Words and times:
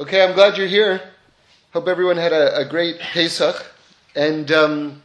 Okay, 0.00 0.24
I'm 0.24 0.32
glad 0.32 0.56
you're 0.56 0.66
here. 0.66 1.02
Hope 1.74 1.86
everyone 1.86 2.16
had 2.16 2.32
a, 2.32 2.60
a 2.60 2.64
great 2.64 2.98
Pesach. 2.98 3.66
And 4.16 4.50
um, 4.50 5.02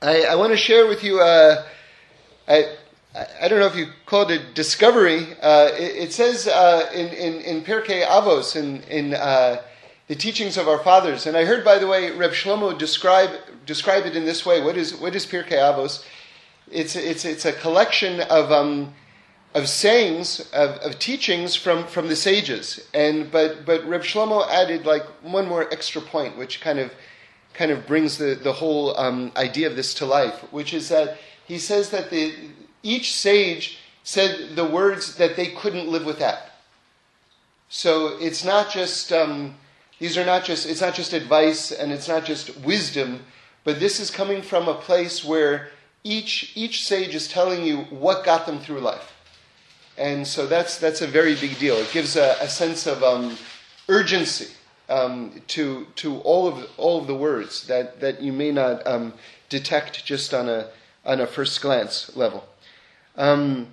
I, 0.00 0.22
I 0.22 0.34
want 0.34 0.50
to 0.52 0.56
share 0.56 0.86
with 0.86 1.04
you, 1.04 1.20
uh, 1.20 1.62
I, 2.48 2.74
I 3.38 3.48
don't 3.48 3.60
know 3.60 3.66
if 3.66 3.76
you 3.76 3.88
call 4.06 4.30
it 4.30 4.54
discovery. 4.54 5.26
Uh, 5.42 5.68
it, 5.74 6.04
it, 6.04 6.12
says 6.14 6.48
uh, 6.48 6.88
in, 6.94 7.08
in, 7.08 7.42
in 7.42 7.62
Pirkei 7.62 8.02
Avos, 8.06 8.56
in, 8.56 8.80
in 8.84 9.12
uh, 9.12 9.60
the 10.08 10.14
teachings 10.14 10.56
of 10.56 10.68
our 10.68 10.78
fathers, 10.78 11.26
and 11.26 11.36
I 11.36 11.44
heard, 11.44 11.62
by 11.62 11.78
the 11.78 11.86
way, 11.86 12.12
Reb 12.12 12.30
Shlomo 12.30 12.76
describe, 12.76 13.30
describe 13.66 14.06
it 14.06 14.16
in 14.16 14.24
this 14.24 14.46
way. 14.46 14.62
What 14.62 14.78
is, 14.78 14.96
what 14.96 15.14
is 15.14 15.26
Pirkei 15.26 15.58
Avos? 15.58 16.02
It's, 16.70 16.96
it's, 16.96 17.26
it's 17.26 17.44
a 17.44 17.52
collection 17.52 18.22
of. 18.22 18.50
Um, 18.50 18.94
of 19.54 19.68
sayings, 19.68 20.40
of, 20.52 20.70
of 20.78 20.98
teachings 20.98 21.54
from, 21.54 21.86
from 21.86 22.08
the 22.08 22.16
sages. 22.16 22.88
And 22.94 23.30
but 23.30 23.64
but 23.66 23.84
Reb 23.86 24.02
Shlomo 24.02 24.48
added 24.48 24.86
like 24.86 25.04
one 25.22 25.46
more 25.46 25.70
extra 25.72 26.00
point, 26.00 26.36
which 26.38 26.60
kind 26.60 26.78
of 26.78 26.92
kind 27.54 27.70
of 27.70 27.86
brings 27.86 28.18
the, 28.18 28.34
the 28.34 28.52
whole 28.52 28.98
um, 28.98 29.30
idea 29.36 29.66
of 29.68 29.76
this 29.76 29.94
to 29.94 30.06
life, 30.06 30.40
which 30.52 30.72
is 30.72 30.88
that 30.88 31.18
he 31.46 31.58
says 31.58 31.90
that 31.90 32.08
the, 32.10 32.34
each 32.82 33.12
sage 33.12 33.78
said 34.04 34.56
the 34.56 34.64
words 34.64 35.16
that 35.16 35.36
they 35.36 35.48
couldn't 35.48 35.88
live 35.88 36.06
without. 36.06 36.38
So 37.68 38.18
it's 38.20 38.44
not 38.44 38.70
just 38.70 39.12
um, 39.12 39.54
these 39.98 40.16
are 40.16 40.26
not 40.26 40.44
just 40.44 40.66
it's 40.66 40.80
not 40.80 40.94
just 40.94 41.12
advice 41.12 41.70
and 41.70 41.92
it's 41.92 42.08
not 42.08 42.24
just 42.24 42.56
wisdom, 42.60 43.20
but 43.64 43.80
this 43.80 44.00
is 44.00 44.10
coming 44.10 44.42
from 44.42 44.68
a 44.68 44.74
place 44.74 45.24
where 45.24 45.68
each 46.04 46.52
each 46.54 46.84
sage 46.84 47.14
is 47.14 47.28
telling 47.28 47.64
you 47.64 47.82
what 47.90 48.24
got 48.24 48.46
them 48.46 48.58
through 48.58 48.80
life. 48.80 49.11
And 49.98 50.26
so 50.26 50.46
that's, 50.46 50.78
that's 50.78 51.02
a 51.02 51.06
very 51.06 51.34
big 51.34 51.58
deal. 51.58 51.76
It 51.76 51.90
gives 51.92 52.16
a, 52.16 52.36
a 52.40 52.48
sense 52.48 52.86
of 52.86 53.02
um, 53.02 53.36
urgency 53.88 54.48
um, 54.88 55.42
to, 55.48 55.86
to 55.96 56.18
all, 56.20 56.48
of, 56.48 56.68
all 56.76 56.98
of 57.00 57.06
the 57.06 57.14
words 57.14 57.66
that, 57.66 58.00
that 58.00 58.20
you 58.20 58.32
may 58.32 58.50
not 58.50 58.86
um, 58.86 59.12
detect 59.48 60.04
just 60.04 60.32
on 60.32 60.48
a, 60.48 60.68
on 61.04 61.20
a 61.20 61.26
first 61.26 61.60
glance 61.60 62.14
level. 62.16 62.44
Um, 63.16 63.68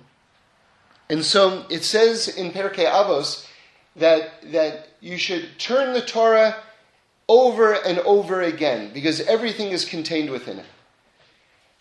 and 1.08 1.24
so 1.24 1.64
it 1.70 1.84
says 1.84 2.28
in 2.28 2.52
Pirkei 2.52 2.86
Avos 2.86 3.46
that, 3.96 4.50
that 4.52 4.88
you 5.00 5.16
should 5.16 5.58
turn 5.58 5.94
the 5.94 6.02
Torah 6.02 6.56
over 7.28 7.72
and 7.72 7.98
over 8.00 8.42
again 8.42 8.90
because 8.92 9.20
everything 9.22 9.70
is 9.70 9.84
contained 9.84 10.30
within 10.30 10.58
it. 10.58 10.66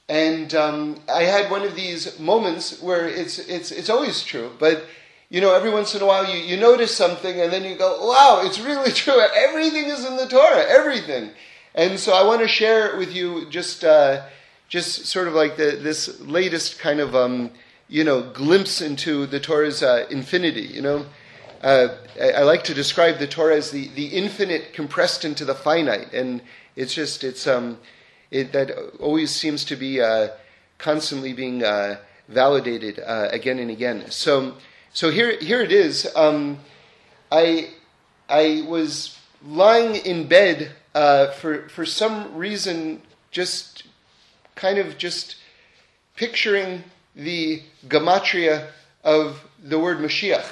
And 0.09 0.55
um, 0.55 0.99
I 1.07 1.23
had 1.23 1.51
one 1.51 1.61
of 1.61 1.75
these 1.75 2.19
moments 2.19 2.81
where 2.81 3.07
it's, 3.07 3.37
it's, 3.37 3.71
it's 3.71 3.91
always 3.91 4.23
true, 4.23 4.51
but 4.59 4.85
you 5.29 5.39
know, 5.39 5.53
every 5.53 5.69
once 5.69 5.93
in 5.93 6.01
a 6.01 6.05
while 6.05 6.27
you, 6.27 6.39
you 6.39 6.57
notice 6.57 6.95
something 6.95 7.39
and 7.39 7.53
then 7.53 7.63
you 7.63 7.75
go, 7.75 8.07
wow, 8.07 8.41
it's 8.43 8.59
really 8.59 8.91
true. 9.03 9.21
Everything 9.35 9.85
is 9.85 10.03
in 10.03 10.17
the 10.17 10.27
Torah, 10.27 10.65
everything. 10.67 11.29
And 11.75 11.99
so 11.99 12.13
I 12.13 12.25
want 12.25 12.41
to 12.41 12.47
share 12.47 12.97
with 12.97 13.13
you 13.13 13.47
just, 13.51 13.83
uh, 13.83 14.25
just 14.67 15.05
sort 15.05 15.27
of 15.27 15.35
like 15.35 15.57
the, 15.57 15.77
this 15.79 16.19
latest 16.21 16.79
kind 16.79 16.99
of, 16.99 17.15
um, 17.15 17.51
you 17.87 18.03
know, 18.03 18.23
glimpse 18.31 18.81
into 18.81 19.27
the 19.27 19.39
Torah's 19.39 19.83
uh, 19.83 20.07
infinity, 20.09 20.61
you 20.61 20.81
know. 20.81 21.05
Uh, 21.61 21.89
I, 22.19 22.31
I, 22.31 22.43
like 22.43 22.63
to 22.63 22.73
describe 22.73 23.19
the 23.19 23.27
Torah 23.27 23.57
as 23.57 23.69
the, 23.69 23.89
the 23.89 24.07
infinite 24.07 24.71
compressed 24.73 25.25
into 25.25 25.43
the 25.43 25.53
finite. 25.53 26.13
And 26.13 26.41
it's 26.75 26.93
just, 26.93 27.23
it's, 27.23 27.45
um, 27.45 27.77
it, 28.31 28.51
that 28.53 28.71
always 28.99 29.31
seems 29.31 29.65
to 29.65 29.75
be 29.75 30.01
uh, 30.01 30.29
constantly 30.77 31.33
being 31.33 31.63
uh, 31.63 31.97
validated 32.27 32.99
uh, 32.99 33.29
again 33.31 33.59
and 33.59 33.71
again. 33.71 34.09
So, 34.11 34.55
so 34.93 35.09
here, 35.09 35.37
here 35.39 35.61
it 35.61 35.71
is. 35.71 36.09
Um, 36.15 36.59
I, 37.31 37.69
I 38.27 38.65
was 38.67 39.17
lying 39.43 39.95
in 39.95 40.27
bed 40.27 40.71
uh, 40.93 41.31
for, 41.31 41.69
for 41.69 41.85
some 41.85 42.35
reason, 42.35 43.01
just 43.31 43.83
kind 44.55 44.77
of 44.77 44.97
just 44.97 45.35
picturing 46.15 46.83
the 47.15 47.63
gematria 47.87 48.67
of 49.03 49.43
the 49.63 49.79
word 49.79 49.97
Mashiach. 49.97 50.45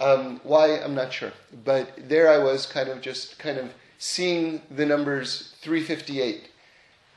Um, 0.00 0.40
why, 0.44 0.78
I'm 0.78 0.94
not 0.94 1.12
sure. 1.12 1.32
But 1.64 2.08
there 2.08 2.30
I 2.30 2.38
was, 2.38 2.66
kind 2.66 2.88
of 2.88 3.00
just 3.00 3.38
kind 3.38 3.58
of 3.58 3.72
seeing 3.98 4.62
the 4.70 4.86
numbers 4.86 5.54
358 5.60 6.49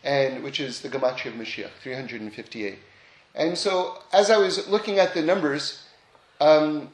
and 0.03 0.43
which 0.43 0.59
is 0.59 0.81
the 0.81 0.89
Gematria 0.89 1.27
of 1.27 1.33
Mashiach, 1.33 1.71
358. 1.81 2.79
And 3.35 3.57
so, 3.57 3.99
as 4.11 4.29
I 4.29 4.37
was 4.37 4.67
looking 4.67 4.99
at 4.99 5.13
the 5.13 5.21
numbers, 5.21 5.83
um, 6.39 6.89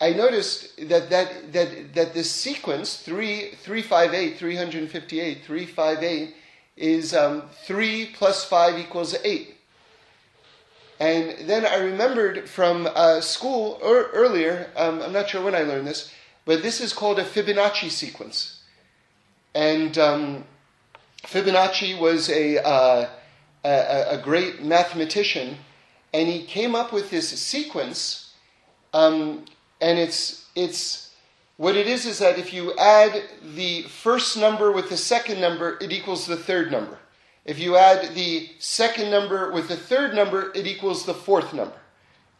I 0.00 0.12
noticed 0.12 0.76
that, 0.88 1.10
that, 1.10 1.52
that, 1.52 1.94
that 1.94 2.14
this 2.14 2.30
sequence, 2.30 2.98
3, 2.98 3.52
358, 3.56 4.38
358, 4.38 5.44
358, 5.44 6.34
is 6.76 7.14
um, 7.14 7.44
3 7.64 8.06
plus 8.14 8.44
5 8.44 8.78
equals 8.78 9.14
8. 9.24 9.54
And 11.00 11.48
then 11.48 11.66
I 11.66 11.76
remembered 11.76 12.48
from 12.48 12.88
uh, 12.94 13.20
school 13.20 13.80
er, 13.82 14.10
earlier, 14.12 14.70
um, 14.76 15.02
I'm 15.02 15.12
not 15.12 15.28
sure 15.28 15.42
when 15.42 15.54
I 15.54 15.62
learned 15.62 15.86
this, 15.86 16.12
but 16.44 16.62
this 16.62 16.80
is 16.80 16.92
called 16.92 17.18
a 17.18 17.24
Fibonacci 17.24 17.90
sequence. 17.90 18.62
And 19.54 19.96
um, 19.98 20.44
Fibonacci 21.26 21.98
was 21.98 22.30
a, 22.30 22.64
uh, 22.64 23.08
a, 23.64 24.04
a, 24.10 24.18
great 24.22 24.62
mathematician, 24.62 25.56
and 26.12 26.28
he 26.28 26.44
came 26.44 26.74
up 26.74 26.92
with 26.92 27.10
this 27.10 27.28
sequence. 27.28 28.34
Um, 28.92 29.44
and 29.80 29.98
it's, 29.98 30.46
it's 30.54 31.10
what 31.56 31.76
it 31.76 31.86
is 31.86 32.04
is 32.06 32.18
that 32.18 32.38
if 32.38 32.52
you 32.52 32.76
add 32.76 33.22
the 33.54 33.82
first 33.82 34.36
number 34.36 34.72
with 34.72 34.88
the 34.88 34.96
second 34.96 35.40
number, 35.40 35.78
it 35.80 35.92
equals 35.92 36.26
the 36.26 36.36
third 36.36 36.70
number. 36.70 36.98
If 37.44 37.58
you 37.58 37.76
add 37.76 38.14
the 38.14 38.48
second 38.58 39.10
number 39.10 39.52
with 39.52 39.68
the 39.68 39.76
third 39.76 40.14
number, 40.14 40.50
it 40.54 40.66
equals 40.66 41.04
the 41.04 41.14
fourth 41.14 41.52
number. 41.52 41.76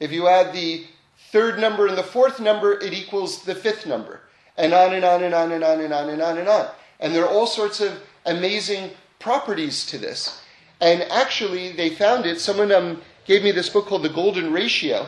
If 0.00 0.12
you 0.12 0.28
add 0.28 0.52
the 0.52 0.86
third 1.30 1.58
number 1.58 1.86
and 1.86 1.96
the 1.96 2.02
fourth 2.02 2.40
number, 2.40 2.72
it 2.80 2.92
equals 2.92 3.42
the 3.42 3.54
fifth 3.54 3.86
number. 3.86 4.20
And 4.56 4.72
on 4.72 4.94
and 4.94 5.04
on 5.04 5.22
and 5.22 5.34
on 5.34 5.52
and 5.52 5.62
on 5.62 5.80
and 5.80 5.92
on 5.92 6.08
and 6.08 6.22
on 6.22 6.38
and 6.38 6.48
on. 6.48 6.68
And 7.00 7.14
there 7.14 7.24
are 7.24 7.30
all 7.30 7.46
sorts 7.46 7.80
of 7.80 8.00
amazing 8.24 8.90
properties 9.18 9.86
to 9.86 9.98
this. 9.98 10.40
And 10.80 11.02
actually, 11.04 11.72
they 11.72 11.90
found 11.90 12.26
it. 12.26 12.40
Someone 12.40 12.72
um, 12.72 13.02
gave 13.24 13.42
me 13.42 13.52
this 13.52 13.68
book 13.68 13.86
called 13.86 14.02
The 14.02 14.08
Golden 14.08 14.52
Ratio, 14.52 15.06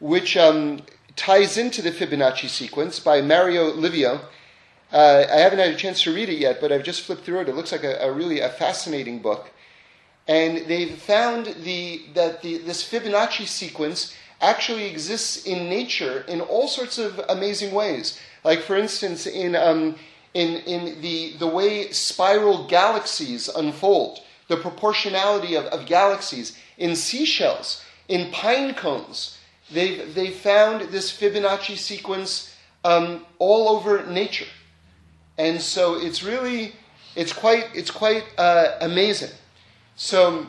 which 0.00 0.36
um, 0.36 0.82
ties 1.16 1.58
into 1.58 1.82
the 1.82 1.90
Fibonacci 1.90 2.48
sequence 2.48 2.98
by 2.98 3.20
Mario 3.20 3.72
Livio. 3.72 4.20
Uh, 4.92 5.24
I 5.30 5.36
haven't 5.36 5.58
had 5.58 5.74
a 5.74 5.76
chance 5.76 6.02
to 6.02 6.14
read 6.14 6.28
it 6.28 6.38
yet, 6.38 6.60
but 6.60 6.72
I've 6.72 6.82
just 6.82 7.02
flipped 7.02 7.24
through 7.24 7.40
it. 7.40 7.48
It 7.48 7.54
looks 7.54 7.72
like 7.72 7.84
a, 7.84 7.98
a 8.00 8.10
really 8.10 8.40
a 8.40 8.48
fascinating 8.48 9.20
book. 9.20 9.50
And 10.26 10.66
they've 10.66 10.96
found 10.96 11.46
the, 11.46 12.02
that 12.14 12.42
the, 12.42 12.58
this 12.58 12.88
Fibonacci 12.88 13.46
sequence 13.46 14.14
actually 14.40 14.86
exists 14.86 15.44
in 15.44 15.68
nature 15.68 16.24
in 16.28 16.40
all 16.40 16.68
sorts 16.68 16.98
of 16.98 17.20
amazing 17.28 17.74
ways. 17.74 18.20
Like, 18.44 18.60
for 18.60 18.76
instance, 18.76 19.26
in, 19.26 19.56
um, 19.56 19.96
in, 20.34 20.56
in 20.58 21.00
the, 21.00 21.34
the 21.38 21.46
way 21.46 21.90
spiral 21.90 22.66
galaxies 22.66 23.48
unfold, 23.48 24.20
the 24.48 24.56
proportionality 24.56 25.54
of, 25.54 25.64
of 25.66 25.86
galaxies, 25.86 26.58
in 26.76 26.94
seashells, 26.94 27.82
in 28.08 28.30
pine 28.30 28.74
cones. 28.74 29.38
They've, 29.70 30.14
they 30.14 30.30
found 30.30 30.92
this 30.92 31.12
Fibonacci 31.12 31.76
sequence 31.76 32.54
um, 32.84 33.26
all 33.38 33.68
over 33.68 34.06
nature. 34.06 34.46
And 35.36 35.60
so 35.60 35.94
it's 35.94 36.22
really, 36.22 36.72
it's 37.14 37.32
quite, 37.32 37.66
it's 37.74 37.90
quite 37.90 38.24
uh, 38.38 38.78
amazing. 38.80 39.30
So, 39.96 40.46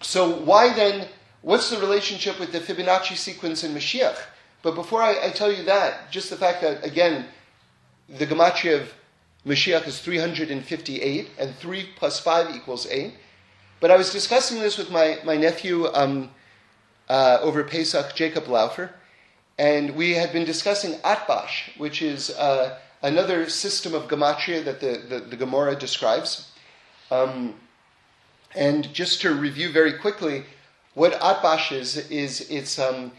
so 0.00 0.38
why 0.40 0.72
then, 0.74 1.08
what's 1.42 1.70
the 1.70 1.78
relationship 1.78 2.40
with 2.40 2.52
the 2.52 2.60
Fibonacci 2.60 3.16
sequence 3.16 3.62
in 3.62 3.74
Mashiach? 3.74 4.18
But 4.62 4.74
before 4.74 5.02
I, 5.02 5.26
I 5.26 5.30
tell 5.30 5.52
you 5.52 5.64
that, 5.64 6.10
just 6.10 6.30
the 6.30 6.36
fact 6.36 6.62
that, 6.62 6.84
again, 6.84 7.26
the 8.18 8.26
gematria 8.26 8.80
of 8.80 8.92
Mashiach 9.46 9.86
is 9.86 10.00
358, 10.00 11.30
and 11.38 11.54
3 11.56 11.88
plus 11.96 12.20
5 12.20 12.54
equals 12.54 12.86
8. 12.86 13.14
But 13.80 13.90
I 13.90 13.96
was 13.96 14.12
discussing 14.12 14.60
this 14.60 14.78
with 14.78 14.90
my, 14.90 15.18
my 15.24 15.36
nephew 15.36 15.86
um, 15.92 16.30
uh, 17.08 17.38
over 17.40 17.64
Pesach, 17.64 18.14
Jacob 18.14 18.44
Laufer, 18.44 18.90
and 19.58 19.96
we 19.96 20.12
had 20.12 20.32
been 20.32 20.44
discussing 20.44 20.94
Atbash, 21.00 21.76
which 21.76 22.02
is 22.02 22.30
uh, 22.30 22.78
another 23.02 23.48
system 23.48 23.94
of 23.94 24.04
gematria 24.04 24.64
that 24.64 24.80
the, 24.80 25.02
the, 25.08 25.20
the 25.20 25.36
Gemara 25.36 25.74
describes. 25.74 26.52
Um, 27.10 27.54
and 28.54 28.92
just 28.94 29.20
to 29.22 29.34
review 29.34 29.72
very 29.72 29.94
quickly, 29.94 30.44
what 30.94 31.14
Atbash 31.14 31.72
is, 31.72 31.96
is 32.10 32.48
it's, 32.50 32.78
um, 32.78 33.12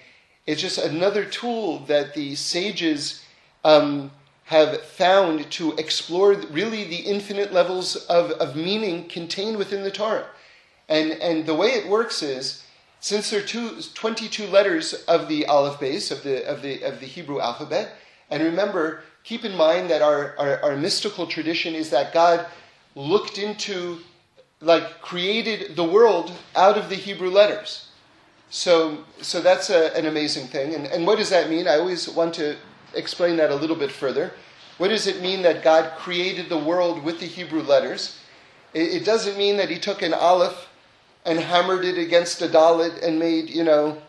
it's 0.48 0.62
just 0.62 0.78
another 0.78 1.26
tool 1.26 1.80
that 1.80 2.14
the 2.14 2.36
sages 2.36 3.24
um, 3.66 4.12
have 4.54 4.84
found 4.84 5.50
to 5.50 5.74
explore 5.78 6.34
really 6.52 6.84
the 6.84 7.10
infinite 7.16 7.52
levels 7.52 7.96
of, 8.06 8.30
of 8.34 8.56
meaning 8.56 9.08
contained 9.08 9.58
within 9.58 9.82
the 9.82 9.90
Torah. 9.90 10.28
And, 10.88 11.14
and 11.14 11.48
the 11.48 11.56
way 11.56 11.70
it 11.70 11.90
works 11.90 12.22
is, 12.22 12.64
since 13.00 13.32
there 13.32 13.40
are 13.40 13.48
two, 13.48 13.82
22 13.96 14.46
letters 14.46 14.94
of 15.08 15.28
the 15.28 15.48
Aleph 15.48 15.80
Beis, 15.80 16.12
of 16.12 16.22
the, 16.22 16.48
of, 16.48 16.62
the, 16.62 16.84
of 16.84 17.00
the 17.00 17.08
Hebrew 17.08 17.40
alphabet, 17.42 17.96
And 18.30 18.44
remember, 18.44 19.02
keep 19.24 19.44
in 19.44 19.58
mind 19.58 19.90
that 19.90 20.04
our, 20.04 20.36
our, 20.38 20.62
our 20.66 20.78
mystical 20.78 21.26
tradition 21.26 21.74
is 21.74 21.90
that 21.90 22.14
God 22.14 22.46
looked 22.94 23.40
into, 23.40 24.02
like, 24.62 25.02
created 25.02 25.76
the 25.76 25.84
world 25.84 26.32
out 26.56 26.78
of 26.78 26.90
the 26.90 26.96
Hebrew 27.08 27.32
letters. 27.32 27.90
So, 28.52 29.04
so 29.20 29.42
that's 29.42 29.72
a, 29.72 29.98
an 29.98 30.06
amazing 30.06 30.46
thing. 30.46 30.76
And, 30.76 30.86
and 30.86 31.08
what 31.08 31.18
does 31.18 31.32
that 31.32 31.50
mean? 31.50 31.68
I 31.68 31.80
always 31.80 32.08
want 32.08 32.36
to 32.36 32.56
explain 32.96 33.38
that 33.38 33.52
a 33.52 33.56
little 33.56 33.76
bit 33.76 33.92
further. 33.92 34.34
What 34.78 34.90
does 34.90 35.08
it 35.08 35.22
mean 35.22 35.44
that 35.44 35.64
God 35.64 35.98
created 35.98 36.50
the 36.50 36.58
world 36.58 37.04
with 37.04 37.20
the 37.20 37.26
Hebrew 37.26 37.62
letters? 37.62 38.20
It, 38.74 39.06
doesn't 39.06 39.38
mean 39.38 39.58
that 39.58 39.70
He 39.70 39.78
took 39.78 40.02
an 40.02 40.14
aleph 40.14 40.68
and 41.26 41.40
hammered 41.40 41.86
it 41.86 41.98
against 41.98 42.42
a 42.42 42.48
dalet 42.48 43.02
and 43.04 43.20
made, 43.20 43.50
you 43.50 43.64
know, 43.64 44.02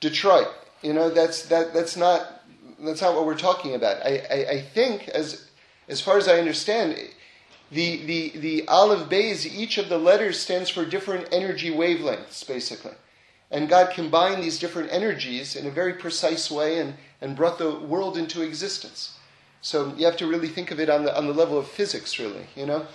Detroit. 0.00 0.48
You 0.82 0.92
know, 0.92 1.10
that's 1.10 1.42
that 1.46 1.74
that's 1.74 1.96
not 1.96 2.42
that's 2.80 3.02
not 3.02 3.14
what 3.14 3.26
we're 3.26 3.36
talking 3.36 3.74
about. 3.74 4.04
I, 4.04 4.22
I, 4.30 4.50
I 4.52 4.60
think 4.60 5.08
as 5.08 5.48
as 5.88 6.00
far 6.00 6.16
as 6.18 6.28
I 6.28 6.38
understand, 6.38 6.96
the 7.70 8.04
the 8.04 8.38
the 8.38 8.68
aleph 8.68 9.08
beis, 9.08 9.46
each 9.46 9.78
of 9.78 9.88
the 9.88 9.98
letters 9.98 10.38
stands 10.38 10.70
for 10.70 10.84
different 10.84 11.28
energy 11.32 11.70
wavelengths, 11.70 12.46
basically. 12.46 12.94
And 13.50 13.68
God 13.68 13.92
combined 13.92 14.42
these 14.42 14.58
different 14.58 14.92
energies 14.92 15.56
in 15.56 15.66
a 15.66 15.70
very 15.70 15.94
precise 15.94 16.50
way 16.50 16.78
and, 16.78 16.94
and 17.20 17.36
brought 17.36 17.58
the 17.58 17.70
world 17.70 18.16
into 18.16 18.42
existence. 18.42 19.18
So 19.62 19.94
you 19.96 20.06
have 20.06 20.16
to 20.18 20.26
really 20.26 20.48
think 20.48 20.70
of 20.70 20.80
it 20.80 20.88
on 20.88 21.04
the, 21.04 21.16
on 21.16 21.26
the 21.26 21.34
level 21.34 21.58
of 21.58 21.66
physics, 21.66 22.18
really, 22.18 22.46
you 22.56 22.64
know? 22.64 22.86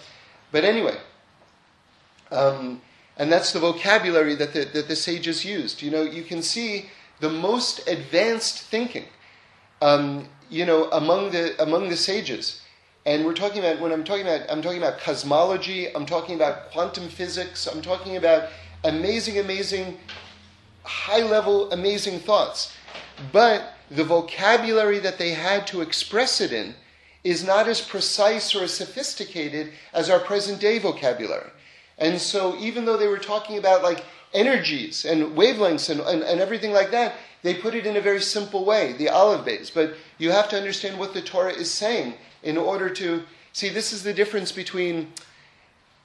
But 0.52 0.64
anyway, 0.64 0.98
um, 2.32 2.82
and 3.18 3.32
that's 3.32 3.54
the 3.54 3.60
vocabulary 3.60 4.36
that 4.36 4.54
the, 4.54 4.66
that 4.66 4.88
the 4.88 4.96
sages 4.96 5.46
used. 5.46 5.82
You 5.82 5.92
know, 5.92 6.02
you 6.02 6.24
can 6.24 6.42
see 6.42 6.90
the 7.20 7.30
most 7.30 7.88
advanced 7.88 8.62
thinking, 8.62 9.06
um, 9.82 10.28
you 10.50 10.66
know, 10.66 10.90
among 10.92 11.32
the, 11.32 11.62
among 11.62 11.90
the 11.90 11.98
sages. 11.98 12.62
And 13.06 13.24
we're 13.24 13.36
talking 13.36 13.60
about, 13.60 13.80
when 13.80 13.92
I'm 13.92 14.04
talking 14.04 14.26
about, 14.28 14.50
I'm 14.50 14.64
talking 14.64 14.80
about 14.80 15.00
cosmology, 15.00 15.96
I'm 15.96 16.08
talking 16.08 16.36
about 16.36 16.72
quantum 16.72 17.08
physics, 17.08 17.68
I'm 17.68 17.82
talking 17.82 18.18
about 18.18 18.50
amazing, 18.84 19.38
amazing 19.38 20.00
high 20.84 21.22
level, 21.22 21.72
amazing 21.72 22.20
thoughts. 22.20 22.76
But 23.32 23.75
the 23.90 24.04
vocabulary 24.04 25.00
that 25.00 25.18
they 25.18 25.32
had 25.32 25.68
to 25.68 25.82
express 25.82 26.42
it 26.42 26.52
in 26.52 26.76
is 27.24 27.44
not 27.44 27.68
as 27.68 27.82
precise 27.82 28.54
or 28.56 28.64
as 28.64 28.74
sophisticated 28.74 29.72
as 29.94 30.10
our 30.10 30.20
present 30.20 30.60
day 30.60 30.80
vocabulary. 30.80 31.50
And 31.98 32.20
so, 32.20 32.58
even 32.58 32.86
though 32.86 32.98
they 32.98 33.08
were 33.08 33.18
talking 33.18 33.58
about 33.58 33.84
like 33.84 34.04
energies 34.34 35.06
and 35.06 35.36
wavelengths 35.36 35.90
and, 35.90 36.02
and, 36.02 36.24
and 36.24 36.40
everything 36.40 36.72
like 36.72 36.92
that, 36.92 37.16
they 37.42 37.54
put 37.54 37.76
it 37.76 37.86
in 37.86 37.96
a 37.96 38.02
very 38.02 38.22
simple 38.22 38.66
way, 38.66 38.94
the 38.94 39.10
aleph 39.10 39.46
beis. 39.46 39.74
But 39.74 39.96
you 40.18 40.32
have 40.32 40.50
to 40.50 40.58
understand 40.58 41.00
what 41.00 41.14
the 41.14 41.22
Torah 41.22 41.54
is 41.54 41.72
saying 41.72 42.16
in 42.44 42.58
order 42.58 42.90
to 42.90 43.24
see 43.54 43.70
this 43.70 43.94
is 43.94 44.04
the 44.04 44.14
difference 44.14 44.52
between 44.52 45.14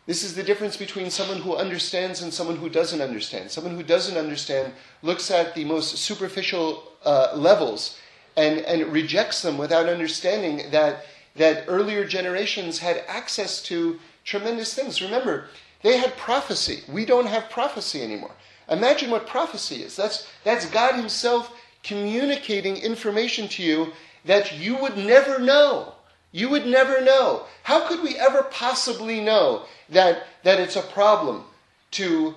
this 0.07 0.25
is 0.25 0.35
the 0.35 0.43
difference 0.43 0.77
between 0.77 1.11
someone 1.11 1.41
who 1.41 1.55
understands 1.55 2.23
and 2.23 2.33
someone 2.33 2.57
who 2.57 2.69
doesn't 2.69 3.01
understand. 3.01 3.51
Someone 3.51 3.77
who 3.77 3.83
doesn't 3.83 4.17
understand 4.17 4.73
looks 5.03 5.31
at 5.31 5.55
the 5.55 5.65
most 5.65 5.99
superficial 5.99 6.90
uh, 7.05 7.33
levels 7.35 7.99
and, 8.37 8.61
and 8.61 8.93
rejects 8.93 9.43
them 9.43 9.59
without 9.59 9.89
understanding 9.89 10.71
that, 10.71 11.05
that 11.37 11.65
earlier 11.69 12.05
generations 12.07 12.79
had 12.79 13.05
access 13.09 13.63
to 13.63 13.99
tremendous 14.25 14.75
things. 14.75 15.03
Remember, 15.03 15.47
they 15.83 15.97
had 15.97 16.17
prophecy. 16.17 16.83
We 16.89 17.05
don't 17.05 17.27
have 17.27 17.51
prophecy 17.51 18.03
anymore. 18.03 18.33
Imagine 18.69 19.11
what 19.11 19.27
prophecy 19.27 19.83
is. 19.83 19.97
That's, 19.97 20.29
that's 20.45 20.67
God 20.67 20.95
Himself 20.95 21.53
communicating 21.83 22.77
information 22.77 23.49
to 23.49 23.63
you 23.63 23.93
that 24.25 24.59
you 24.59 24.77
would 24.77 24.97
never 24.97 25.39
know. 25.39 25.95
You 26.33 26.49
would 26.51 26.67
never 26.67 27.01
know. 27.01 27.47
How 27.63 27.89
could 27.89 28.03
we 28.03 28.17
ever 28.17 28.45
possibly 28.45 29.21
know 29.21 29.65
that, 29.89 30.25
that 30.45 30.61
it's 30.61 30.77
a 30.77 30.83
problem 30.83 31.45
to, 31.93 32.35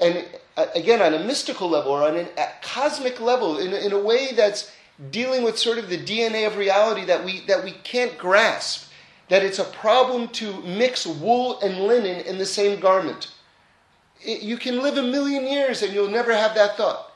and 0.00 0.26
again, 0.56 1.00
on 1.00 1.14
a 1.14 1.24
mystical 1.24 1.68
level 1.68 1.92
or 1.92 2.02
on 2.02 2.16
a 2.16 2.48
cosmic 2.62 3.20
level, 3.20 3.58
in, 3.58 3.72
in 3.72 3.92
a 3.92 3.98
way 3.98 4.32
that's 4.32 4.72
dealing 5.10 5.42
with 5.42 5.58
sort 5.58 5.78
of 5.78 5.88
the 5.88 5.98
DNA 5.98 6.46
of 6.46 6.56
reality 6.56 7.04
that 7.04 7.24
we, 7.24 7.40
that 7.46 7.64
we 7.64 7.72
can't 7.72 8.16
grasp, 8.18 8.90
that 9.28 9.42
it's 9.42 9.58
a 9.58 9.64
problem 9.64 10.28
to 10.28 10.60
mix 10.62 11.06
wool 11.06 11.58
and 11.60 11.86
linen 11.86 12.20
in 12.26 12.38
the 12.38 12.46
same 12.46 12.78
garment. 12.80 13.32
It, 14.20 14.42
you 14.42 14.56
can 14.56 14.82
live 14.82 14.98
a 14.98 15.02
million 15.02 15.46
years 15.46 15.82
and 15.82 15.92
you'll 15.92 16.10
never 16.10 16.32
have 16.32 16.54
that 16.54 16.76
thought. 16.76 17.12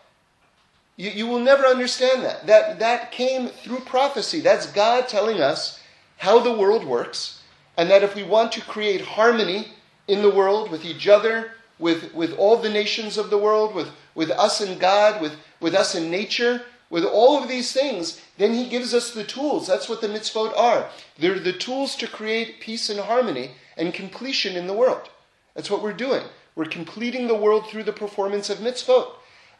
You, 0.96 1.10
you 1.10 1.26
will 1.26 1.40
never 1.40 1.64
understand 1.64 2.24
that. 2.24 2.46
That 2.46 2.78
that 2.78 3.12
came 3.12 3.48
through 3.48 3.80
prophecy. 3.80 4.40
That's 4.40 4.66
God 4.66 5.08
telling 5.08 5.40
us 5.40 5.80
how 6.16 6.38
the 6.38 6.56
world 6.56 6.84
works, 6.84 7.42
and 7.76 7.90
that 7.90 8.02
if 8.02 8.14
we 8.14 8.22
want 8.22 8.52
to 8.52 8.62
create 8.62 9.02
harmony 9.02 9.68
in 10.08 10.22
the 10.22 10.30
world 10.30 10.70
with 10.70 10.86
each 10.86 11.06
other, 11.06 11.52
with, 11.78 12.14
with 12.14 12.32
all 12.36 12.56
the 12.56 12.70
nations 12.70 13.18
of 13.18 13.30
the 13.30 13.38
world, 13.38 13.74
with, 13.74 13.88
with 14.14 14.30
us 14.30 14.60
and 14.60 14.80
God, 14.80 15.20
with, 15.20 15.36
with 15.60 15.74
us 15.74 15.94
and 15.94 16.10
nature, 16.10 16.62
with 16.88 17.04
all 17.04 17.42
of 17.42 17.48
these 17.48 17.72
things, 17.72 18.20
then 18.38 18.54
He 18.54 18.68
gives 18.68 18.94
us 18.94 19.10
the 19.10 19.24
tools. 19.24 19.66
That's 19.66 19.88
what 19.88 20.00
the 20.00 20.08
mitzvot 20.08 20.56
are. 20.56 20.88
They're 21.18 21.38
the 21.38 21.52
tools 21.52 21.96
to 21.96 22.06
create 22.06 22.60
peace 22.60 22.88
and 22.88 23.00
harmony 23.00 23.52
and 23.76 23.92
completion 23.92 24.56
in 24.56 24.66
the 24.66 24.72
world. 24.72 25.10
That's 25.54 25.70
what 25.70 25.82
we're 25.82 25.92
doing. 25.92 26.22
We're 26.54 26.66
completing 26.66 27.26
the 27.26 27.34
world 27.34 27.66
through 27.66 27.84
the 27.84 27.92
performance 27.92 28.48
of 28.48 28.58
mitzvot. 28.58 29.08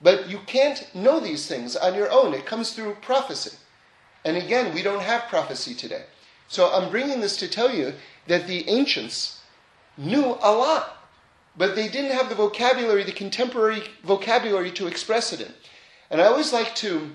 But 0.00 0.28
you 0.28 0.40
can't 0.46 0.94
know 0.94 1.20
these 1.20 1.46
things 1.46 1.74
on 1.74 1.94
your 1.94 2.10
own. 2.10 2.34
It 2.34 2.46
comes 2.46 2.72
through 2.72 2.96
prophecy. 3.00 3.56
And 4.24 4.36
again, 4.36 4.74
we 4.74 4.82
don't 4.82 5.02
have 5.02 5.28
prophecy 5.28 5.74
today. 5.74 6.04
So 6.48 6.72
I'm 6.72 6.90
bringing 6.90 7.20
this 7.20 7.36
to 7.38 7.48
tell 7.48 7.72
you 7.72 7.94
that 8.26 8.46
the 8.46 8.68
ancients 8.68 9.40
knew 9.96 10.36
a 10.42 10.52
lot, 10.52 10.95
but 11.56 11.74
they 11.74 11.88
didn't 11.88 12.12
have 12.12 12.28
the 12.28 12.34
vocabulary, 12.34 13.02
the 13.04 13.12
contemporary 13.12 13.82
vocabulary 14.04 14.70
to 14.72 14.86
express 14.86 15.32
it 15.32 15.40
in. 15.40 15.52
And 16.10 16.20
I 16.20 16.26
always 16.26 16.52
like 16.52 16.74
to, 16.76 17.10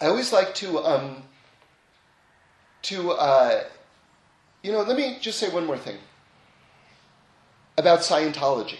I 0.00 0.06
always 0.06 0.32
like 0.32 0.54
to, 0.56 0.78
um, 0.78 1.22
to, 2.82 3.12
uh, 3.12 3.64
you 4.62 4.72
know, 4.72 4.82
let 4.82 4.96
me 4.96 5.18
just 5.20 5.38
say 5.38 5.48
one 5.48 5.66
more 5.66 5.78
thing 5.78 5.98
about 7.78 8.00
Scientology. 8.00 8.78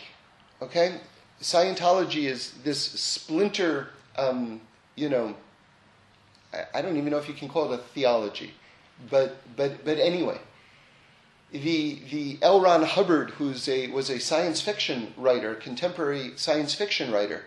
Okay, 0.62 1.00
Scientology 1.40 2.24
is 2.24 2.52
this 2.64 2.80
splinter, 2.80 3.88
um, 4.16 4.60
you 4.94 5.08
know, 5.08 5.36
I, 6.52 6.78
I 6.78 6.82
don't 6.82 6.96
even 6.96 7.10
know 7.10 7.18
if 7.18 7.28
you 7.28 7.34
can 7.34 7.48
call 7.48 7.72
it 7.72 7.74
a 7.74 7.82
theology 7.82 8.54
but 9.10 9.36
but 9.56 9.84
but 9.84 9.98
anyway, 9.98 10.38
the 11.52 12.00
the 12.10 12.38
L. 12.42 12.60
Ron 12.60 12.82
Hubbard, 12.82 13.30
who's 13.30 13.68
a 13.68 13.88
was 13.88 14.10
a 14.10 14.18
science 14.18 14.60
fiction 14.60 15.14
writer, 15.16 15.54
contemporary 15.54 16.32
science 16.36 16.74
fiction 16.74 17.12
writer, 17.12 17.44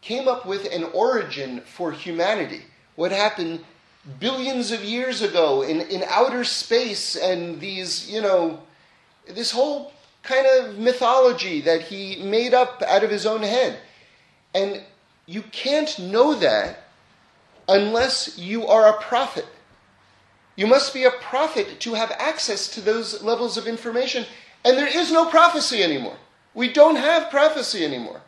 came 0.00 0.28
up 0.28 0.46
with 0.46 0.70
an 0.72 0.84
origin 0.84 1.60
for 1.62 1.92
humanity. 1.92 2.62
What 2.96 3.12
happened 3.12 3.64
billions 4.18 4.70
of 4.70 4.82
years 4.82 5.22
ago 5.22 5.62
in, 5.62 5.80
in 5.82 6.02
outer 6.08 6.44
space 6.44 7.16
and 7.16 7.60
these, 7.60 8.10
you 8.10 8.20
know, 8.20 8.60
this 9.28 9.50
whole 9.50 9.92
kind 10.22 10.46
of 10.46 10.78
mythology 10.78 11.60
that 11.62 11.82
he 11.82 12.22
made 12.22 12.54
up 12.54 12.82
out 12.86 13.04
of 13.04 13.10
his 13.10 13.26
own 13.26 13.42
head. 13.42 13.78
And 14.54 14.82
you 15.26 15.42
can't 15.42 15.98
know 15.98 16.34
that 16.34 16.84
unless 17.68 18.38
you 18.38 18.66
are 18.66 18.88
a 18.88 19.00
prophet. 19.00 19.46
You 20.60 20.66
must 20.66 20.92
be 20.92 21.04
a 21.04 21.10
prophet 21.10 21.80
to 21.80 21.94
have 21.94 22.12
access 22.18 22.68
to 22.74 22.82
those 22.82 23.22
levels 23.22 23.56
of 23.56 23.66
information. 23.66 24.26
And 24.62 24.76
there 24.76 24.94
is 24.94 25.10
no 25.10 25.24
prophecy 25.24 25.82
anymore. 25.82 26.18
We 26.52 26.70
don't 26.70 26.96
have 26.96 27.30
prophecy 27.30 27.82
anymore. 27.82 28.20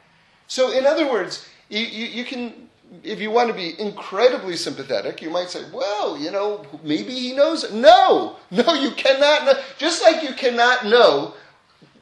So, 0.47 0.73
in 0.73 0.87
other 0.87 1.13
words, 1.13 1.47
you, 1.69 1.81
you, 1.81 2.07
you, 2.07 2.25
can, 2.25 2.71
if 3.03 3.21
you 3.21 3.31
want 3.31 3.49
to 3.49 3.55
be 3.55 3.79
incredibly 3.79 4.57
sympathetic, 4.57 5.21
you 5.21 5.29
might 5.29 5.51
say, 5.51 5.63
well, 5.75 6.17
you 6.17 6.31
know, 6.31 6.65
maybe 6.83 7.13
he 7.13 7.35
knows. 7.35 7.71
No, 7.71 8.37
no, 8.51 8.73
you 8.73 8.93
cannot 8.93 9.45
know. 9.45 9.63
Just 9.77 10.01
like 10.01 10.23
you 10.23 10.33
cannot 10.33 10.87
know 10.87 11.35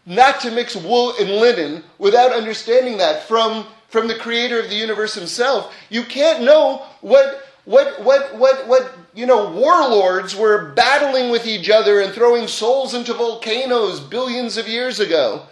not 0.07 0.39
to 0.43 0.53
mix 0.53 0.77
wool 0.77 1.13
and 1.19 1.29
linen 1.29 1.83
without 1.99 2.31
understanding 2.31 2.99
that 2.99 3.25
from, 3.25 3.67
from 3.89 4.07
the 4.07 4.15
creator 4.15 4.61
of 4.61 4.71
the 4.71 4.77
universe 4.77 5.13
himself, 5.13 5.75
you 5.89 6.05
can't 6.05 6.45
know 6.45 6.87
what 7.01 7.50
what, 7.71 8.03
what, 8.03 8.37
what, 8.37 8.67
what, 8.67 8.93
you 9.15 9.27
know, 9.27 9.49
warlords 9.49 10.35
were 10.35 10.73
battling 10.73 11.31
with 11.31 11.47
each 11.47 11.71
other 11.71 12.00
and 12.00 12.12
throwing 12.12 12.49
souls 12.49 12.95
into 12.95 13.15
volcanoes 13.15 14.00
billions 14.00 14.57
of 14.57 14.67
years 14.67 14.99
ago, 14.99 15.47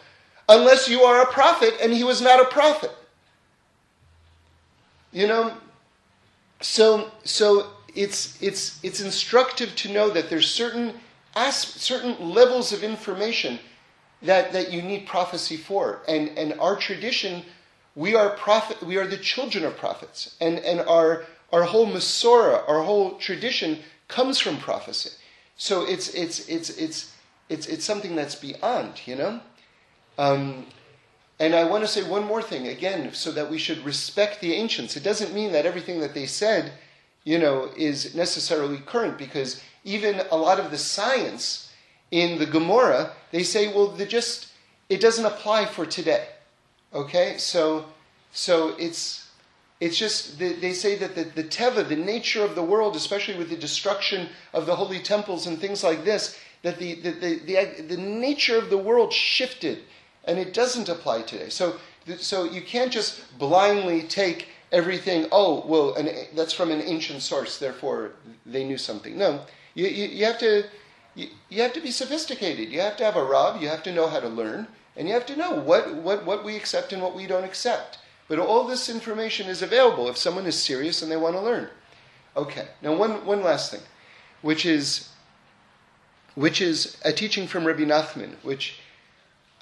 unless 0.48 0.88
you 0.88 1.02
are 1.02 1.22
a 1.22 1.26
prophet, 1.26 1.74
and 1.80 1.92
he 1.92 2.02
was 2.02 2.20
not 2.20 2.40
a 2.40 2.46
prophet. 2.46 2.90
You 5.12 5.28
know, 5.28 5.54
so, 6.60 7.12
so 7.22 7.68
it's, 7.94 8.42
it's, 8.42 8.80
it's 8.82 9.00
instructive 9.00 9.76
to 9.76 9.92
know 9.92 10.10
that 10.10 10.28
there's 10.28 10.50
certain, 10.50 10.94
certain 11.52 12.30
levels 12.30 12.72
of 12.72 12.82
information 12.82 13.60
that, 14.22 14.52
that 14.52 14.72
you 14.72 14.82
need 14.82 15.06
prophecy 15.06 15.56
for. 15.56 16.00
And, 16.08 16.36
and 16.36 16.58
our 16.58 16.74
tradition, 16.74 17.44
we 17.94 18.16
are 18.16 18.30
prophet, 18.30 18.82
we 18.82 18.96
are 18.96 19.06
the 19.06 19.18
children 19.18 19.64
of 19.64 19.76
prophets. 19.76 20.34
And, 20.40 20.58
and 20.58 20.80
our, 20.80 21.24
our 21.52 21.64
whole 21.64 21.86
Masorah, 21.86 22.68
our 22.68 22.82
whole 22.82 23.12
tradition 23.18 23.78
comes 24.08 24.38
from 24.38 24.58
prophecy. 24.58 25.10
So 25.56 25.82
it's 25.82 26.08
it's 26.14 26.48
it's 26.48 26.70
it's 26.70 27.14
it's 27.48 27.66
it's 27.66 27.84
something 27.84 28.14
that's 28.14 28.34
beyond, 28.34 29.00
you 29.06 29.16
know. 29.16 29.40
Um, 30.18 30.66
and 31.40 31.54
I 31.54 31.64
want 31.64 31.84
to 31.84 31.88
say 31.88 32.02
one 32.02 32.24
more 32.24 32.42
thing 32.42 32.66
again, 32.68 33.12
so 33.12 33.30
that 33.32 33.50
we 33.50 33.58
should 33.58 33.84
respect 33.84 34.40
the 34.40 34.54
ancients. 34.54 34.96
It 34.96 35.04
doesn't 35.04 35.32
mean 35.32 35.52
that 35.52 35.66
everything 35.66 36.00
that 36.00 36.14
they 36.14 36.26
said, 36.26 36.72
you 37.24 37.38
know, 37.38 37.70
is 37.76 38.14
necessarily 38.14 38.78
current, 38.78 39.16
because 39.16 39.62
even 39.84 40.22
a 40.30 40.36
lot 40.36 40.58
of 40.58 40.70
the 40.70 40.78
science 40.78 41.72
in 42.10 42.38
the 42.38 42.46
Gemara, 42.46 43.12
they 43.30 43.42
say, 43.42 43.72
well, 43.72 43.88
they 43.88 44.06
just 44.06 44.48
it 44.88 45.00
doesn't 45.00 45.24
apply 45.24 45.66
for 45.66 45.86
today. 45.86 46.28
Okay, 46.92 47.36
so 47.38 47.86
so 48.32 48.74
it's 48.78 49.27
it's 49.80 49.96
just 49.96 50.38
they 50.38 50.72
say 50.72 50.96
that 50.96 51.14
the, 51.14 51.24
the 51.24 51.44
teva, 51.44 51.88
the 51.88 51.96
nature 51.96 52.42
of 52.42 52.54
the 52.54 52.62
world, 52.62 52.96
especially 52.96 53.36
with 53.36 53.48
the 53.48 53.56
destruction 53.56 54.28
of 54.52 54.66
the 54.66 54.74
holy 54.74 54.98
temples 54.98 55.46
and 55.46 55.58
things 55.58 55.84
like 55.84 56.04
this, 56.04 56.38
that 56.62 56.78
the 56.78 56.94
the, 56.94 57.10
the, 57.10 57.34
the, 57.46 57.82
the 57.82 57.96
nature 57.96 58.58
of 58.58 58.70
the 58.70 58.78
world 58.78 59.12
shifted, 59.12 59.78
and 60.24 60.38
it 60.38 60.52
doesn't 60.52 60.88
apply 60.88 61.22
today. 61.22 61.48
So 61.48 61.76
so 62.18 62.44
you 62.44 62.62
can't 62.62 62.90
just 62.90 63.38
blindly 63.38 64.02
take 64.02 64.48
everything. 64.72 65.28
Oh 65.30 65.64
well, 65.66 65.94
an, 65.94 66.08
that's 66.34 66.52
from 66.52 66.72
an 66.72 66.82
ancient 66.82 67.22
source, 67.22 67.58
therefore 67.58 68.12
they 68.44 68.64
knew 68.64 68.78
something. 68.78 69.16
No, 69.16 69.42
you 69.74 69.86
you, 69.86 70.06
you 70.08 70.24
have 70.24 70.38
to. 70.38 70.64
You, 71.14 71.28
you 71.48 71.62
have 71.62 71.72
to 71.72 71.80
be 71.80 71.90
sophisticated. 71.90 72.70
You 72.70 72.80
have 72.80 72.96
to 72.98 73.04
have 73.04 73.16
a 73.16 73.24
Rav. 73.24 73.60
You 73.60 73.68
have 73.68 73.82
to 73.84 73.92
know 73.92 74.06
how 74.06 74.20
to 74.20 74.28
learn. 74.28 74.68
And 74.96 75.08
you 75.08 75.14
have 75.14 75.26
to 75.26 75.36
know 75.36 75.52
what, 75.52 75.94
what, 75.94 76.24
what 76.24 76.44
we 76.44 76.56
accept 76.56 76.92
and 76.92 77.02
what 77.02 77.14
we 77.14 77.26
don't 77.26 77.44
accept. 77.44 77.98
But 78.28 78.38
all 78.38 78.64
this 78.64 78.88
information 78.88 79.48
is 79.48 79.62
available 79.62 80.08
if 80.08 80.16
someone 80.16 80.46
is 80.46 80.62
serious 80.62 81.02
and 81.02 81.10
they 81.10 81.16
want 81.16 81.34
to 81.34 81.40
learn. 81.40 81.68
Okay, 82.36 82.68
now 82.82 82.94
one, 82.94 83.24
one 83.24 83.42
last 83.42 83.70
thing, 83.70 83.80
which 84.42 84.64
is, 84.64 85.08
which 86.34 86.60
is 86.60 86.98
a 87.04 87.12
teaching 87.12 87.46
from 87.46 87.66
Rabbi 87.66 87.84
Nachman, 87.84 88.34
which 88.42 88.80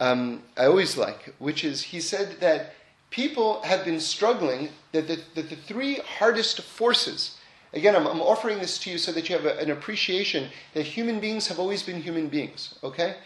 um, 0.01 0.43
I 0.57 0.67
always 0.67 0.97
like, 0.97 1.33
which 1.39 1.65
is 1.65 1.81
he 1.81 2.01
said 2.01 2.41
that 2.41 2.75
people 3.11 3.63
have 3.63 3.85
been 3.85 4.01
struggling, 4.01 4.71
that 4.93 5.07
the, 5.07 5.21
that 5.37 5.49
the 5.49 5.57
three 5.57 6.01
hardest 6.19 6.61
forces, 6.61 7.39
again, 7.73 7.95
I'm, 7.95 8.07
I'm 8.07 8.21
offering 8.21 8.59
this 8.59 8.79
to 8.81 8.91
you 8.91 8.99
so 8.99 9.13
that 9.13 9.29
you 9.29 9.37
have 9.37 9.47
a, 9.47 9.59
an 9.59 9.71
appreciation 9.71 10.51
that 10.75 10.83
human 10.83 11.21
beings 11.21 11.47
have 11.47 11.61
always 11.61 11.83
been 11.83 12.03
human 12.03 12.29
beings, 12.29 12.79
okay? 12.83 13.17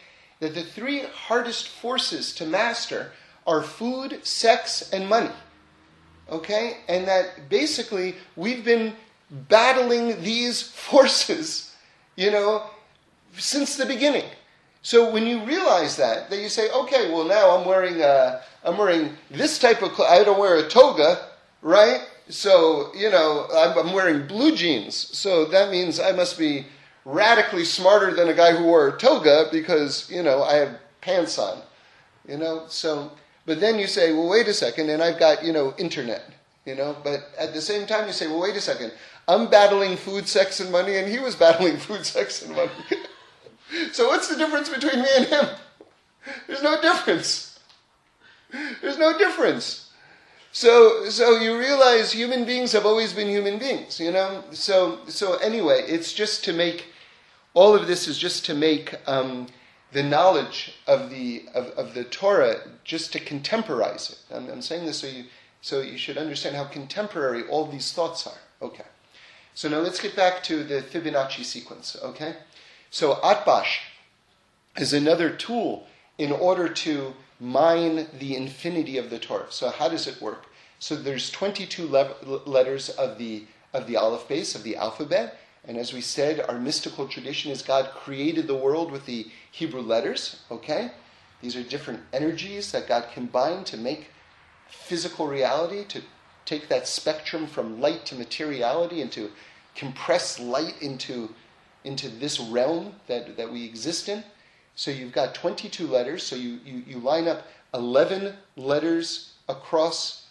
that 0.40 0.54
the 0.54 0.62
three 0.62 1.02
hardest 1.02 1.68
forces 1.68 2.34
to 2.34 2.46
master 2.46 3.12
are 3.50 3.62
food, 3.62 4.24
sex, 4.24 4.90
and 4.92 5.08
money. 5.08 5.30
Okay? 6.30 6.78
And 6.88 7.06
that 7.08 7.48
basically 7.48 8.14
we've 8.36 8.64
been 8.64 8.94
battling 9.30 10.22
these 10.22 10.62
forces, 10.88 11.74
you 12.16 12.30
know, 12.30 12.70
since 13.36 13.76
the 13.76 13.86
beginning. 13.86 14.24
So 14.82 15.10
when 15.10 15.26
you 15.26 15.44
realize 15.44 15.96
that, 15.96 16.30
that 16.30 16.40
you 16.40 16.48
say, 16.48 16.70
okay, 16.70 17.12
well 17.12 17.24
now 17.24 17.56
I'm 17.56 17.66
wearing 17.66 18.00
a, 18.00 18.42
I'm 18.64 18.78
wearing 18.78 19.16
this 19.30 19.58
type 19.58 19.82
of 19.82 19.98
I 20.00 20.24
don't 20.24 20.38
wear 20.38 20.56
a 20.56 20.68
toga, 20.68 21.28
right? 21.60 22.00
So 22.28 22.90
you 22.94 23.10
know 23.10 23.46
I'm, 23.54 23.76
I'm 23.76 23.92
wearing 23.92 24.26
blue 24.26 24.56
jeans. 24.56 24.94
So 24.96 25.44
that 25.46 25.70
means 25.70 26.00
I 26.00 26.12
must 26.12 26.38
be 26.38 26.64
radically 27.04 27.64
smarter 27.64 28.14
than 28.14 28.28
a 28.28 28.34
guy 28.34 28.54
who 28.54 28.64
wore 28.64 28.88
a 28.88 28.98
toga 28.98 29.46
because, 29.50 30.10
you 30.10 30.22
know, 30.22 30.42
I 30.42 30.54
have 30.54 30.78
pants 31.00 31.38
on. 31.38 31.62
You 32.28 32.36
know, 32.36 32.64
so, 32.68 33.10
but 33.46 33.60
then 33.60 33.78
you 33.78 33.86
say, 33.86 34.12
well, 34.12 34.28
wait 34.28 34.48
a 34.48 34.54
second, 34.54 34.90
and 34.90 35.02
I've 35.02 35.18
got, 35.18 35.44
you 35.44 35.52
know, 35.52 35.74
internet. 35.78 36.22
You 36.66 36.74
know, 36.74 36.94
but 37.02 37.30
at 37.38 37.54
the 37.54 37.60
same 37.60 37.86
time 37.86 38.06
you 38.06 38.12
say, 38.12 38.26
well, 38.26 38.40
wait 38.40 38.54
a 38.54 38.60
second, 38.60 38.92
I'm 39.26 39.48
battling 39.48 39.96
food, 39.96 40.28
sex, 40.28 40.60
and 40.60 40.70
money, 40.70 40.96
and 40.96 41.08
he 41.08 41.18
was 41.18 41.34
battling 41.46 41.78
food, 41.78 42.04
sex, 42.04 42.42
and 42.42 42.54
money. 42.54 42.70
so 43.92 44.08
what's 44.08 44.28
the 44.28 44.36
difference 44.36 44.68
between 44.68 45.02
me 45.02 45.08
and 45.16 45.26
him? 45.26 45.46
There's 46.46 46.62
no 46.62 46.80
difference. 46.80 47.58
There's 48.82 48.98
no 48.98 49.16
difference. 49.16 49.90
So, 50.52 51.08
so 51.08 51.38
you 51.38 51.58
realize 51.58 52.12
human 52.12 52.44
beings 52.44 52.72
have 52.72 52.84
always 52.84 53.12
been 53.12 53.28
human 53.28 53.58
beings, 53.58 54.00
you 54.00 54.10
know. 54.10 54.42
So, 54.50 54.98
so 55.06 55.36
anyway, 55.36 55.84
it's 55.86 56.12
just 56.12 56.44
to 56.44 56.52
make 56.52 56.86
all 57.54 57.74
of 57.74 57.86
this 57.86 58.08
is 58.08 58.18
just 58.18 58.44
to 58.46 58.54
make 58.54 58.94
um, 59.08 59.46
the 59.92 60.02
knowledge 60.02 60.74
of 60.86 61.10
the 61.10 61.44
of, 61.54 61.66
of, 61.70 61.94
the 61.94 62.04
Torah 62.04 62.60
just 62.84 63.12
to 63.12 63.20
contemporize 63.20 64.10
it. 64.10 64.18
I'm, 64.34 64.48
I'm, 64.48 64.62
saying 64.62 64.86
this 64.86 64.98
so 64.98 65.06
you 65.06 65.24
so 65.60 65.80
you 65.80 65.98
should 65.98 66.16
understand 66.16 66.56
how 66.56 66.64
contemporary 66.64 67.42
all 67.48 67.66
these 67.66 67.92
thoughts 67.92 68.26
are. 68.26 68.38
Okay. 68.62 68.84
So 69.54 69.68
now 69.68 69.78
let's 69.78 70.00
get 70.00 70.16
back 70.16 70.42
to 70.44 70.62
the 70.64 70.80
Fibonacci 70.80 71.44
sequence. 71.44 71.96
Okay. 72.02 72.36
So 72.90 73.16
Atbash 73.16 73.80
is 74.76 74.92
another 74.92 75.30
tool 75.30 75.86
in 76.18 76.32
order 76.32 76.68
to 76.68 77.14
mine 77.40 78.06
the 78.18 78.36
infinity 78.36 78.98
of 78.98 79.10
the 79.10 79.18
Torah. 79.18 79.50
So 79.50 79.70
how 79.70 79.88
does 79.88 80.06
it 80.06 80.20
work? 80.20 80.46
So 80.78 80.96
there's 80.96 81.30
22 81.30 81.88
le- 81.88 82.14
letters 82.46 82.88
of 82.90 83.18
the 83.18 83.44
of 83.72 83.86
the 83.86 83.96
Aleph 83.96 84.26
Beis 84.28 84.54
of 84.56 84.64
the 84.64 84.76
alphabet, 84.76 85.38
and 85.66 85.76
as 85.76 85.92
we 85.92 86.00
said, 86.00 86.40
our 86.48 86.58
mystical 86.58 87.06
tradition 87.06 87.50
is 87.50 87.62
God 87.62 87.90
created 87.90 88.46
the 88.46 88.54
world 88.54 88.90
with 88.90 89.06
the 89.06 89.26
Hebrew 89.50 89.82
letters. 89.82 90.42
Okay, 90.50 90.90
these 91.42 91.56
are 91.56 91.62
different 91.62 92.00
energies 92.12 92.72
that 92.72 92.88
God 92.88 93.06
combined 93.12 93.66
to 93.66 93.76
make 93.76 94.10
physical 94.68 95.26
reality, 95.26 95.84
to 95.84 96.02
take 96.44 96.68
that 96.68 96.86
spectrum 96.88 97.46
from 97.46 97.80
light 97.80 98.06
to 98.06 98.14
materiality, 98.14 99.02
and 99.02 99.12
to 99.12 99.30
compress 99.74 100.38
light 100.38 100.80
into 100.80 101.34
into 101.84 102.08
this 102.08 102.38
realm 102.38 102.94
that, 103.06 103.36
that 103.36 103.50
we 103.50 103.64
exist 103.64 104.08
in. 104.08 104.22
So 104.74 104.90
you've 104.90 105.12
got 105.12 105.34
22 105.34 105.86
letters, 105.86 106.22
so 106.22 106.36
you, 106.36 106.58
you, 106.64 106.82
you 106.86 106.98
line 106.98 107.28
up 107.28 107.46
11 107.74 108.34
letters 108.56 109.34
across 109.48 110.26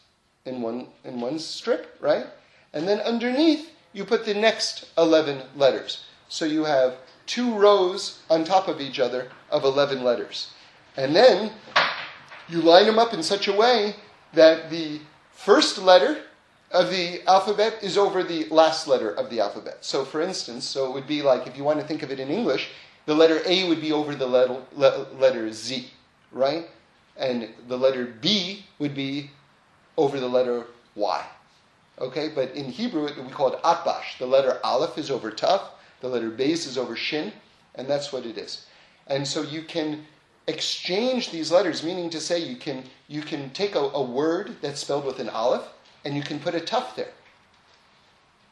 in 0.45 0.62
one, 0.62 0.88
in 1.03 1.19
one 1.21 1.39
strip, 1.39 1.98
right? 2.00 2.25
And 2.74 2.88
then 2.88 3.00
underneath, 3.01 3.71
you 3.93 4.05
put 4.05 4.25
the 4.25 4.34
next 4.34 4.89
11 4.98 5.41
letters. 5.55 6.05
So 6.27 6.46
you 6.46 6.63
have 6.63 6.98
two 7.25 7.53
rows 7.55 8.19
on 8.29 8.43
top 8.43 8.67
of 8.67 8.81
each 8.81 9.00
other 9.00 9.29
of 9.50 9.63
11 9.63 10.03
letters. 10.03 10.51
And 10.98 11.15
then 11.15 11.51
you 12.48 12.62
line 12.62 12.86
them 12.86 13.00
up 13.00 13.13
in 13.13 13.24
such 13.24 13.48
a 13.48 13.53
way 13.53 13.96
that 14.34 14.69
the 14.69 15.00
first 15.31 15.77
letter 15.77 16.24
of 16.72 16.89
the 16.91 17.22
alphabet 17.27 17.79
is 17.81 17.98
over 17.98 18.24
the 18.24 18.46
last 18.50 18.88
letter 18.88 19.12
of 19.12 19.29
the 19.29 19.39
alphabet. 19.39 19.77
So, 19.81 20.05
for 20.05 20.22
instance, 20.22 20.65
so 20.65 20.86
it 20.86 20.93
would 20.93 21.08
be 21.08 21.22
like 21.22 21.48
if 21.48 21.58
you 21.58 21.63
want 21.63 21.79
to 21.79 21.86
think 21.86 22.03
of 22.03 22.12
it 22.12 22.19
in 22.19 22.29
English, 22.29 22.69
the 23.05 23.15
letter 23.15 23.41
A 23.46 23.67
would 23.67 23.81
be 23.81 23.91
over 23.91 24.13
the 24.13 24.27
letter, 24.27 24.62
letter 24.75 25.51
Z, 25.51 25.89
right? 26.31 26.67
And 27.17 27.50
the 27.67 27.77
letter 27.77 28.05
B 28.05 28.65
would 28.77 28.93
be 28.93 29.31
over 29.98 30.19
the 30.19 30.27
letter 30.27 30.65
Y. 30.96 31.25
Okay, 32.00 32.29
but 32.29 32.51
in 32.56 32.65
Hebrew 32.65 33.03
we 33.03 33.29
call 33.29 33.53
it 33.53 33.62
atbash. 33.63 34.18
The 34.18 34.25
letter 34.25 34.60
aleph 34.63 34.98
is 34.98 35.12
over 35.12 35.32
taf, 35.32 35.62
the 36.00 36.08
letter 36.08 36.32
beis 36.32 36.65
is 36.65 36.77
over 36.77 36.96
shin, 36.96 37.34
and 37.75 37.88
that's 37.88 38.13
what 38.13 38.25
it 38.25 38.38
is. 38.38 38.65
And 39.08 39.27
so 39.27 39.41
you 39.41 39.63
can 39.63 40.06
exchange 40.48 41.32
these 41.32 41.51
letters, 41.51 41.84
meaning 41.84 42.10
to 42.10 42.20
say 42.20 42.39
you 42.39 42.56
can 42.56 42.84
you 43.08 43.22
can 43.22 43.50
take 43.51 43.75
a, 43.75 43.79
a 43.79 44.01
word 44.01 44.56
that's 44.62 44.79
spelled 44.82 45.06
with 45.06 45.20
an 45.20 45.29
aleph 45.29 45.68
and 46.06 46.15
you 46.15 46.22
can 46.24 46.39
put 46.39 46.56
a 46.56 46.60
taf 46.60 46.96
there. 46.96 47.12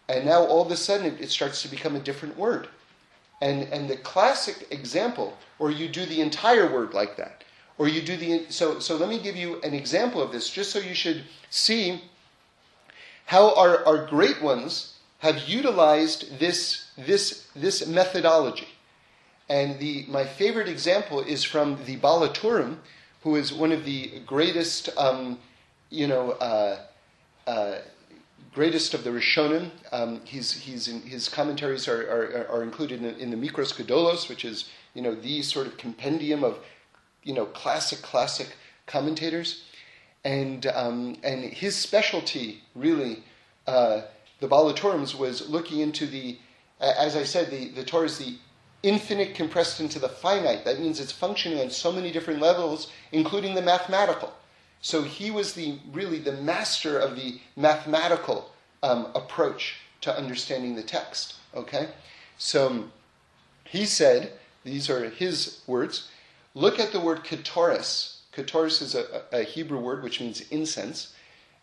And 0.09 0.25
now 0.25 0.43
all 0.43 0.61
of 0.61 0.71
a 0.71 0.77
sudden 0.77 1.05
it, 1.05 1.21
it 1.21 1.29
starts 1.29 1.61
to 1.61 1.67
become 1.67 1.95
a 1.95 1.99
different 1.99 2.37
word. 2.37 2.67
And, 3.41 3.63
and 3.71 3.89
the 3.89 3.97
classic 3.97 4.67
example, 4.71 5.37
or 5.59 5.69
you 5.69 5.87
do 5.87 6.05
the 6.05 6.21
entire 6.21 6.71
word 6.71 6.93
like 6.93 7.17
that, 7.17 7.43
or 7.77 7.87
you 7.87 8.01
do 8.01 8.17
the 8.17 8.45
so 8.49 8.79
so 8.79 8.97
let 8.97 9.09
me 9.09 9.19
give 9.19 9.35
you 9.35 9.61
an 9.61 9.73
example 9.73 10.21
of 10.21 10.31
this, 10.31 10.49
just 10.49 10.71
so 10.71 10.79
you 10.79 10.95
should 10.95 11.23
see 11.49 12.01
how 13.27 13.53
our, 13.55 13.85
our 13.85 14.05
great 14.05 14.41
ones 14.41 14.95
have 15.19 15.47
utilized 15.47 16.39
this 16.39 16.85
this 16.97 17.47
this 17.55 17.85
methodology. 17.85 18.69
And 19.49 19.79
the 19.79 20.05
my 20.07 20.25
favorite 20.25 20.67
example 20.67 21.21
is 21.21 21.43
from 21.43 21.77
the 21.85 21.97
Baal 21.97 22.27
HaTurim, 22.27 22.77
who 23.23 23.35
is 23.35 23.53
one 23.53 23.71
of 23.71 23.85
the 23.85 24.19
greatest, 24.25 24.89
um, 24.97 25.39
you 25.89 26.07
know. 26.07 26.31
Uh, 26.31 26.79
uh, 27.45 27.77
greatest 28.53 28.95
of 28.95 29.03
the 29.03 29.11
Rishonim. 29.11 29.69
Um, 29.91 30.19
he's, 30.25 30.51
he's 30.51 30.87
in, 30.87 31.01
his 31.01 31.29
commentaries 31.29 31.87
are, 31.87 32.01
are, 32.01 32.47
are 32.49 32.63
included 32.63 33.03
in, 33.03 33.15
in, 33.19 33.29
the 33.29 33.37
Mikros 33.37 33.71
Gedolos, 33.71 34.27
which 34.27 34.43
is 34.43 34.69
you 34.95 35.01
know 35.01 35.13
the 35.13 35.43
sort 35.43 35.67
of 35.67 35.77
compendium 35.77 36.43
of 36.43 36.57
you 37.23 37.33
know 37.33 37.45
classic 37.45 38.01
classic 38.01 38.55
commentators, 38.87 39.63
and 40.23 40.65
um, 40.67 41.17
and 41.23 41.43
his 41.43 41.75
specialty 41.75 42.61
really 42.75 43.23
uh, 43.65 44.01
the 44.39 44.47
Baal 44.47 44.65
was 44.65 45.49
looking 45.49 45.79
into 45.79 46.05
the 46.05 46.37
as 46.79 47.15
I 47.15 47.23
said 47.23 47.49
the 47.49 47.69
the 47.69 47.83
Torah 47.83 48.05
is 48.05 48.17
the 48.17 48.37
infinite 48.83 49.35
compressed 49.35 49.79
into 49.79 49.99
the 49.99 50.09
finite. 50.09 50.63
That 50.65 50.79
means 50.79 50.99
it's 50.99 51.11
functioning 51.11 51.59
on 51.59 51.69
so 51.69 51.91
many 51.91 52.11
different 52.11 52.39
levels, 52.39 52.91
including 53.11 53.55
the 53.55 53.61
mathematical. 53.61 54.33
So 54.81 55.01
he 55.01 55.31
was 55.31 55.53
the 55.53 55.79
really 55.91 56.19
the 56.19 56.33
master 56.33 56.99
of 56.99 57.15
the 57.15 57.39
mathematical 57.55 58.51
um, 58.83 59.07
approach 59.15 59.77
to 60.01 60.15
understanding 60.15 60.75
the 60.75 60.83
text. 60.83 61.35
Okay, 61.55 61.89
So 62.37 62.85
he 63.63 63.85
said, 63.85 64.33
these 64.63 64.89
are 64.89 65.09
his 65.09 65.61
words, 65.65 66.09
look 66.53 66.79
at 66.79 66.91
the 66.91 66.99
word 66.99 67.23
ketoris. 67.23 68.16
Ketoris 68.37 68.83
is 68.83 68.93
a, 68.93 69.23
a 69.31 69.41
Hebrew 69.41 69.79
word 69.79 70.03
which 70.03 70.21
means 70.21 70.41
incense. 70.51 71.13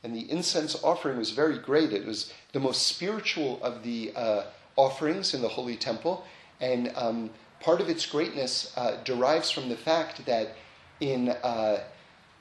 And 0.03 0.15
the 0.15 0.29
incense 0.31 0.75
offering 0.83 1.17
was 1.17 1.31
very 1.31 1.57
great. 1.57 1.93
It 1.93 2.05
was 2.05 2.33
the 2.53 2.61
most 2.61 2.89
spiritual 2.89 3.63
of 3.63 3.85
the 3.85 4.13
uh, 4.17 4.43
offerings 4.77 5.33
in 5.35 5.41
the 5.41 5.49
Holy 5.49 5.77
Temple. 5.77 6.25
And 6.61 6.93
um, 6.97 7.31
part 7.61 7.81
of 7.81 7.89
its 7.89 8.05
greatness 8.05 8.73
uh, 8.77 8.99
derives 9.05 9.51
from 9.51 9.69
the 9.69 9.77
fact 9.77 10.27
that 10.27 10.57
in, 11.01 11.31
uh, 11.31 11.85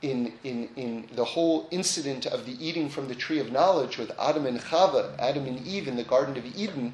in, 0.02 0.32
in, 0.42 0.68
in 0.76 1.08
the 1.14 1.24
whole 1.24 1.68
incident 1.70 2.26
of 2.26 2.44
the 2.44 2.66
eating 2.66 2.88
from 2.88 3.06
the 3.06 3.14
tree 3.14 3.38
of 3.38 3.52
knowledge 3.52 3.98
with 3.98 4.10
Adam 4.18 4.46
and 4.46 4.60
Chava, 4.60 5.16
Adam 5.18 5.46
and 5.46 5.64
Eve 5.64 5.86
in 5.86 5.96
the 5.96 6.04
Garden 6.04 6.36
of 6.36 6.44
Eden, 6.56 6.92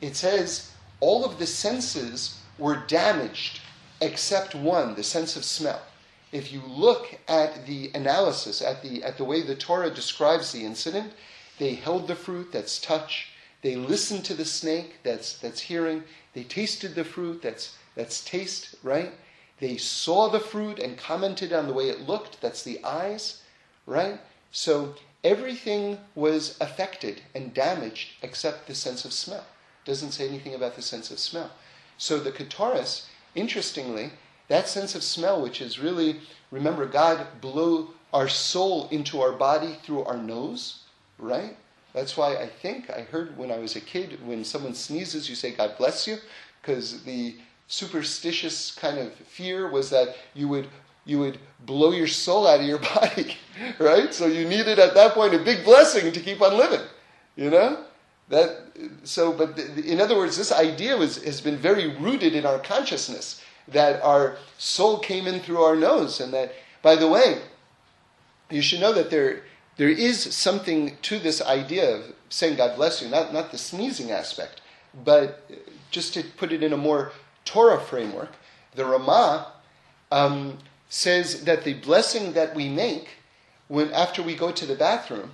it 0.00 0.16
says 0.16 0.72
all 1.00 1.24
of 1.24 1.38
the 1.38 1.46
senses 1.46 2.40
were 2.58 2.82
damaged 2.86 3.60
except 4.00 4.54
one, 4.54 4.94
the 4.94 5.02
sense 5.02 5.36
of 5.36 5.44
smell 5.44 5.82
if 6.32 6.52
you 6.52 6.60
look 6.66 7.18
at 7.28 7.66
the 7.66 7.90
analysis, 7.94 8.60
at 8.60 8.82
the, 8.82 9.02
at 9.02 9.16
the 9.16 9.24
way 9.24 9.42
the 9.42 9.54
Torah 9.54 9.90
describes 9.90 10.52
the 10.52 10.64
incident, 10.64 11.12
they 11.58 11.74
held 11.74 12.06
the 12.06 12.14
fruit, 12.14 12.52
that's 12.52 12.78
touch. 12.78 13.30
They 13.62 13.76
listened 13.76 14.24
to 14.26 14.34
the 14.34 14.44
snake, 14.44 14.96
that's, 15.02 15.38
that's 15.38 15.60
hearing. 15.60 16.04
They 16.34 16.44
tasted 16.44 16.94
the 16.94 17.04
fruit, 17.04 17.42
that's, 17.42 17.76
that's 17.94 18.24
taste, 18.24 18.76
right? 18.82 19.12
They 19.58 19.76
saw 19.76 20.28
the 20.28 20.40
fruit 20.40 20.78
and 20.78 20.96
commented 20.96 21.52
on 21.52 21.66
the 21.66 21.72
way 21.72 21.88
it 21.88 22.06
looked, 22.06 22.40
that's 22.40 22.62
the 22.62 22.82
eyes, 22.84 23.42
right? 23.86 24.20
So 24.52 24.94
everything 25.24 25.98
was 26.14 26.56
affected 26.60 27.22
and 27.34 27.52
damaged 27.52 28.10
except 28.22 28.66
the 28.66 28.74
sense 28.74 29.04
of 29.04 29.12
smell. 29.12 29.44
Doesn't 29.84 30.12
say 30.12 30.28
anything 30.28 30.54
about 30.54 30.76
the 30.76 30.82
sense 30.82 31.10
of 31.10 31.18
smell. 31.18 31.50
So 31.96 32.20
the 32.20 32.30
Kataris, 32.30 33.06
interestingly, 33.34 34.10
that 34.48 34.68
sense 34.68 34.94
of 34.94 35.02
smell, 35.02 35.42
which 35.42 35.60
is 35.60 35.78
really, 35.78 36.20
remember, 36.50 36.86
God 36.86 37.26
blew 37.40 37.90
our 38.12 38.28
soul 38.28 38.88
into 38.90 39.20
our 39.20 39.32
body 39.32 39.76
through 39.84 40.04
our 40.04 40.16
nose, 40.16 40.84
right? 41.18 41.56
That's 41.94 42.16
why 42.16 42.36
I 42.36 42.46
think 42.46 42.90
I 42.90 43.02
heard 43.02 43.36
when 43.36 43.50
I 43.50 43.58
was 43.58 43.76
a 43.76 43.80
kid, 43.80 44.18
when 44.26 44.44
someone 44.44 44.74
sneezes, 44.74 45.28
you 45.28 45.34
say, 45.34 45.52
God 45.52 45.76
bless 45.78 46.06
you, 46.06 46.16
because 46.60 47.02
the 47.04 47.36
superstitious 47.66 48.74
kind 48.74 48.98
of 48.98 49.12
fear 49.12 49.70
was 49.70 49.90
that 49.90 50.16
you 50.34 50.48
would 50.48 50.68
you 51.04 51.18
would 51.18 51.38
blow 51.60 51.90
your 51.90 52.06
soul 52.06 52.46
out 52.46 52.60
of 52.60 52.66
your 52.66 52.78
body, 52.94 53.34
right? 53.78 54.12
So 54.12 54.26
you 54.26 54.46
needed 54.46 54.78
at 54.78 54.94
that 54.94 55.14
point 55.14 55.34
a 55.34 55.38
big 55.38 55.64
blessing 55.64 56.12
to 56.12 56.20
keep 56.20 56.42
on 56.42 56.56
living, 56.56 56.86
you 57.36 57.50
know. 57.50 57.84
That 58.28 58.58
so, 59.04 59.32
but 59.32 59.58
in 59.58 60.02
other 60.02 60.16
words, 60.16 60.36
this 60.36 60.52
idea 60.52 60.96
was 60.96 61.22
has 61.24 61.40
been 61.40 61.56
very 61.56 61.96
rooted 61.96 62.34
in 62.34 62.44
our 62.44 62.58
consciousness 62.58 63.42
that 63.72 64.02
our 64.02 64.36
soul 64.56 64.98
came 64.98 65.26
in 65.26 65.40
through 65.40 65.62
our 65.62 65.76
nose. 65.76 66.20
And 66.20 66.32
that, 66.32 66.52
by 66.82 66.96
the 66.96 67.08
way, 67.08 67.42
you 68.50 68.62
should 68.62 68.80
know 68.80 68.92
that 68.92 69.10
there, 69.10 69.42
there 69.76 69.88
is 69.88 70.34
something 70.34 70.96
to 71.02 71.18
this 71.18 71.42
idea 71.42 71.96
of 71.96 72.12
saying 72.28 72.56
God 72.56 72.76
bless 72.76 73.02
you, 73.02 73.08
not, 73.08 73.32
not 73.32 73.50
the 73.50 73.58
sneezing 73.58 74.10
aspect, 74.10 74.60
but 75.04 75.50
just 75.90 76.14
to 76.14 76.22
put 76.22 76.52
it 76.52 76.62
in 76.62 76.72
a 76.72 76.76
more 76.76 77.12
Torah 77.44 77.80
framework, 77.80 78.32
the 78.74 78.84
Ramah 78.84 79.52
um, 80.10 80.58
says 80.88 81.44
that 81.44 81.64
the 81.64 81.74
blessing 81.74 82.32
that 82.32 82.54
we 82.54 82.68
make 82.68 83.08
when 83.68 83.92
after 83.92 84.22
we 84.22 84.34
go 84.34 84.50
to 84.50 84.66
the 84.66 84.74
bathroom 84.74 85.32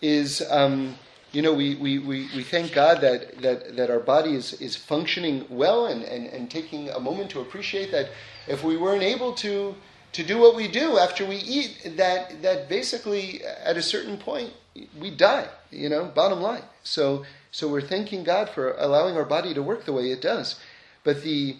is 0.00 0.42
um, 0.50 0.96
you 1.36 1.42
know, 1.42 1.52
we, 1.52 1.74
we, 1.74 1.98
we, 1.98 2.30
we 2.34 2.42
thank 2.42 2.72
God 2.72 3.02
that, 3.02 3.42
that, 3.42 3.76
that 3.76 3.90
our 3.90 4.00
body 4.00 4.34
is, 4.34 4.54
is 4.54 4.74
functioning 4.74 5.44
well 5.50 5.84
and, 5.84 6.02
and, 6.02 6.28
and 6.28 6.50
taking 6.50 6.88
a 6.88 6.98
moment 6.98 7.28
to 7.32 7.40
appreciate 7.40 7.90
that 7.92 8.08
if 8.48 8.64
we 8.64 8.78
weren't 8.78 9.02
able 9.02 9.34
to, 9.34 9.74
to 10.12 10.24
do 10.24 10.38
what 10.38 10.56
we 10.56 10.66
do 10.66 10.96
after 10.96 11.26
we 11.26 11.36
eat, 11.36 11.92
that, 11.98 12.40
that 12.40 12.70
basically 12.70 13.44
uh, 13.44 13.50
at 13.64 13.76
a 13.76 13.82
certain 13.82 14.16
point 14.16 14.50
we 14.98 15.10
die, 15.10 15.46
you 15.70 15.90
know, 15.90 16.06
bottom 16.06 16.40
line. 16.40 16.62
So, 16.84 17.26
so 17.50 17.68
we're 17.68 17.82
thanking 17.82 18.24
God 18.24 18.48
for 18.48 18.74
allowing 18.78 19.14
our 19.18 19.26
body 19.26 19.52
to 19.52 19.62
work 19.62 19.84
the 19.84 19.92
way 19.92 20.10
it 20.10 20.22
does. 20.22 20.58
But 21.04 21.22
the, 21.22 21.56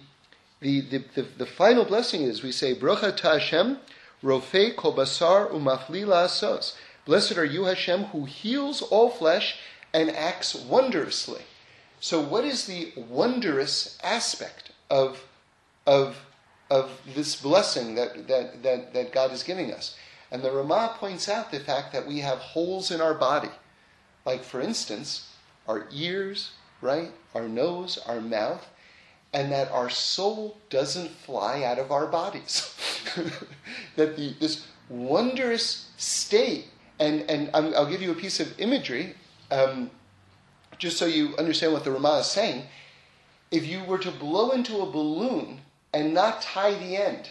the, 0.60 0.80
the, 0.80 1.04
the, 1.16 1.22
the 1.36 1.46
final 1.46 1.84
blessing 1.84 2.22
is 2.22 2.42
we 2.42 2.50
say, 2.50 2.74
Brocha 2.74 3.14
ta 3.14 3.34
Hashem, 3.34 3.76
Rofei 4.24 4.74
kol 4.74 4.94
basar 4.94 5.50
umafli 5.50 6.06
la'asos. 6.06 6.72
Blessed 7.06 7.38
are 7.38 7.44
you, 7.44 7.64
Hashem, 7.64 8.04
who 8.06 8.24
heals 8.24 8.82
all 8.82 9.10
flesh 9.10 9.58
and 9.94 10.10
acts 10.10 10.54
wondrously. 10.54 11.42
So, 12.00 12.20
what 12.20 12.44
is 12.44 12.66
the 12.66 12.92
wondrous 12.96 13.96
aspect 14.02 14.72
of, 14.90 15.24
of, 15.86 16.18
of 16.68 16.90
this 17.14 17.36
blessing 17.40 17.94
that, 17.94 18.26
that, 18.26 18.62
that, 18.64 18.92
that 18.92 19.12
God 19.12 19.32
is 19.32 19.44
giving 19.44 19.72
us? 19.72 19.96
And 20.32 20.42
the 20.42 20.50
Ramah 20.50 20.96
points 20.98 21.28
out 21.28 21.52
the 21.52 21.60
fact 21.60 21.92
that 21.92 22.06
we 22.06 22.18
have 22.18 22.38
holes 22.38 22.90
in 22.90 23.00
our 23.00 23.14
body. 23.14 23.50
Like, 24.24 24.42
for 24.42 24.60
instance, 24.60 25.32
our 25.68 25.86
ears, 25.92 26.50
right? 26.80 27.12
Our 27.34 27.48
nose, 27.48 27.98
our 28.06 28.20
mouth, 28.20 28.68
and 29.32 29.52
that 29.52 29.70
our 29.70 29.88
soul 29.88 30.58
doesn't 30.70 31.10
fly 31.10 31.62
out 31.62 31.78
of 31.78 31.92
our 31.92 32.06
bodies. 32.06 32.74
that 33.96 34.16
the, 34.16 34.34
this 34.40 34.66
wondrous 34.88 35.90
state 35.96 36.66
and, 36.98 37.22
and 37.30 37.50
i 37.54 37.60
will 37.60 37.90
give 37.90 38.02
you 38.02 38.12
a 38.12 38.14
piece 38.14 38.40
of 38.40 38.58
imagery, 38.60 39.14
um, 39.50 39.90
just 40.78 40.96
so 40.96 41.06
you 41.06 41.34
understand 41.38 41.72
what 41.72 41.84
the 41.84 41.90
Ramah 41.90 42.18
is 42.18 42.26
saying. 42.26 42.64
If 43.50 43.66
you 43.66 43.84
were 43.84 43.98
to 43.98 44.10
blow 44.10 44.50
into 44.50 44.80
a 44.80 44.90
balloon 44.90 45.60
and 45.92 46.12
not 46.12 46.42
tie 46.42 46.74
the 46.74 46.96
end, 46.96 47.30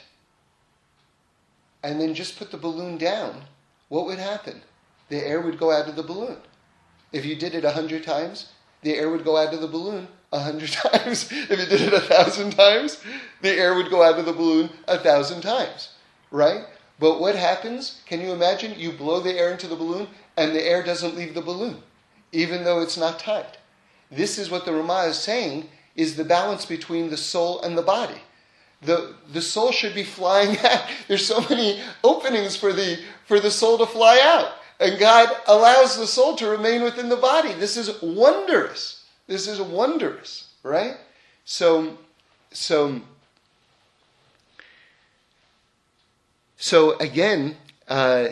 and 1.84 2.02
then 2.02 2.16
just 2.16 2.38
put 2.38 2.52
the 2.52 2.58
balloon 2.58 2.98
down, 2.98 3.44
what 3.90 4.06
would 4.06 4.18
happen? 4.18 4.62
The 5.10 5.18
air 5.18 5.42
would 5.42 5.60
go 5.60 5.72
out 5.72 5.88
of 5.88 5.96
the 5.96 6.04
balloon. 6.04 6.38
If 7.12 7.26
you 7.26 7.36
did 7.36 7.54
it 7.54 7.64
a 7.64 7.72
hundred 7.72 8.04
times, 8.04 8.52
the 8.82 8.96
air 8.96 9.10
would 9.10 9.24
go 9.24 9.38
out 9.38 9.54
of 9.54 9.62
the 9.62 9.68
balloon 9.68 10.08
a 10.32 10.40
hundred 10.40 10.70
times. 10.72 11.32
if 11.32 11.50
you 11.50 11.66
did 11.66 11.82
it 11.82 11.94
a 11.94 12.02
thousand 12.02 12.52
times, 12.52 13.02
the 13.42 13.52
air 13.52 13.76
would 13.76 13.90
go 13.90 14.04
out 14.04 14.18
of 14.18 14.26
the 14.26 14.34
balloon 14.34 14.70
a 14.88 14.98
thousand 14.98 15.42
times. 15.42 15.90
Right? 16.32 16.66
But 17.00 17.20
what 17.20 17.36
happens? 17.36 18.02
Can 18.06 18.22
you 18.22 18.32
imagine? 18.32 18.80
You 18.80 18.92
blow 18.92 19.20
the 19.20 19.38
air 19.38 19.52
into 19.52 19.68
the 19.68 19.76
balloon 19.76 20.08
and 20.38 20.56
the 20.56 20.64
air 20.64 20.84
doesn't 20.84 21.16
leave 21.16 21.34
the 21.34 21.42
balloon, 21.42 21.82
even 22.32 22.64
though 22.64 22.82
it's 22.82 22.98
not 22.98 23.20
tied. 23.20 23.58
This 24.12 24.38
is 24.38 24.50
what 24.50 24.66
the 24.66 24.74
Ramah 24.74 25.06
is 25.06 25.18
saying 25.18 25.70
is 25.96 26.16
the 26.16 26.24
balance 26.24 26.66
between 26.66 27.10
the 27.10 27.18
soul 27.18 27.62
and 27.62 27.78
the 27.78 27.82
body. 27.82 28.22
The, 28.82 29.16
the 29.32 29.42
soul 29.42 29.72
should 29.72 29.96
be 29.96 30.04
flying 30.04 30.58
out. 30.64 30.84
There's 31.08 31.26
so 31.26 31.42
many 31.50 31.82
openings 32.04 32.56
for 32.56 32.74
the, 32.74 33.00
for 33.26 33.40
the 33.40 33.52
soul 33.52 33.78
to 33.80 33.86
fly 33.86 34.20
out. 34.22 34.54
And 34.80 35.00
God 35.00 35.30
allows 35.48 35.98
the 35.98 36.08
soul 36.08 36.36
to 36.36 36.50
remain 36.50 36.82
within 36.82 37.10
the 37.10 37.16
body. 37.16 37.54
This 37.54 37.78
is 37.78 38.02
wondrous. 38.02 39.06
This 39.28 39.48
is 39.48 39.62
wondrous, 39.62 40.50
right? 40.64 40.98
So, 41.46 41.98
so 42.52 43.02
So 46.66 46.98
again, 46.98 47.58
uh, 47.88 48.30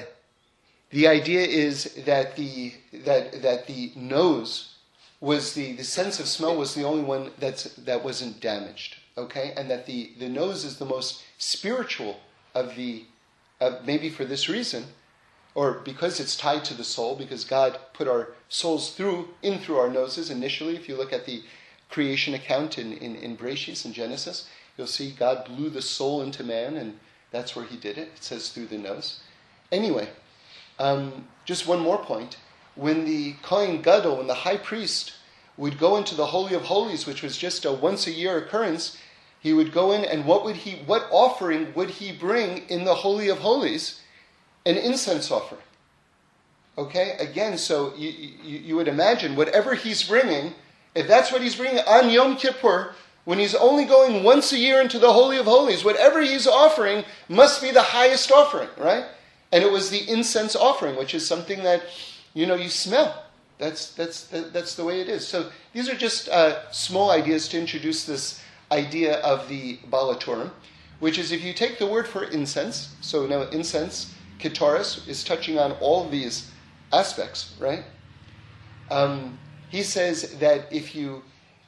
the 0.90 1.08
idea 1.08 1.42
is 1.42 1.94
that 2.06 2.36
the 2.36 2.74
that 3.06 3.44
that 3.44 3.68
the 3.68 3.92
nose 3.96 4.74
was 5.22 5.54
the 5.54 5.74
the 5.74 5.84
sense 5.84 6.20
of 6.20 6.28
smell 6.28 6.58
was 6.58 6.74
the 6.74 6.82
only 6.82 7.04
one 7.04 7.30
that's 7.38 7.66
that 7.76 8.04
wasn't 8.04 8.42
damaged. 8.42 8.96
Okay, 9.20 9.54
and 9.56 9.70
that 9.70 9.86
the 9.86 10.14
the 10.18 10.30
nose 10.30 10.66
is 10.66 10.80
the 10.80 10.86
most 10.96 11.22
spiritual 11.38 12.22
of 12.56 12.76
the 12.76 13.04
uh, 13.62 13.78
maybe 13.86 14.10
for 14.10 14.26
this 14.26 14.50
reason, 14.50 14.86
or 15.54 15.74
because 15.86 16.20
it's 16.20 16.36
tied 16.36 16.66
to 16.66 16.74
the 16.74 16.84
soul, 16.84 17.16
because 17.16 17.46
God 17.46 17.78
put 17.94 18.08
our 18.08 18.30
souls 18.50 18.96
through 18.96 19.28
in 19.44 19.60
through 19.60 19.78
our 19.78 19.92
noses 19.92 20.32
initially. 20.32 20.76
If 20.76 20.90
you 20.90 20.96
look 20.96 21.14
at 21.14 21.28
the 21.28 21.44
creation 21.92 22.34
account 22.34 22.80
in 22.80 22.94
in, 22.94 23.16
in 23.16 23.38
in 23.38 23.94
Genesis, 23.94 24.50
you'll 24.76 24.88
see 24.88 25.12
God 25.12 25.46
blew 25.46 25.70
the 25.70 25.84
soul 25.84 26.24
into 26.24 26.44
man 26.44 26.78
and 26.78 26.98
that's 27.34 27.56
where 27.56 27.66
he 27.66 27.76
did 27.76 27.98
it. 27.98 28.12
It 28.16 28.24
says 28.24 28.50
through 28.50 28.68
the 28.68 28.78
nose. 28.78 29.20
Anyway, 29.72 30.08
um, 30.80 31.28
just 31.44 31.68
one 31.68 31.80
more 31.80 31.98
point. 31.98 32.38
When 32.76 33.04
the 33.04 33.34
Kohen 33.42 33.82
Gadol, 33.82 34.18
when 34.18 34.28
the 34.28 34.34
high 34.34 34.58
priest 34.58 35.14
would 35.58 35.78
go 35.78 35.98
into 35.98 36.16
the 36.16 36.28
Holy 36.28 36.54
of 36.54 36.64
Holies, 36.64 37.06
which 37.06 37.22
was 37.22 37.38
just 37.38 37.66
a 37.66 37.74
once 37.74 38.08
a 38.08 38.12
year 38.12 38.38
occurrence, 38.38 38.98
he 39.40 39.52
would 39.52 39.74
go 39.74 39.92
in 39.92 40.06
and 40.06 40.26
what 40.26 40.46
would 40.46 40.58
he 40.58 40.76
what 40.86 41.08
offering 41.12 41.74
would 41.74 41.90
he 41.90 42.12
bring 42.12 42.60
in 42.70 42.86
the 42.86 42.96
Holy 42.96 43.28
of 43.28 43.40
Holies? 43.40 44.00
An 44.66 44.78
incense 44.78 45.30
offering. 45.30 45.62
Okay, 46.78 47.18
again, 47.20 47.58
so 47.58 47.94
you, 47.96 48.10
you, 48.10 48.58
you 48.60 48.76
would 48.76 48.88
imagine 48.88 49.36
whatever 49.36 49.76
he's 49.76 50.02
bringing, 50.02 50.54
if 50.96 51.08
that's 51.08 51.32
what 51.32 51.42
he's 51.42 51.56
bringing 51.56 51.80
on 51.80 52.10
Yom 52.10 52.38
Kippur, 52.38 52.96
when 53.26 53.40
he's 53.40 53.56
only 53.56 53.86
going 53.86 54.24
once 54.24 54.52
a 54.52 54.58
year 54.58 54.82
into 54.82 55.00
the 55.00 55.14
Holy 55.14 55.38
of 55.38 55.46
Holies, 55.46 55.86
whatever 55.86 56.22
he's 56.22 56.48
offering 56.48 57.06
must 57.30 57.62
be 57.62 57.72
the 57.72 57.82
highest 57.82 58.32
offering, 58.32 58.70
right? 58.78 59.06
And 59.52 59.64
it 59.64 59.72
was 59.72 59.90
the 59.90 60.10
incense 60.10 60.56
offering, 60.56 60.98
which 60.98 61.14
is 61.14 61.26
something 61.26 61.64
that, 61.64 61.84
you 62.34 62.46
know, 62.46 62.56
you 62.56 62.70
smell. 62.70 63.24
That's, 63.60 63.94
that's, 63.94 64.28
that's 64.28 64.76
the 64.76 64.84
way 64.84 65.00
it 65.00 65.08
is. 65.08 65.26
So 65.26 65.52
these 65.74 65.88
are 65.88 65.96
just 65.96 66.28
uh, 66.28 66.70
small 66.72 67.12
ideas 67.12 67.48
to 67.50 67.60
introduce 67.60 68.06
this 68.06 68.42
idea 68.72 69.20
of 69.20 69.48
the 69.48 69.80
Baal 69.90 70.14
HaTurim, 70.14 70.50
which 71.00 71.18
is 71.18 71.32
if 71.32 71.44
you 71.44 71.54
take 71.54 71.80
the 71.80 71.88
word 71.88 72.08
for 72.08 72.26
incense, 72.26 72.96
so 73.00 73.26
now 73.26 73.44
incense, 73.44 74.14
Kitaris, 74.40 75.08
is 75.08 75.24
touching 75.24 75.60
on 75.60 75.74
all 75.74 76.10
these 76.10 76.52
aspects, 76.92 77.56
right? 77.60 77.86
Um, 78.92 79.40
he 79.70 79.84
says 79.84 80.38
that 80.40 80.68
if 80.72 80.94
you, 80.94 81.24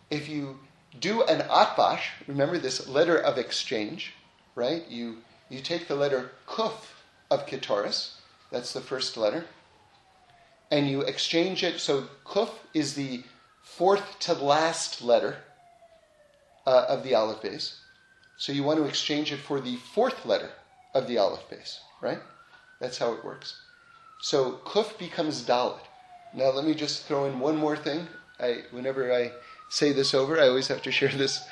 if 0.09 0.27
you 0.27 0.59
do 0.99 1.23
an 1.23 1.41
atbash, 1.41 2.01
remember 2.27 2.57
this 2.57 2.87
letter 2.87 3.17
of 3.17 3.37
exchange, 3.37 4.13
right? 4.55 4.87
You, 4.89 5.17
you 5.49 5.61
take 5.61 5.87
the 5.87 5.95
letter 5.95 6.31
kuf 6.47 6.73
of 7.29 7.45
Kitaris, 7.45 8.11
that's 8.51 8.73
the 8.73 8.81
first 8.81 9.17
letter, 9.17 9.45
and 10.71 10.89
you 10.89 11.01
exchange 11.01 11.63
it. 11.63 11.79
So 11.79 12.07
kuf 12.25 12.49
is 12.73 12.95
the 12.95 13.23
fourth 13.63 14.19
to 14.19 14.33
last 14.33 15.01
letter 15.01 15.37
uh, 16.65 16.85
of 16.87 17.03
the 17.03 17.15
aleph 17.15 17.41
beis. 17.41 17.75
So 18.37 18.51
you 18.51 18.63
want 18.63 18.79
to 18.79 18.85
exchange 18.85 19.31
it 19.31 19.39
for 19.39 19.59
the 19.59 19.77
fourth 19.77 20.25
letter 20.25 20.51
of 20.93 21.07
the 21.07 21.17
aleph 21.17 21.49
beis, 21.49 21.79
right? 22.01 22.19
That's 22.79 22.97
how 22.97 23.13
it 23.13 23.23
works. 23.23 23.61
So 24.21 24.59
kuf 24.65 24.97
becomes 24.97 25.43
dalet. 25.43 25.79
Now 26.33 26.49
let 26.51 26.65
me 26.65 26.73
just 26.73 27.05
throw 27.05 27.25
in 27.25 27.39
one 27.39 27.57
more 27.57 27.77
thing. 27.77 28.07
I, 28.39 28.63
whenever 28.71 29.13
I 29.13 29.31
say 29.69 29.91
this 29.91 30.13
over, 30.13 30.39
I 30.39 30.47
always 30.47 30.67
have 30.67 30.81
to 30.83 30.91
share 30.91 31.09
this, 31.09 31.43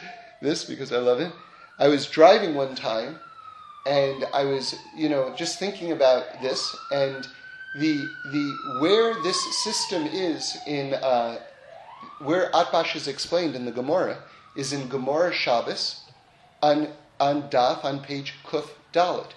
this 0.42 0.64
because 0.64 0.92
I 0.92 0.98
love 0.98 1.20
it. 1.20 1.32
I 1.80 1.88
was 1.88 2.06
driving 2.08 2.56
one 2.56 2.76
time, 2.76 3.20
and 3.86 4.26
I 4.34 4.46
was, 4.46 4.76
you 4.96 5.10
know, 5.10 5.34
just 5.36 5.60
thinking 5.60 5.92
about 5.92 6.42
this, 6.42 6.76
and 6.92 7.28
the 7.76 8.08
the 8.32 8.78
where 8.80 9.22
this 9.24 9.64
system 9.64 10.06
is 10.06 10.58
in 10.68 10.94
uh, 10.94 11.40
where 12.20 12.52
Atbash 12.52 12.96
is 12.96 13.08
explained 13.08 13.56
in 13.56 13.66
the 13.66 13.72
Gemara 13.72 14.18
is 14.56 14.72
in 14.72 14.88
Gemara 14.88 15.34
Shabbos 15.34 16.02
on 16.62 16.90
on 17.20 17.50
Daf 17.50 17.84
on 17.84 18.00
page 18.00 18.36
Kuf 18.46 18.70
Dalet. 18.94 19.32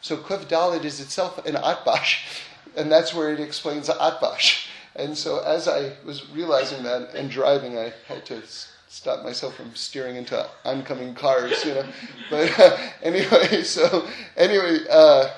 So 0.00 0.16
Kuf 0.16 0.46
Dalet 0.46 0.84
is 0.84 1.00
itself 1.00 1.44
an 1.46 1.54
Atbash, 1.54 2.42
and 2.76 2.90
that's 2.90 3.14
where 3.14 3.32
it 3.32 3.40
explains 3.40 3.88
Atbash. 3.88 4.68
And 4.96 5.16
so 5.16 5.40
as 5.40 5.68
I 5.68 5.92
was 6.04 6.28
realizing 6.30 6.82
that 6.84 7.14
and 7.14 7.30
driving, 7.30 7.78
I 7.78 7.92
had 8.06 8.26
to 8.26 8.42
stop 8.88 9.24
myself 9.24 9.56
from 9.56 9.74
steering 9.74 10.16
into 10.16 10.46
oncoming 10.64 11.14
cars, 11.14 11.64
you 11.64 11.74
know. 11.74 11.86
But 12.30 12.58
uh, 12.58 12.76
anyway, 13.02 13.62
so 13.64 14.06
anyway. 14.36 14.80
Uh, 14.90 15.30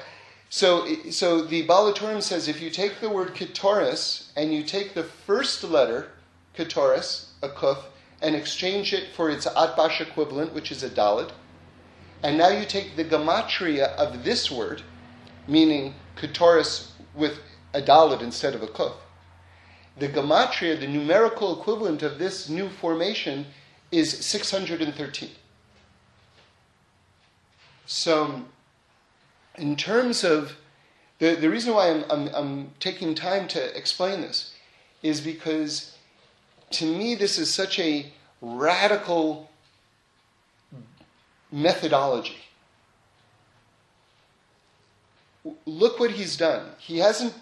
so, 0.51 0.87
so 1.11 1.43
the 1.43 1.63
Baal 1.63 1.93
HaTurim 1.93 2.23
says 2.23 2.47
if 2.47 2.61
you 2.61 2.71
take 2.71 3.01
the 3.01 3.11
word 3.11 3.35
Ketoris 3.35 4.29
and 4.37 4.55
you 4.55 4.63
take 4.63 4.95
the 4.95 5.03
first 5.03 5.65
letter, 5.65 6.13
Ketoris, 6.57 7.31
a 7.43 7.49
kuf, 7.49 7.79
and 8.23 8.37
exchange 8.37 8.93
it 8.93 9.09
for 9.17 9.29
its 9.29 9.47
Atbash 9.47 10.01
equivalent, 10.01 10.55
which 10.55 10.71
is 10.71 10.85
a 10.85 10.89
Dalet, 10.89 11.33
and 12.23 12.39
now 12.39 12.49
you 12.49 12.65
take 12.65 12.95
the 12.95 13.05
gematria 13.05 13.95
of 13.97 14.23
this 14.23 14.49
word, 14.49 14.83
meaning 15.49 15.95
Ketoris 16.17 16.91
with 17.15 17.41
a 17.73 17.83
Dalet 17.83 18.23
instead 18.23 18.55
of 18.55 18.63
a 18.63 18.69
kuf, 18.69 18.95
the 19.99 20.09
gematria, 20.09 20.79
the 20.79 20.89
numerical 20.89 21.59
equivalent 21.59 22.03
of 22.03 22.19
this 22.19 22.49
new 22.49 22.69
formation, 22.69 23.47
is 23.93 24.25
613. 24.25 25.31
So 27.87 28.43
in 29.57 29.77
terms 29.77 30.25
of 30.25 30.57
the, 31.19 31.35
the 31.35 31.49
reason 31.49 31.75
why 31.75 31.91
I'm, 31.91 32.05
I'm, 32.11 32.29
I'm 32.35 32.71
taking 32.81 33.15
time 33.15 33.47
to 33.49 33.77
explain 33.77 34.21
this 34.21 34.55
is 35.03 35.21
because 35.21 35.97
to 36.71 36.85
me 36.85 37.15
this 37.15 37.39
is 37.39 37.53
such 37.53 37.79
a 37.79 38.13
radical 38.41 39.49
methodology. 41.53 42.39
Look 45.67 46.01
what 46.01 46.11
he's 46.11 46.37
done. 46.37 46.71
He 46.79 46.99
hasn't 46.99 47.35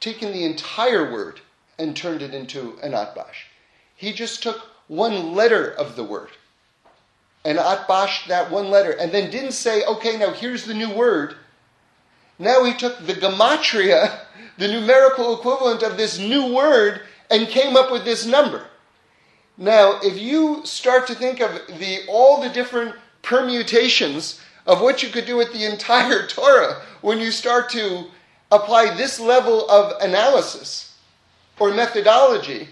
taken 0.00 0.32
the 0.32 0.44
entire 0.44 1.10
word 1.10 1.40
and 1.78 1.96
turned 1.96 2.22
it 2.22 2.34
into 2.34 2.78
an 2.82 2.92
atbash. 2.92 3.46
He 3.96 4.12
just 4.12 4.42
took 4.42 4.60
one 4.88 5.34
letter 5.34 5.70
of 5.70 5.96
the 5.96 6.04
word 6.04 6.30
and 7.44 7.58
atbashed 7.58 8.28
that 8.28 8.50
one 8.50 8.70
letter, 8.70 8.92
and 8.92 9.10
then 9.10 9.30
didn't 9.30 9.52
say, 9.52 9.84
okay, 9.84 10.16
now 10.16 10.32
here's 10.32 10.64
the 10.64 10.74
new 10.74 10.90
word. 10.90 11.34
Now 12.38 12.64
he 12.64 12.74
took 12.74 12.98
the 13.04 13.14
gematria, 13.14 14.20
the 14.58 14.68
numerical 14.68 15.36
equivalent 15.36 15.82
of 15.82 15.96
this 15.96 16.18
new 16.18 16.54
word, 16.54 17.02
and 17.30 17.48
came 17.48 17.76
up 17.76 17.90
with 17.90 18.04
this 18.04 18.26
number. 18.26 18.66
Now, 19.58 19.98
if 20.02 20.18
you 20.18 20.64
start 20.64 21.06
to 21.08 21.14
think 21.14 21.40
of 21.40 21.50
the 21.78 22.00
all 22.08 22.40
the 22.40 22.48
different 22.48 22.94
permutations 23.22 24.40
of 24.66 24.80
what 24.80 25.02
you 25.02 25.08
could 25.08 25.26
do 25.26 25.36
with 25.36 25.52
the 25.52 25.64
entire 25.70 26.26
Torah 26.26 26.82
when 27.00 27.18
you 27.18 27.30
start 27.30 27.70
to 27.70 28.06
apply 28.50 28.94
this 28.94 29.18
level 29.18 29.68
of 29.68 30.00
analysis 30.00 30.91
or 31.58 31.72
methodology, 31.74 32.68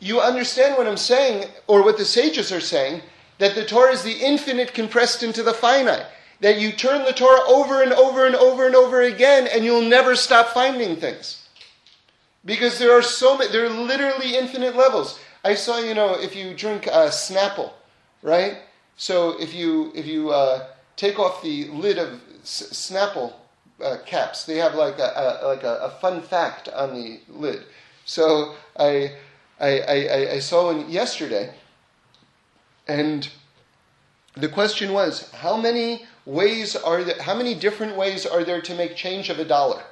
you 0.00 0.20
understand 0.20 0.76
what 0.76 0.86
I'm 0.86 0.96
saying, 0.96 1.48
or 1.66 1.82
what 1.82 1.98
the 1.98 2.04
sages 2.04 2.52
are 2.52 2.60
saying, 2.60 3.02
that 3.38 3.54
the 3.54 3.64
Torah 3.64 3.92
is 3.92 4.02
the 4.02 4.12
infinite 4.12 4.74
compressed 4.74 5.22
into 5.22 5.42
the 5.42 5.54
finite. 5.54 6.06
That 6.40 6.58
you 6.58 6.70
turn 6.70 7.04
the 7.04 7.12
Torah 7.12 7.40
over 7.48 7.82
and 7.82 7.92
over 7.92 8.26
and 8.26 8.36
over 8.36 8.66
and 8.66 8.76
over 8.76 9.02
again, 9.02 9.48
and 9.48 9.64
you'll 9.64 9.82
never 9.82 10.14
stop 10.14 10.48
finding 10.48 10.96
things. 10.96 11.48
Because 12.44 12.78
there 12.78 12.96
are 12.96 13.02
so 13.02 13.36
many, 13.36 13.50
there 13.50 13.66
are 13.66 13.70
literally 13.70 14.36
infinite 14.36 14.76
levels. 14.76 15.18
I 15.44 15.54
saw, 15.54 15.78
you 15.78 15.94
know, 15.94 16.14
if 16.14 16.36
you 16.36 16.54
drink 16.54 16.86
uh, 16.86 17.08
Snapple, 17.08 17.72
right? 18.22 18.58
So 18.96 19.40
if 19.40 19.52
you 19.52 19.92
if 19.94 20.06
you 20.06 20.30
uh, 20.30 20.68
take 20.96 21.18
off 21.18 21.42
the 21.42 21.68
lid 21.68 21.98
of 21.98 22.20
S- 22.42 22.70
Snapple 22.72 23.32
uh, 23.82 23.98
caps, 24.04 24.44
they 24.44 24.56
have 24.56 24.74
like 24.74 24.98
a, 24.98 25.40
a 25.42 25.46
like 25.46 25.62
a, 25.62 25.76
a, 25.76 25.90
fun 25.90 26.20
fact 26.20 26.68
on 26.68 26.94
the 26.94 27.20
lid. 27.28 27.62
So 28.04 28.54
I 28.76 29.12
I, 29.60 29.80
I, 29.80 30.30
I 30.32 30.38
saw 30.38 30.72
one 30.72 30.90
yesterday 30.90 31.54
and 32.86 33.28
the 34.34 34.48
question 34.48 34.92
was, 34.92 35.30
how 35.32 35.56
many 35.56 36.06
ways 36.24 36.76
are 36.76 37.02
there, 37.02 37.20
how 37.22 37.34
many 37.34 37.54
different 37.54 37.96
ways 37.96 38.24
are 38.24 38.44
there 38.44 38.60
to 38.62 38.74
make 38.74 38.96
change 38.96 39.30
of 39.30 39.38
a 39.38 39.44
dollar? 39.44 39.82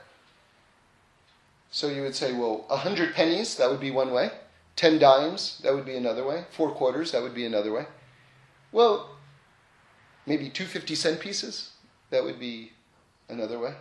So 1.70 1.88
you 1.88 2.03
would 2.03 2.14
say, 2.14 2.33
well, 2.33 2.64
a 2.70 2.77
hundred 2.79 3.14
pennies, 3.14 3.57
that 3.57 3.70
would 3.70 3.81
be 3.81 3.90
one 3.90 4.12
way. 4.12 4.31
Ten 4.77 4.99
dimes, 4.99 5.59
that 5.62 5.75
would 5.75 5.85
be 5.85 5.96
another 5.96 6.25
way. 6.25 6.44
Four 6.51 6.70
quarters, 6.70 7.12
that 7.12 7.22
would 7.22 7.35
be 7.35 7.44
another 7.44 7.72
way. 7.72 7.87
Well, 8.72 9.16
maybe 10.27 10.49
two 10.49 10.64
fifty 10.64 10.94
cent 10.94 11.18
pieces, 11.18 11.72
that 12.11 12.25
would 12.25 12.38
be 12.38 12.72
another 13.29 13.59
way. 13.59 13.75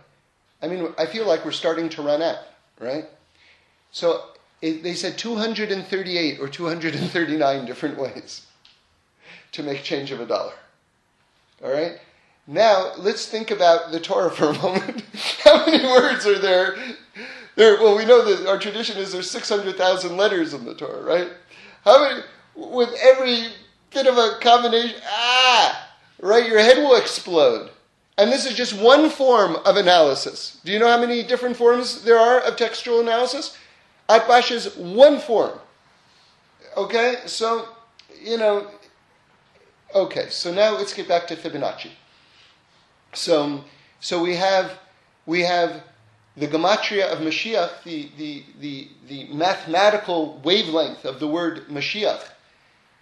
I 0.62 0.68
mean, 0.68 0.92
I 0.98 1.06
feel 1.06 1.26
like 1.26 1.44
we're 1.44 1.52
starting 1.52 1.88
to 1.90 2.02
run 2.02 2.22
out, 2.22 2.38
right? 2.80 3.04
So 3.92 4.22
it, 4.62 4.82
they 4.82 4.94
said 4.94 5.18
238 5.18 6.40
or 6.40 6.48
239 6.48 7.66
different 7.66 7.98
ways 7.98 8.46
to 9.52 9.62
make 9.62 9.82
change 9.82 10.10
of 10.10 10.20
a 10.20 10.26
dollar. 10.26 10.54
All 11.64 11.72
right? 11.72 11.98
Now, 12.46 12.92
let's 12.98 13.26
think 13.26 13.50
about 13.50 13.92
the 13.92 14.00
Torah 14.00 14.30
for 14.30 14.50
a 14.50 14.52
moment. 14.62 15.02
How 15.42 15.66
many 15.66 15.84
words 15.84 16.26
are 16.26 16.38
there? 16.38 16.76
There, 17.56 17.76
well, 17.76 17.96
we 17.96 18.04
know 18.04 18.22
that 18.24 18.48
our 18.48 18.58
tradition 18.58 18.98
is 18.98 19.12
there's 19.12 19.30
600,000 19.30 20.16
letters 20.16 20.52
in 20.52 20.64
the 20.64 20.74
Torah, 20.74 21.02
right? 21.02 21.28
How 21.84 22.02
many, 22.02 22.20
with 22.54 22.94
every 23.02 23.48
bit 23.92 24.06
of 24.06 24.18
a 24.18 24.38
combination, 24.40 25.00
ah, 25.06 25.90
right, 26.20 26.46
your 26.46 26.58
head 26.58 26.78
will 26.78 26.96
explode. 26.96 27.70
And 28.18 28.32
this 28.32 28.46
is 28.46 28.54
just 28.54 28.72
one 28.72 29.10
form 29.10 29.56
of 29.64 29.76
analysis. 29.76 30.58
Do 30.64 30.72
you 30.72 30.78
know 30.78 30.88
how 30.88 30.98
many 30.98 31.22
different 31.22 31.56
forms 31.56 32.02
there 32.02 32.18
are 32.18 32.40
of 32.40 32.56
textual 32.56 33.00
analysis? 33.00 33.56
Atbash 34.08 34.50
is 34.50 34.74
one 34.76 35.18
form. 35.18 35.58
Okay, 36.76 37.16
so, 37.26 37.68
you 38.22 38.38
know, 38.38 38.68
Okay, 39.94 40.28
so 40.28 40.52
now 40.52 40.76
let's 40.76 40.92
get 40.92 41.08
back 41.08 41.26
to 41.28 41.36
Fibonacci. 41.36 41.90
So, 43.14 43.64
so 44.00 44.22
we 44.22 44.34
have 44.34 44.78
we 45.24 45.40
have 45.40 45.84
the 46.36 46.46
gematria 46.46 47.10
of 47.10 47.20
Mashiach, 47.20 47.82
the, 47.82 48.10
the, 48.18 48.44
the, 48.60 48.88
the 49.08 49.24
mathematical 49.32 50.38
wavelength 50.44 51.06
of 51.06 51.18
the 51.18 51.26
word 51.26 51.66
Mashiach 51.68 52.22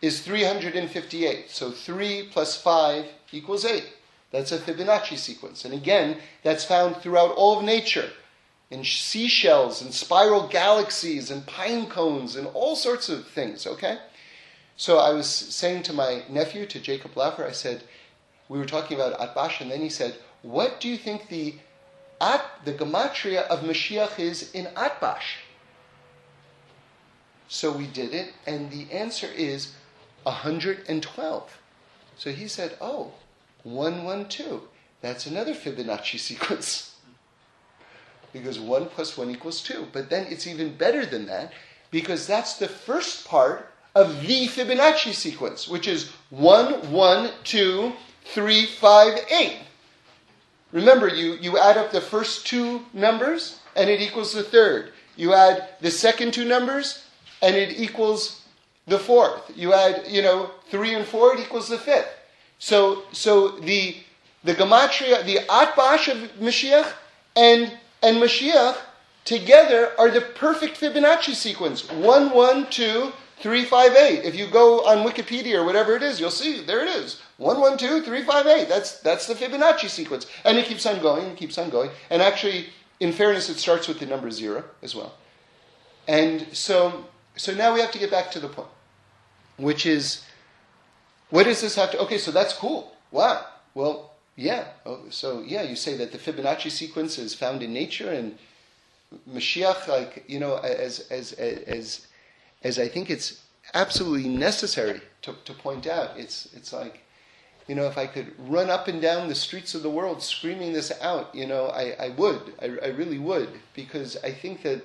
is 0.00 0.20
358. 0.20 1.50
So 1.50 1.72
3 1.72 2.28
plus 2.30 2.56
5 2.62 3.06
equals 3.32 3.64
8. 3.64 3.84
That's 4.34 4.50
a 4.50 4.58
Fibonacci 4.58 5.16
sequence. 5.16 5.64
And 5.64 5.72
again, 5.72 6.16
that's 6.42 6.64
found 6.64 6.96
throughout 6.96 7.36
all 7.36 7.58
of 7.58 7.64
nature 7.64 8.10
in 8.68 8.82
seashells 8.82 9.80
and 9.80 9.94
spiral 9.94 10.48
galaxies 10.48 11.30
and 11.30 11.46
pine 11.46 11.86
cones 11.86 12.34
and 12.34 12.48
all 12.48 12.74
sorts 12.74 13.08
of 13.08 13.28
things, 13.28 13.64
okay? 13.64 13.98
So 14.76 14.98
I 14.98 15.12
was 15.12 15.28
saying 15.28 15.84
to 15.84 15.92
my 15.92 16.24
nephew, 16.28 16.66
to 16.66 16.80
Jacob 16.80 17.14
Laufer, 17.14 17.46
I 17.46 17.52
said, 17.52 17.84
we 18.48 18.58
were 18.58 18.64
talking 18.64 18.98
about 19.00 19.20
Atbash, 19.20 19.60
and 19.60 19.70
then 19.70 19.80
he 19.80 19.88
said, 19.88 20.16
what 20.42 20.80
do 20.80 20.88
you 20.88 20.96
think 20.96 21.28
the 21.28 21.54
at, 22.20 22.44
the 22.64 22.72
gematria 22.72 23.46
of 23.46 23.60
Mashiach 23.60 24.18
is 24.18 24.50
in 24.50 24.66
Atbash? 24.74 25.44
So 27.46 27.70
we 27.70 27.86
did 27.86 28.12
it, 28.12 28.34
and 28.48 28.72
the 28.72 28.90
answer 28.92 29.28
is 29.28 29.74
112. 30.24 31.60
So 32.16 32.32
he 32.32 32.48
said, 32.48 32.76
oh, 32.80 33.12
112. 33.64 34.62
That's 35.00 35.26
another 35.26 35.54
Fibonacci 35.54 36.18
sequence. 36.18 36.94
Because 38.32 38.58
1 38.58 38.86
plus 38.86 39.16
1 39.16 39.30
equals 39.30 39.60
2. 39.62 39.88
But 39.92 40.10
then 40.10 40.26
it's 40.28 40.46
even 40.46 40.76
better 40.76 41.04
than 41.04 41.26
that, 41.26 41.52
because 41.90 42.26
that's 42.26 42.56
the 42.56 42.68
first 42.68 43.26
part 43.26 43.70
of 43.94 44.22
the 44.22 44.46
Fibonacci 44.46 45.12
sequence, 45.12 45.68
which 45.68 45.86
is 45.86 46.10
1, 46.30 46.90
1, 46.90 47.30
2, 47.44 47.92
3, 48.24 48.66
5, 48.66 49.18
8. 49.30 49.56
Remember, 50.72 51.06
you, 51.06 51.34
you 51.34 51.58
add 51.58 51.76
up 51.76 51.92
the 51.92 52.00
first 52.00 52.46
two 52.46 52.82
numbers, 52.92 53.60
and 53.76 53.88
it 53.88 54.00
equals 54.00 54.32
the 54.32 54.42
third. 54.42 54.92
You 55.16 55.32
add 55.32 55.68
the 55.80 55.90
second 55.90 56.34
two 56.34 56.44
numbers, 56.44 57.04
and 57.42 57.54
it 57.54 57.78
equals 57.78 58.42
the 58.86 58.98
fourth. 58.98 59.52
You 59.54 59.72
add, 59.72 60.06
you 60.08 60.22
know, 60.22 60.50
three 60.70 60.94
and 60.94 61.06
four, 61.06 61.34
it 61.34 61.40
equals 61.40 61.68
the 61.68 61.78
fifth. 61.78 62.08
So, 62.64 63.02
so 63.12 63.48
the 63.48 63.94
the 64.42 64.54
gematria, 64.54 65.22
the 65.26 65.40
atbash 65.50 66.08
of 66.08 66.30
Mashiach 66.40 66.90
and 67.36 67.70
and 68.02 68.16
Mashiach 68.16 68.78
together 69.26 69.92
are 69.98 70.10
the 70.10 70.22
perfect 70.22 70.80
Fibonacci 70.80 71.34
sequence. 71.34 71.86
One, 71.90 72.30
one, 72.30 72.70
two, 72.70 73.12
three, 73.40 73.66
five, 73.66 73.94
eight. 73.96 74.24
If 74.24 74.34
you 74.34 74.46
go 74.46 74.82
on 74.86 75.06
Wikipedia 75.06 75.56
or 75.56 75.64
whatever 75.64 75.94
it 75.94 76.02
is, 76.02 76.18
you'll 76.18 76.30
see 76.30 76.64
there 76.64 76.80
it 76.80 76.88
is. 76.88 77.20
One, 77.36 77.60
one, 77.60 77.76
two, 77.76 78.00
three, 78.00 78.22
five, 78.22 78.46
eight. 78.46 78.66
That's 78.66 78.98
that's 79.00 79.26
the 79.26 79.34
Fibonacci 79.34 79.90
sequence, 79.90 80.26
and 80.46 80.56
it 80.56 80.64
keeps 80.64 80.86
on 80.86 81.02
going 81.02 81.26
and 81.26 81.36
keeps 81.36 81.58
on 81.58 81.68
going. 81.68 81.90
And 82.08 82.22
actually, 82.22 82.70
in 82.98 83.12
fairness, 83.12 83.50
it 83.50 83.58
starts 83.58 83.88
with 83.88 83.98
the 84.00 84.06
number 84.06 84.30
zero 84.30 84.64
as 84.82 84.94
well. 84.94 85.12
And 86.08 86.46
so, 86.56 87.04
so 87.36 87.52
now 87.52 87.74
we 87.74 87.82
have 87.82 87.90
to 87.90 87.98
get 87.98 88.10
back 88.10 88.30
to 88.30 88.40
the 88.40 88.48
point, 88.48 88.68
which 89.58 89.84
is, 89.84 90.24
what 91.34 91.46
does 91.46 91.60
this 91.60 91.74
have 91.74 91.90
to? 91.90 91.98
Okay, 91.98 92.18
so 92.18 92.30
that's 92.30 92.52
cool. 92.52 92.92
Wow. 93.10 93.44
Well, 93.74 94.12
yeah. 94.36 94.66
Oh, 94.86 95.00
so 95.10 95.40
yeah, 95.40 95.62
you 95.62 95.74
say 95.74 95.96
that 95.96 96.12
the 96.12 96.18
Fibonacci 96.18 96.70
sequence 96.70 97.18
is 97.18 97.34
found 97.34 97.60
in 97.60 97.72
nature, 97.72 98.08
and 98.08 98.38
Mashiach, 99.28 99.88
like 99.88 100.24
you 100.28 100.38
know, 100.38 100.58
as 100.58 101.00
as 101.10 101.32
as 101.32 102.06
as 102.62 102.78
I 102.78 102.86
think 102.86 103.10
it's 103.10 103.42
absolutely 103.74 104.28
necessary 104.28 105.00
to, 105.22 105.34
to 105.44 105.52
point 105.54 105.88
out. 105.88 106.10
It's 106.16 106.54
it's 106.54 106.72
like 106.72 107.02
you 107.66 107.74
know, 107.74 107.88
if 107.88 107.98
I 107.98 108.06
could 108.06 108.32
run 108.38 108.70
up 108.70 108.86
and 108.86 109.02
down 109.02 109.26
the 109.26 109.34
streets 109.34 109.74
of 109.74 109.82
the 109.82 109.90
world 109.90 110.22
screaming 110.22 110.72
this 110.72 110.92
out, 111.00 111.34
you 111.34 111.46
know, 111.48 111.66
I, 111.66 111.96
I 111.98 112.08
would. 112.10 112.52
I, 112.62 112.66
I 112.66 112.88
really 112.90 113.18
would. 113.18 113.48
Because 113.74 114.16
I 114.22 114.30
think 114.30 114.62
that 114.62 114.82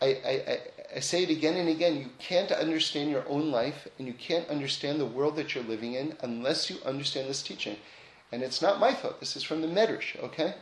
I, 0.00 0.06
I, 0.06 0.30
I 0.30 0.58
say 1.00 1.22
it 1.22 1.30
again 1.30 1.56
and 1.56 1.68
again 1.68 1.96
you 1.96 2.08
can't 2.18 2.50
understand 2.50 3.10
your 3.10 3.28
own 3.28 3.50
life 3.50 3.86
and 3.98 4.06
you 4.06 4.14
can't 4.14 4.48
understand 4.48 4.98
the 4.98 5.06
world 5.06 5.36
that 5.36 5.54
you're 5.54 5.64
living 5.64 5.94
in 5.94 6.16
unless 6.22 6.70
you 6.70 6.76
understand 6.84 7.28
this 7.28 7.42
teaching. 7.42 7.76
And 8.32 8.42
it's 8.42 8.62
not 8.62 8.80
my 8.80 8.92
thought, 8.92 9.20
this 9.20 9.36
is 9.36 9.42
from 9.42 9.62
the 9.62 9.68
Medrash, 9.68 10.18
okay? 10.22 10.54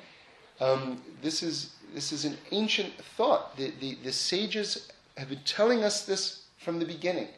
Um, 0.61 1.03
this, 1.23 1.43
is, 1.43 1.75
this 1.95 2.13
is 2.13 2.25
an 2.25 2.39
ancient 2.51 2.95
thought. 3.17 3.57
The, 3.57 3.73
the, 3.81 3.97
the 4.03 4.13
sages 4.13 4.89
have 5.17 5.29
been 5.29 5.41
telling 5.45 5.83
us 5.85 6.05
this 6.05 6.45
from 6.59 6.79
the 6.79 6.85
beginning. 6.85 7.29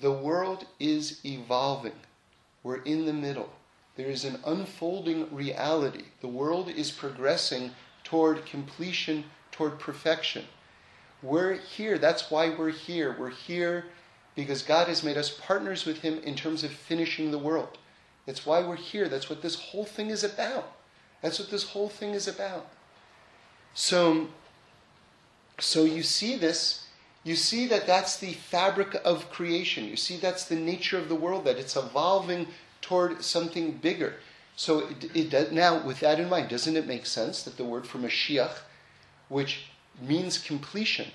The 0.00 0.12
world 0.12 0.66
is 0.80 1.20
evolving. 1.24 1.92
We're 2.62 2.82
in 2.82 3.06
the 3.06 3.12
middle. 3.12 3.50
There 3.96 4.08
is 4.08 4.24
an 4.24 4.40
unfolding 4.44 5.32
reality. 5.34 6.04
The 6.20 6.28
world 6.28 6.68
is 6.68 6.90
progressing 6.90 7.70
toward 8.02 8.44
completion, 8.44 9.24
toward 9.52 9.78
perfection. 9.78 10.44
We're 11.24 11.54
here. 11.54 11.96
That's 11.96 12.30
why 12.30 12.50
we're 12.50 12.68
here. 12.68 13.16
We're 13.18 13.30
here 13.30 13.86
because 14.34 14.62
God 14.62 14.88
has 14.88 15.02
made 15.02 15.16
us 15.16 15.30
partners 15.30 15.86
with 15.86 16.02
Him 16.02 16.18
in 16.18 16.34
terms 16.34 16.62
of 16.62 16.70
finishing 16.70 17.30
the 17.30 17.38
world. 17.38 17.78
That's 18.26 18.44
why 18.44 18.60
we're 18.60 18.76
here. 18.76 19.08
That's 19.08 19.30
what 19.30 19.40
this 19.40 19.54
whole 19.54 19.86
thing 19.86 20.10
is 20.10 20.22
about. 20.22 20.70
That's 21.22 21.38
what 21.38 21.50
this 21.50 21.70
whole 21.70 21.88
thing 21.88 22.10
is 22.10 22.28
about. 22.28 22.66
So, 23.72 24.28
so 25.58 25.84
you 25.84 26.02
see 26.02 26.36
this. 26.36 26.86
You 27.22 27.36
see 27.36 27.66
that 27.68 27.86
that's 27.86 28.18
the 28.18 28.34
fabric 28.34 28.94
of 29.02 29.30
creation. 29.30 29.84
You 29.84 29.96
see 29.96 30.18
that's 30.18 30.44
the 30.44 30.56
nature 30.56 30.98
of 30.98 31.08
the 31.08 31.14
world, 31.14 31.46
that 31.46 31.56
it's 31.56 31.74
evolving 31.74 32.48
toward 32.82 33.24
something 33.24 33.72
bigger. 33.72 34.16
So 34.56 34.80
it, 34.80 35.16
it 35.16 35.30
does, 35.30 35.50
now, 35.50 35.82
with 35.82 36.00
that 36.00 36.20
in 36.20 36.28
mind, 36.28 36.50
doesn't 36.50 36.76
it 36.76 36.86
make 36.86 37.06
sense 37.06 37.42
that 37.44 37.56
the 37.56 37.64
word 37.64 37.86
for 37.86 37.96
Mashiach, 37.96 38.58
which 39.30 39.70
means 40.00 40.38
completion, 40.38 41.08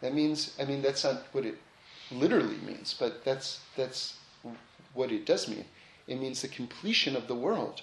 that 0.00 0.14
means, 0.14 0.54
I 0.60 0.64
mean, 0.64 0.82
that's 0.82 1.04
not 1.04 1.22
what 1.32 1.46
it 1.46 1.56
literally 2.10 2.58
means, 2.66 2.94
but 2.98 3.24
that's, 3.24 3.60
that's 3.76 4.18
what 4.92 5.10
it 5.10 5.24
does 5.26 5.48
mean. 5.48 5.64
It 6.06 6.20
means 6.20 6.42
the 6.42 6.48
completion 6.48 7.16
of 7.16 7.26
the 7.26 7.34
world. 7.34 7.82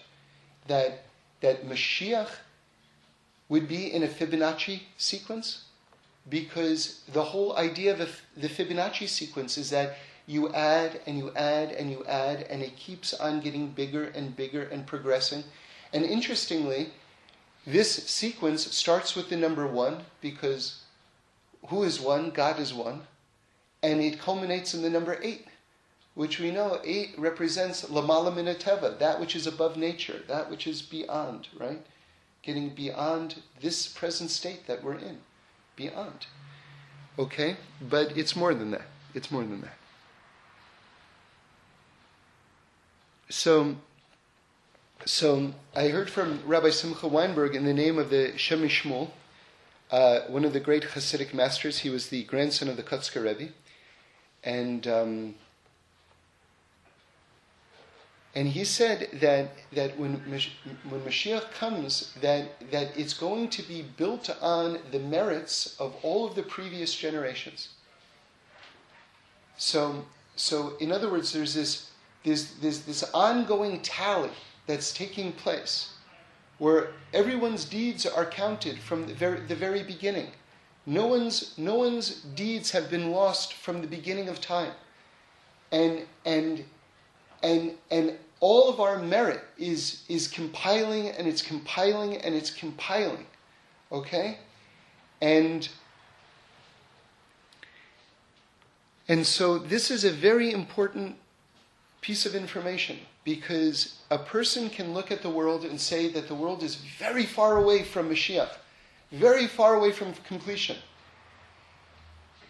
That, 0.68 1.06
that 1.42 1.68
Mashiach 1.68 2.30
would 3.50 3.68
be 3.68 3.92
in 3.92 4.04
a 4.04 4.08
Fibonacci 4.08 4.82
sequence 4.98 5.64
because 6.30 7.02
the 7.12 7.24
whole 7.24 7.58
idea 7.58 7.94
of 7.94 8.22
the 8.38 8.48
Fibonacci 8.48 9.08
sequence 9.08 9.58
is 9.58 9.72
that 9.72 9.98
you 10.28 10.54
add 10.54 11.02
and 11.08 11.18
you 11.18 11.32
add 11.36 11.72
and 11.72 11.90
you 11.90 12.06
add, 12.06 12.44
and 12.44 12.62
it 12.62 12.78
keeps 12.78 13.14
on 13.14 13.42
getting 13.42 13.70
bigger 13.70 14.06
and 14.06 14.36
bigger 14.36 14.64
and 14.64 14.86
progressing. 14.86 15.44
And 15.92 16.06
interestingly, 16.06 16.92
this 17.66 17.92
sequence 18.08 18.74
starts 18.74 19.16
with 19.16 19.30
the 19.30 19.38
number 19.38 19.68
one 19.68 20.06
because 20.20 20.84
who 21.68 21.84
is 21.84 22.00
one? 22.00 22.32
God 22.32 22.60
is 22.60 22.74
one. 22.74 23.02
And 23.84 24.00
it 24.02 24.20
culminates 24.20 24.74
in 24.74 24.82
the 24.82 24.90
number 24.90 25.20
eight 25.22 25.48
which 26.14 26.40
we 26.40 26.52
know 26.52 26.80
eight 26.84 27.14
represents 27.18 27.86
lamala 27.86 28.34
minateva, 28.34 28.98
that 29.00 29.20
which 29.20 29.36
is 29.36 29.48
above 29.48 29.78
nature, 29.78 30.22
that 30.28 30.50
which 30.50 30.68
is 30.68 30.82
beyond, 30.82 31.48
right? 31.58 31.86
Getting 32.42 32.70
beyond 32.70 33.42
this 33.62 33.88
present 33.88 34.30
state 34.30 34.68
that 34.68 34.84
we're 34.84 34.98
in, 34.98 35.20
beyond. 35.76 36.26
Okay, 37.18 37.58
but 37.82 38.18
it's 38.18 38.36
more 38.36 38.54
than 38.54 38.72
that. 38.72 38.88
It's 39.14 39.32
more 39.32 39.44
than 39.44 39.62
that. 39.62 39.78
So, 43.30 43.78
so 45.06 45.54
I 45.76 45.88
heard 45.88 46.10
from 46.10 46.42
Rabbi 46.46 46.70
Simcha 46.70 47.08
Weinberg 47.08 47.56
in 47.56 47.66
the 47.66 47.74
name 47.74 47.98
of 47.98 48.10
the 48.10 48.38
Shem 48.38 48.62
MiShmuel, 48.62 49.10
uh, 49.92 50.22
one 50.28 50.46
of 50.46 50.54
the 50.54 50.60
great 50.60 50.84
Hasidic 50.84 51.34
masters. 51.34 51.80
He 51.80 51.90
was 51.90 52.08
the 52.08 52.24
grandson 52.24 52.68
of 52.68 52.78
the 52.78 52.84
Kotzker 52.84 53.24
Rebbe, 53.24 53.52
and 54.44 54.88
um, 54.88 55.36
and 58.34 58.48
he 58.48 58.64
said 58.64 59.10
that, 59.20 59.52
that 59.74 60.00
when, 60.00 60.14
when 60.90 61.02
Mashiach 61.02 61.52
comes, 61.52 62.14
that, 62.22 62.72
that 62.72 62.98
it's 62.98 63.14
going 63.14 63.50
to 63.50 63.62
be 63.64 63.82
built 63.98 64.30
on 64.42 64.80
the 64.92 65.00
merits 65.00 65.76
of 65.80 65.96
all 66.02 66.26
of 66.26 66.36
the 66.36 66.44
previous 66.44 66.96
generations. 66.96 67.70
So, 69.58 70.06
so 70.38 70.78
in 70.80 70.94
other 70.94 71.12
words, 71.12 71.34
there's 71.34 71.54
this, 71.54 71.92
there's, 72.24 72.54
there's 72.56 72.82
this 72.82 73.04
ongoing 73.14 73.82
tally 73.82 74.32
that's 74.68 74.94
taking 74.94 75.32
place 75.34 75.94
where 76.58 76.92
everyone's 77.14 77.66
deeds 77.66 78.06
are 78.06 78.26
counted 78.26 78.78
from 78.80 79.08
the 79.08 79.14
very, 79.14 79.40
the 79.48 79.56
very 79.56 79.84
beginning. 79.84 80.28
No 80.86 81.08
one's, 81.08 81.58
no 81.58 81.76
one's 81.76 82.22
deeds 82.36 82.72
have 82.72 82.90
been 82.90 83.12
lost 83.12 83.54
from 83.54 83.82
the 83.82 83.88
beginning 83.88 84.30
of 84.30 84.40
time. 84.40 84.74
And, 85.72 86.06
and 86.26 86.66
and 87.44 87.74
and 87.90 88.18
all 88.40 88.70
of 88.70 88.80
our 88.80 89.00
merit 89.00 89.42
is 89.58 90.04
is 90.10 90.28
compiling 90.28 91.10
and 91.10 91.28
it's 91.28 91.42
compiling 91.42 92.18
and 92.18 92.36
it's 92.36 92.52
compiling 92.52 93.26
okay 93.92 94.38
and 95.22 95.70
and 99.08 99.26
so 99.26 99.58
this 99.58 99.92
is 99.92 100.04
a 100.04 100.12
very 100.12 100.52
important 100.52 101.16
piece 102.02 102.26
of 102.26 102.36
information 102.36 102.98
because 103.24 104.00
a 104.10 104.18
person 104.18 104.70
can 104.70 104.94
look 104.94 105.12
at 105.12 105.22
the 105.22 105.30
world 105.30 105.64
and 105.64 105.80
say 105.80 106.08
that 106.10 106.28
the 106.28 106.36
world 106.36 106.64
is 106.64 106.76
very 106.76 107.26
far 107.26 107.58
away 107.58 107.84
from 107.84 108.10
Mashiach, 108.10 108.50
very 109.12 109.48
far 109.48 109.76
away 109.76 109.92
from 109.92 110.14
completion. 110.28 110.78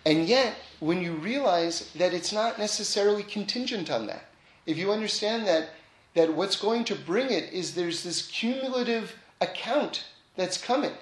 And 0.06 0.28
yet, 0.28 0.56
when 0.80 1.02
you 1.02 1.14
realize 1.14 1.92
that 1.94 2.14
it's 2.14 2.34
not 2.34 2.58
necessarily 2.58 3.24
contingent 3.24 3.92
on 3.92 4.08
that, 4.08 4.26
if 4.66 4.78
you 4.78 4.92
understand 4.92 5.46
that, 5.48 5.70
that 6.16 6.34
what's 6.34 6.56
going 6.56 6.86
to 6.86 6.96
bring 6.96 7.30
it 7.30 7.52
is 7.54 7.76
there's 7.76 8.04
this 8.04 8.28
cumulative 8.28 9.16
account 9.42 10.06
that's 10.36 10.58
coming. 10.58 10.94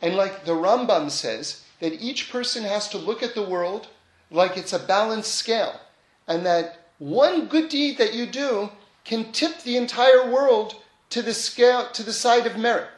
And 0.00 0.16
like 0.16 0.44
the 0.44 0.52
Rambam 0.52 1.10
says, 1.10 1.64
that 1.80 2.00
each 2.02 2.30
person 2.30 2.64
has 2.64 2.88
to 2.88 2.98
look 2.98 3.22
at 3.22 3.34
the 3.34 3.48
world 3.48 3.88
like 4.30 4.56
it's 4.56 4.72
a 4.72 4.78
balanced 4.78 5.34
scale. 5.34 5.80
And 6.26 6.44
that 6.44 6.87
one 6.98 7.46
good 7.46 7.68
deed 7.68 7.98
that 7.98 8.14
you 8.14 8.26
do 8.26 8.70
can 9.04 9.32
tip 9.32 9.62
the 9.62 9.76
entire 9.76 10.30
world 10.30 10.74
to 11.10 11.22
the 11.22 11.34
scale 11.34 11.88
to 11.92 12.02
the 12.02 12.12
side 12.12 12.46
of 12.46 12.58
merit. 12.58 12.88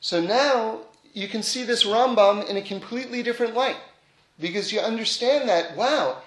So 0.00 0.20
now 0.20 0.80
you 1.12 1.28
can 1.28 1.42
see 1.42 1.62
this 1.64 1.84
Rambam 1.84 2.48
in 2.48 2.56
a 2.56 2.62
completely 2.62 3.22
different 3.22 3.54
light 3.54 3.78
because 4.38 4.72
you 4.72 4.80
understand 4.80 5.48
that, 5.48 5.76
wow, 5.76 6.18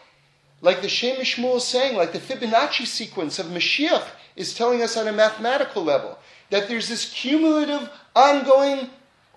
like 0.61 0.81
the 0.81 0.89
Shem 0.89 1.17
MiShmuel 1.17 1.57
is 1.57 1.63
saying, 1.63 1.95
like 1.95 2.11
the 2.11 2.19
Fibonacci 2.19 2.85
sequence 2.85 3.39
of 3.39 3.47
Mashiach 3.47 4.07
is 4.35 4.53
telling 4.53 4.81
us 4.81 4.97
on 4.97 5.07
a 5.07 5.13
mathematical 5.13 5.83
level 5.83 6.17
that 6.49 6.67
there's 6.67 6.89
this 6.89 7.13
cumulative, 7.13 7.89
ongoing 8.15 8.89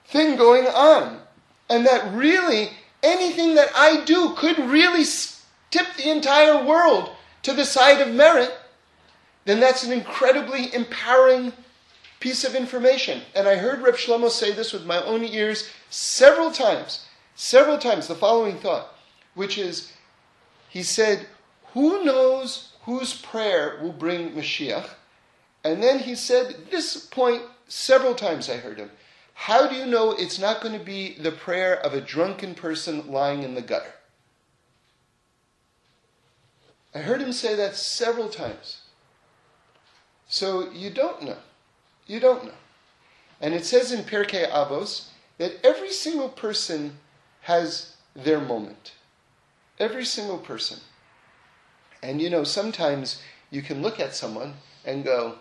thing 0.07 0.37
going 0.37 0.67
on. 0.67 1.21
And 1.69 1.87
that 1.87 2.13
really, 2.15 2.71
anything 3.03 3.55
that 3.55 3.71
I 3.75 4.05
do 4.05 4.35
could 4.35 4.59
really 4.59 5.05
tip 5.73 5.87
the 5.97 6.11
entire 6.11 6.65
world 6.65 7.11
to 7.43 7.53
the 7.53 7.65
side 7.65 8.01
of 8.01 8.15
merit, 8.15 8.53
then 9.45 9.59
that's 9.59 9.83
an 9.83 9.91
incredibly 9.93 10.73
empowering 10.73 11.53
piece 12.21 12.45
of 12.45 12.55
information. 12.55 13.23
And 13.35 13.49
I 13.49 13.57
heard 13.57 13.83
Reb 13.83 13.95
Shlomo 13.95 14.31
say 14.31 14.53
this 14.53 14.73
with 14.73 14.87
my 14.87 15.03
own 15.03 15.25
ears 15.25 15.69
several 15.91 16.53
times, 16.53 17.07
several 17.35 17.79
times, 17.79 18.07
the 18.07 18.15
following 18.15 18.59
thought, 18.59 18.95
which 19.35 19.59
is, 19.59 19.93
he 20.69 20.85
said, 20.85 21.27
Who 21.73 22.05
knows 22.05 22.75
whose 22.83 23.21
prayer 23.21 23.81
will 23.83 23.93
bring 23.93 24.33
Mashiach? 24.33 24.89
And 25.65 25.83
then 25.83 26.01
he 26.01 26.15
said 26.15 26.71
this 26.71 27.07
point 27.07 27.43
several 27.67 28.15
times 28.15 28.49
I 28.49 28.57
heard 28.57 28.79
him. 28.79 28.91
How 29.35 29.67
do 29.67 29.75
you 29.75 29.87
know 29.87 30.13
it's 30.13 30.39
not 30.39 30.61
going 30.61 30.79
to 30.79 30.85
be 30.85 31.17
the 31.19 31.33
prayer 31.33 31.81
of 31.81 31.95
a 31.95 32.01
drunken 32.01 32.55
person 32.55 33.11
lying 33.11 33.43
in 33.43 33.55
the 33.55 33.63
gutter? 33.63 33.95
I 36.95 37.01
heard 37.01 37.23
him 37.23 37.33
say 37.33 37.55
that 37.55 37.77
several 37.77 38.29
times. 38.29 38.83
So 40.29 40.71
you 40.71 40.91
don't 40.91 41.23
know. 41.23 41.39
You 42.07 42.21
don't 42.21 42.45
know. 42.45 42.55
And 43.41 43.55
it 43.55 43.65
says 43.65 43.93
in 43.93 44.05
Pirkei 44.05 44.51
Avos 44.51 45.09
that 45.39 45.55
every 45.65 45.91
single 45.91 46.29
person 46.29 46.99
has 47.43 47.97
their 48.15 48.41
moment. 48.41 48.93
Every 49.79 50.05
single 50.05 50.39
person. 50.39 50.79
And 52.03 52.21
you 52.21 52.31
know, 52.31 52.45
sometimes 52.45 53.23
you 53.51 53.63
can 53.63 53.83
look 53.83 53.99
at 54.01 54.15
someone 54.15 54.55
and 54.85 55.05
go, 55.05 55.37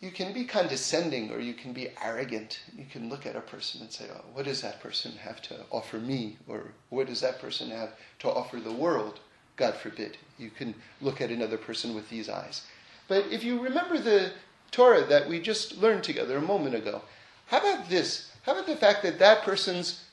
you 0.00 0.10
can 0.10 0.32
be 0.32 0.44
condescending 0.44 1.30
or 1.30 1.40
you 1.40 1.52
can 1.52 1.72
be 1.72 1.90
arrogant. 2.02 2.60
You 2.76 2.86
can 2.90 3.10
look 3.10 3.26
at 3.26 3.36
a 3.36 3.40
person 3.40 3.82
and 3.82 3.92
say, 3.92 4.06
oh, 4.12 4.24
what 4.32 4.46
does 4.46 4.62
that 4.62 4.80
person 4.80 5.12
have 5.20 5.42
to 5.42 5.56
offer 5.70 5.98
me? 5.98 6.38
Or 6.48 6.72
what 6.88 7.06
does 7.06 7.20
that 7.20 7.38
person 7.38 7.70
have 7.70 7.90
to 8.20 8.30
offer 8.30 8.58
the 8.58 8.72
world? 8.72 9.20
God 9.60 9.74
forbid. 9.74 10.16
You 10.38 10.50
can 10.50 10.74
look 11.02 11.20
at 11.20 11.30
another 11.30 11.58
person 11.58 11.94
with 11.94 12.08
these 12.08 12.30
eyes. 12.30 12.62
But 13.08 13.26
if 13.30 13.44
you 13.44 13.60
remember 13.60 13.98
the 13.98 14.32
Torah 14.70 15.04
that 15.04 15.28
we 15.28 15.38
just 15.38 15.76
learned 15.76 16.02
together 16.02 16.38
a 16.38 16.42
moment 16.42 16.74
ago, 16.74 17.02
how 17.46 17.58
about 17.58 17.90
this? 17.90 18.32
How 18.42 18.52
about 18.52 18.66
the 18.66 18.76
fact 18.76 19.02
that 19.02 19.18
that 19.18 19.42
person's 19.42 20.04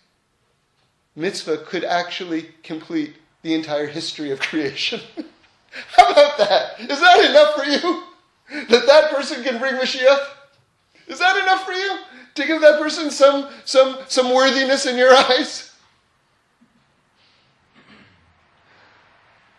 mitzvah 1.16 1.60
could 1.66 1.86
actually 1.86 2.50
complete 2.62 3.16
the 3.42 3.54
entire 3.54 3.88
history 3.88 4.32
of 4.32 4.40
creation? 4.42 5.00
how 5.96 6.12
about 6.12 6.38
that? 6.38 6.80
Is 6.82 7.00
that 7.00 7.30
enough 7.30 7.56
for 7.56 7.64
you? 7.64 8.04
that 8.70 8.86
that 8.86 9.12
person 9.12 9.44
can 9.44 9.60
bring 9.60 9.76
Mashiach? 9.76 10.28
Is 11.08 11.20
that 11.20 11.42
enough 11.42 11.66
for 11.66 11.72
you? 11.72 12.00
To 12.36 12.46
give 12.46 12.62
that 12.62 12.82
person 12.82 13.12
some, 13.12 13.48
some, 13.64 14.00
some 14.10 14.34
worthiness 14.34 14.86
in 14.86 14.98
your 14.98 15.14
eyes? 15.16 15.68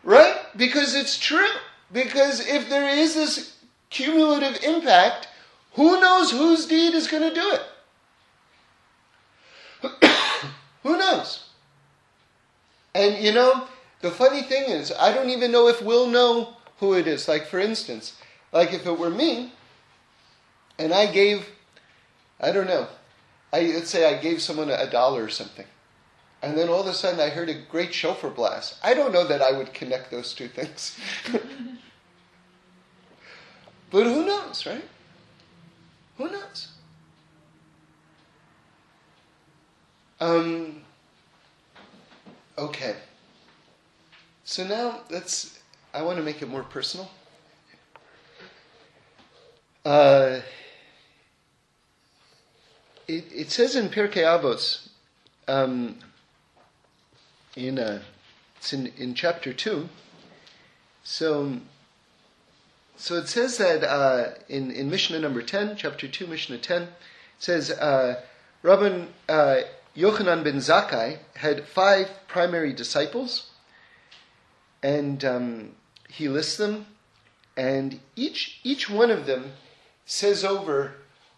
Right? 0.08 0.36
Because 0.58 0.94
it's 0.94 1.16
true. 1.16 1.48
Because 1.90 2.46
if 2.46 2.68
there 2.68 2.88
is 2.88 3.14
this 3.14 3.56
cumulative 3.88 4.62
impact, 4.62 5.28
who 5.72 5.98
knows 6.00 6.30
whose 6.30 6.66
deed 6.66 6.92
is 6.94 7.08
going 7.08 7.22
to 7.22 7.34
do 7.34 7.58
it? 9.82 10.10
who 10.82 10.98
knows? 10.98 11.44
And 12.94 13.24
you 13.24 13.32
know, 13.32 13.68
the 14.02 14.10
funny 14.10 14.42
thing 14.42 14.64
is, 14.64 14.92
I 14.92 15.14
don't 15.14 15.30
even 15.30 15.52
know 15.52 15.68
if 15.68 15.80
we'll 15.80 16.08
know 16.08 16.56
who 16.78 16.94
it 16.94 17.06
is. 17.06 17.28
Like, 17.28 17.46
for 17.46 17.58
instance, 17.58 18.16
like 18.52 18.74
if 18.74 18.84
it 18.86 18.98
were 18.98 19.10
me, 19.10 19.52
and 20.78 20.92
I 20.92 21.06
gave, 21.06 21.48
I 22.40 22.52
don't 22.52 22.66
know, 22.66 22.88
I, 23.52 23.62
let's 23.62 23.90
say 23.90 24.12
I 24.12 24.20
gave 24.20 24.42
someone 24.42 24.70
a 24.70 24.90
dollar 24.90 25.24
or 25.24 25.28
something, 25.28 25.66
and 26.42 26.56
then 26.56 26.68
all 26.68 26.80
of 26.80 26.86
a 26.86 26.94
sudden 26.94 27.20
I 27.20 27.30
heard 27.30 27.48
a 27.48 27.54
great 27.54 27.92
shofar 27.92 28.30
blast. 28.30 28.76
I 28.82 28.94
don't 28.94 29.12
know 29.12 29.26
that 29.26 29.42
I 29.42 29.52
would 29.52 29.74
connect 29.74 30.10
those 30.10 30.34
two 30.34 30.48
things. 30.48 30.98
but 33.90 34.04
who 34.04 34.24
knows, 34.24 34.64
right? 34.64 34.84
Who 36.16 36.30
knows? 36.30 36.68
Um, 40.20 40.82
okay. 42.56 42.96
So 44.44 44.66
now 44.66 45.00
let's, 45.10 45.60
I 45.92 46.02
want 46.02 46.18
to 46.18 46.24
make 46.24 46.42
it 46.42 46.48
more 46.48 46.62
personal. 46.62 47.10
Uh, 49.84 50.40
it, 53.06 53.24
it, 53.32 53.50
says 53.50 53.74
in 53.74 53.88
Pirkei 53.88 54.24
Avos, 54.24 54.88
um, 55.46 55.96
in 57.66 57.78
uh, 57.78 58.02
it's 58.56 58.72
in, 58.72 58.92
in 58.96 59.14
chapter 59.14 59.52
two. 59.52 59.88
So, 61.02 61.58
so 62.96 63.16
it 63.16 63.28
says 63.28 63.58
that 63.58 63.82
uh, 63.84 64.34
in 64.48 64.70
in 64.70 64.90
Mishnah 64.90 65.18
number 65.18 65.42
ten, 65.42 65.76
chapter 65.76 66.08
two, 66.08 66.26
Mishnah 66.26 66.58
ten, 66.58 66.82
it 66.82 66.88
says 67.38 67.70
uh, 67.70 68.22
Rabban 68.62 69.08
uh, 69.28 69.60
Yochanan 69.96 70.44
ben 70.44 70.56
Zakkai 70.56 71.18
had 71.36 71.66
five 71.66 72.08
primary 72.28 72.72
disciples, 72.72 73.50
and 74.82 75.24
um, 75.24 75.70
he 76.08 76.28
lists 76.28 76.56
them, 76.56 76.86
and 77.56 78.00
each 78.16 78.60
each 78.62 78.88
one 78.88 79.10
of 79.10 79.26
them 79.26 79.52
says 80.06 80.44
over 80.44 80.94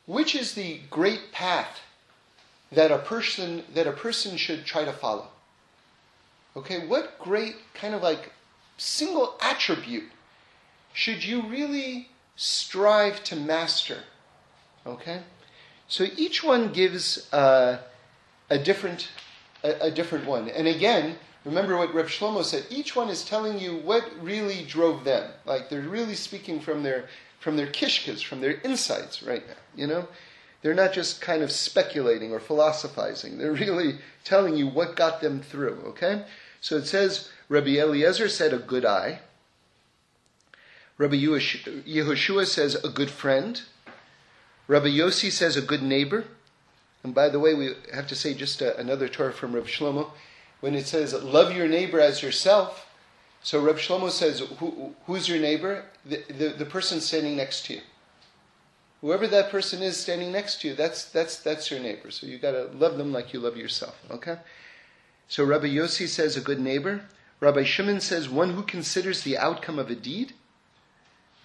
which 0.07 0.35
is 0.35 0.55
the 0.55 0.81
great 0.91 1.33
path 1.33 1.81
that 2.73 2.91
a 2.91 2.99
person 2.99 3.65
that 3.75 3.87
a 3.87 3.93
person 3.93 4.37
should 4.37 4.65
try 4.65 4.85
to 4.85 4.93
follow. 4.93 5.29
Okay, 6.57 6.87
what 6.87 7.19
great 7.19 7.57
kind 7.75 7.95
of 7.95 8.03
like 8.03 8.33
single 8.77 9.37
attribute 9.41 10.11
should 10.93 11.25
you 11.25 11.43
really 11.43 12.09
strive 12.37 13.23
to 13.25 13.37
master? 13.37 13.99
Okay, 14.87 15.23
so 15.87 16.07
each 16.17 16.43
one 16.43 16.73
gives 16.73 17.33
uh, 17.33 17.79
a 18.49 18.59
different 18.59 19.11
a, 19.63 19.87
a, 19.87 19.91
different 19.91 20.27
one, 20.27 20.49
and 20.49 20.67
again. 20.67 21.17
Remember 21.47 21.79
what 21.79 21.95
Reb 21.95 22.09
Shlomo 22.09 22.45
said. 22.45 22.67
Each 22.69 22.95
one 22.95 23.09
is 23.09 23.25
telling 23.25 23.59
you 23.59 23.79
what 23.79 24.05
really 24.21 24.63
drove 24.67 25.05
them. 25.05 25.31
Like 25.47 25.71
they're 25.71 25.81
really 25.81 26.15
speaking 26.15 26.61
from 26.61 26.83
their 26.83 27.09
from 27.39 27.57
their 27.57 27.67
kishkas, 27.67 28.23
from 28.23 28.43
their 28.43 28.61
insights 28.61 29.23
right 29.23 29.47
now. 29.47 29.55
You 29.75 29.87
know, 29.87 30.09
they're 30.63 30.75
not 30.75 30.93
just 30.93 31.21
kind 31.21 31.43
of 31.43 31.51
speculating 31.51 32.33
or 32.33 32.41
philosophizing. 32.41 33.39
They're 33.39 33.53
really 33.53 33.99
telling 34.25 34.57
you 34.57 34.67
what 34.67 34.97
got 34.97 35.21
them 35.21 35.41
through. 35.41 35.83
Okay, 35.89 36.25
so 36.61 36.77
it 36.77 36.87
says 36.87 37.31
Rabbi 37.49 37.79
Eliezer 37.79 38.29
said 38.29 38.53
a 38.53 38.59
good 38.59 38.85
eye. 38.85 39.21
Rabbi 40.99 41.17
Yehoshua 41.17 42.47
says 42.47 42.75
a 42.85 42.89
good 42.89 43.11
friend. 43.11 43.63
Rabbi 44.69 44.89
Yossi 44.89 45.33
says 45.33 45.57
a 45.57 45.63
good 45.63 45.83
neighbor. 45.83 46.25
And 47.03 47.15
by 47.15 47.31
the 47.31 47.41
way, 47.41 47.55
we 47.55 47.73
have 47.95 48.07
to 48.09 48.15
say 48.15 48.35
just 48.35 48.61
a, 48.61 48.79
another 48.79 49.09
Torah 49.09 49.33
from 49.33 49.55
Rabbi 49.55 49.67
Shlomo. 49.67 50.11
When 50.61 50.75
it 50.75 50.87
says, 50.87 51.15
love 51.15 51.57
your 51.57 51.67
neighbor 51.67 51.99
as 51.99 52.23
yourself, 52.23 52.87
so 53.43 53.61
Reb 53.61 53.77
Shlomo 53.77 54.11
says, 54.11 54.41
Who, 54.59 54.95
who's 55.07 55.29
your 55.29 55.39
neighbor? 55.39 55.85
The, 56.05 56.23
the, 56.29 56.49
the, 56.51 56.67
person 56.67 57.01
standing 57.01 57.37
next 57.37 57.67
to 57.67 57.75
you. 57.75 57.81
Whoever 59.01 59.27
that 59.29 59.51
person 59.51 59.83
is 59.83 59.97
standing 59.97 60.31
next 60.31 60.61
to 60.61 60.69
you, 60.69 60.75
that's, 60.75 61.05
that's, 61.07 61.37
that's 61.37 61.71
your 61.71 61.81
neighbor. 61.81 62.11
So 62.11 62.27
you 62.27 62.39
got 62.39 62.53
to 62.53 62.65
love 62.75 62.99
them 62.99 63.13
like 63.13 63.33
you 63.33 63.41
love 63.41 63.57
yourself. 63.57 63.97
Okay? 64.11 64.37
So 65.27 65.45
Rabbi 65.45 65.69
Yossi 65.69 66.07
says, 66.07 66.37
a 66.37 66.41
good 66.41 66.61
neighbor. 66.61 67.03
Rabbi 67.41 67.65
Shimon 67.65 68.01
says, 68.01 68.29
one 68.29 68.51
who 68.51 68.63
considers 68.63 69.23
the 69.23 69.39
outcome 69.39 69.79
of 69.79 69.91
a 69.91 69.95
deed. 69.95 70.35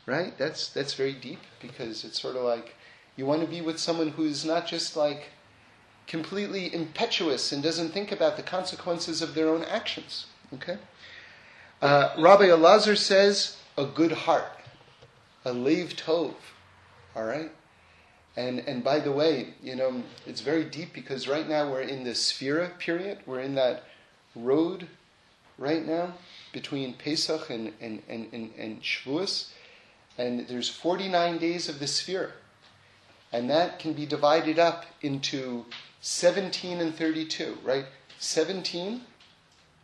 Right? 0.06 0.38
That's, 0.38 0.68
that's 0.68 0.94
very 0.96 1.14
deep 1.14 1.40
because 1.62 2.04
it's 2.04 2.22
sort 2.22 2.36
of 2.36 2.44
like 2.44 2.76
you 3.16 3.26
want 3.26 3.42
to 3.42 3.48
be 3.48 3.62
with 3.62 3.80
someone 3.80 4.10
who's 4.10 4.44
not 4.44 4.68
just 4.68 4.96
like 4.96 5.30
completely 6.08 6.74
impetuous 6.74 7.52
and 7.52 7.64
doesn't 7.64 7.90
think 7.90 8.12
about 8.12 8.38
the 8.38 8.44
consequences 8.44 9.22
of 9.22 9.34
their 9.34 9.50
own 9.50 9.64
actions. 9.64 10.28
Okay? 10.54 10.78
Uh, 11.82 12.14
Rabbi 12.18 12.46
Elazar 12.46 12.98
says 12.98 13.58
a 13.78 13.86
good 13.86 14.12
heart, 14.12 14.52
a 15.44 15.54
lev 15.54 15.96
tov. 15.96 16.34
All 17.16 17.24
right, 17.24 17.52
and 18.36 18.60
and 18.60 18.84
by 18.84 19.00
the 19.00 19.12
way, 19.12 19.54
you 19.64 19.76
know 19.76 20.04
it's 20.26 20.42
very 20.42 20.66
deep 20.66 20.94
because 20.94 21.28
right 21.28 21.48
now 21.48 21.72
we're 21.72 21.82
in 21.82 22.04
the 22.04 22.12
Sefira 22.12 22.78
period. 22.78 23.20
We're 23.26 23.40
in 23.40 23.56
that 23.56 23.84
road 24.36 24.88
right 25.58 25.86
now 25.86 26.14
between 26.52 26.94
Pesach 26.94 27.50
and 27.50 27.72
and 27.80 28.02
and 28.10 28.28
and, 28.34 28.52
and 28.58 28.82
Shavuos, 28.82 29.52
and 30.18 30.48
there's 30.48 30.70
49 30.70 31.38
days 31.38 31.70
of 31.70 31.80
the 31.80 31.86
Sefira, 31.86 32.32
and 33.32 33.50
that 33.50 33.80
can 33.80 33.94
be 33.94 34.06
divided 34.06 34.60
up 34.60 34.86
into 35.02 35.66
17 36.02 36.82
and 36.82 36.94
32, 36.94 37.58
right? 37.64 37.86
17 38.20 39.02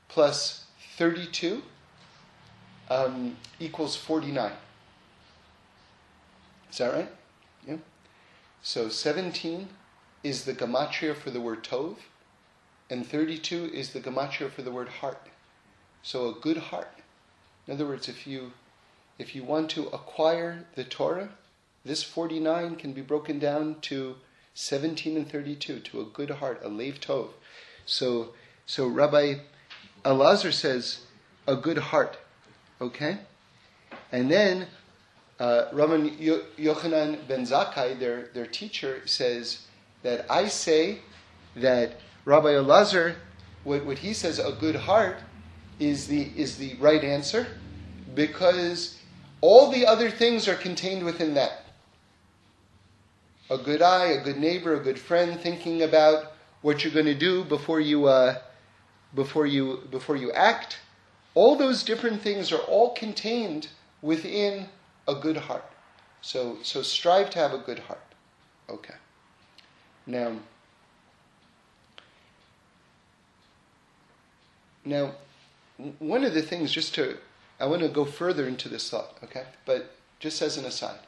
plus 0.07 0.65
32 0.97 1.61
um, 2.89 3.37
equals 3.59 3.95
49. 3.95 4.51
Is 6.69 6.77
that 6.77 6.93
right? 6.93 7.09
Yeah. 7.67 7.77
So 8.61 8.89
17 8.89 9.67
is 10.23 10.45
the 10.45 10.53
gematria 10.53 11.15
for 11.15 11.31
the 11.31 11.41
word 11.41 11.63
tov, 11.63 11.97
and 12.89 13.05
32 13.05 13.71
is 13.73 13.91
the 13.91 13.99
gematria 13.99 14.51
for 14.51 14.61
the 14.61 14.71
word 14.71 14.89
heart. 14.89 15.27
So 16.03 16.29
a 16.29 16.33
good 16.33 16.57
heart. 16.57 16.93
In 17.67 17.73
other 17.73 17.85
words, 17.85 18.09
if 18.09 18.25
you 18.25 18.53
if 19.17 19.35
you 19.35 19.43
want 19.43 19.69
to 19.71 19.87
acquire 19.87 20.65
the 20.75 20.83
Torah, 20.83 21.29
this 21.85 22.01
49 22.01 22.75
can 22.75 22.91
be 22.91 23.01
broken 23.01 23.37
down 23.37 23.77
to 23.81 24.15
17 24.53 25.15
and 25.15 25.29
32, 25.29 25.79
to 25.79 26.01
a 26.01 26.05
good 26.05 26.31
heart, 26.31 26.61
a 26.63 26.69
lev 26.69 26.99
tov. 26.99 27.29
So, 27.85 28.33
so 28.65 28.87
Rabbi 28.87 29.35
Elazar 30.03 30.51
says, 30.51 31.01
a 31.47 31.55
good 31.55 31.77
heart. 31.77 32.17
Okay? 32.79 33.19
And 34.11 34.31
then 34.31 34.67
uh, 35.41 35.71
Rabban 35.73 36.19
Yochanan 36.59 37.27
ben 37.27 37.47
Zakkai, 37.47 37.97
their, 37.97 38.27
their 38.35 38.45
teacher, 38.45 39.01
says 39.07 39.65
that 40.03 40.23
I 40.29 40.47
say 40.47 40.99
that 41.55 41.99
Rabbi 42.25 42.49
Elazar, 42.49 43.15
what, 43.63 43.83
what 43.83 43.97
he 43.97 44.13
says, 44.13 44.37
a 44.37 44.51
good 44.51 44.75
heart, 44.75 45.17
is 45.79 46.05
the, 46.05 46.29
is 46.35 46.57
the 46.57 46.75
right 46.75 47.03
answer 47.03 47.47
because 48.13 48.99
all 49.41 49.71
the 49.71 49.87
other 49.87 50.11
things 50.11 50.47
are 50.47 50.53
contained 50.53 51.03
within 51.03 51.33
that. 51.33 51.65
A 53.49 53.57
good 53.57 53.81
eye, 53.81 54.09
a 54.09 54.23
good 54.23 54.37
neighbor, 54.37 54.75
a 54.75 54.79
good 54.79 54.99
friend, 54.99 55.39
thinking 55.39 55.81
about 55.81 56.33
what 56.61 56.83
you're 56.83 56.93
going 56.93 57.07
to 57.07 57.15
do 57.15 57.43
before 57.43 57.79
you, 57.79 58.05
uh, 58.05 58.35
before 59.15 59.47
you, 59.47 59.87
before 59.89 60.15
you 60.15 60.31
act. 60.33 60.77
All 61.33 61.55
those 61.55 61.83
different 61.83 62.21
things 62.21 62.51
are 62.51 62.61
all 62.61 62.93
contained 62.93 63.69
within 64.03 64.67
a 65.11 65.21
good 65.21 65.37
heart. 65.37 65.65
So, 66.21 66.57
so 66.63 66.81
strive 66.81 67.29
to 67.31 67.39
have 67.39 67.53
a 67.53 67.57
good 67.57 67.79
heart. 67.79 68.03
Okay. 68.69 68.95
Now, 70.05 70.37
now, 74.85 75.11
one 75.99 76.23
of 76.23 76.33
the 76.33 76.41
things, 76.41 76.71
just 76.71 76.93
to 76.95 77.17
I 77.61 77.65
want 77.65 77.83
to 77.83 77.89
go 77.89 78.05
further 78.05 78.47
into 78.47 78.67
this 78.69 78.89
thought, 78.89 79.17
okay? 79.23 79.43
But 79.65 79.91
just 80.19 80.41
as 80.41 80.57
an 80.57 80.65
aside, 80.65 80.99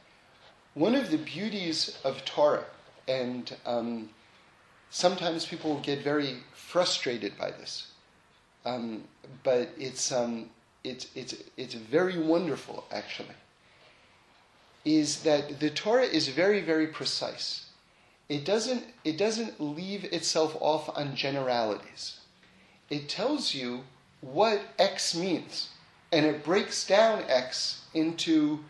one 0.74 0.94
of 0.94 1.10
the 1.10 1.18
beauties 1.18 1.98
of 2.04 2.24
Torah, 2.24 2.64
and 3.08 3.54
um, 3.66 4.10
sometimes 4.88 5.46
people 5.46 5.80
get 5.80 6.04
very 6.04 6.36
frustrated 6.52 7.36
by 7.36 7.50
this, 7.50 7.88
um, 8.64 9.02
but 9.42 9.70
it's, 9.76 10.12
um, 10.12 10.48
it's, 10.84 11.08
it's, 11.16 11.34
it's 11.56 11.74
very 11.74 12.18
wonderful, 12.18 12.84
actually, 12.92 13.34
is 14.84 15.22
that 15.22 15.60
the 15.60 15.70
Torah 15.70 16.04
is 16.04 16.28
very, 16.28 16.60
very 16.60 16.86
precise. 16.86 17.66
It 18.28 18.44
doesn't, 18.44 18.84
it 19.04 19.16
doesn't 19.16 19.60
leave 19.60 20.04
itself 20.04 20.56
off 20.60 20.90
on 20.96 21.14
generalities. 21.14 22.20
It 22.90 23.08
tells 23.08 23.54
you 23.54 23.84
what 24.20 24.62
X 24.78 25.14
means 25.14 25.68
and 26.14 26.24
it 26.24 26.44
breaks 26.44 26.86
down 26.86 27.24
X 27.28 27.82
into 27.92 28.60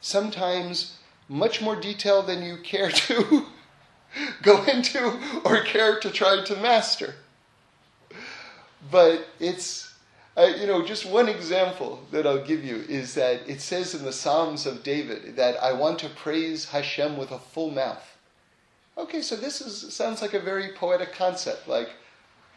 sometimes 0.00 0.96
much 1.28 1.60
more 1.60 1.76
detail 1.76 2.22
than 2.22 2.42
you 2.42 2.56
care 2.56 2.90
to 2.90 3.46
go 4.42 4.62
into 4.64 5.18
or 5.44 5.60
care 5.62 6.00
to 6.00 6.10
try 6.10 6.42
to 6.42 6.56
master. 6.56 7.16
But 8.90 9.28
it's, 9.38 9.93
uh, 10.36 10.52
you 10.58 10.66
know, 10.66 10.84
just 10.84 11.06
one 11.06 11.28
example 11.28 12.02
that 12.10 12.26
I'll 12.26 12.44
give 12.44 12.64
you 12.64 12.84
is 12.88 13.14
that 13.14 13.48
it 13.48 13.60
says 13.60 13.94
in 13.94 14.04
the 14.04 14.12
Psalms 14.12 14.66
of 14.66 14.82
David 14.82 15.36
that 15.36 15.62
I 15.62 15.72
want 15.72 15.98
to 16.00 16.08
praise 16.08 16.70
Hashem 16.70 17.16
with 17.16 17.30
a 17.30 17.38
full 17.38 17.70
mouth. 17.70 18.16
Okay, 18.96 19.22
so 19.22 19.36
this 19.36 19.60
is 19.60 19.92
sounds 19.94 20.22
like 20.22 20.34
a 20.34 20.40
very 20.40 20.72
poetic 20.72 21.12
concept. 21.12 21.68
Like 21.68 21.90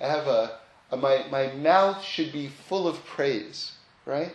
I 0.01 0.07
have 0.07 0.27
a, 0.27 0.57
a 0.91 0.97
my 0.97 1.25
my 1.31 1.47
mouth 1.53 2.03
should 2.03 2.31
be 2.31 2.47
full 2.47 2.87
of 2.87 3.03
praise 3.05 3.73
right? 4.07 4.33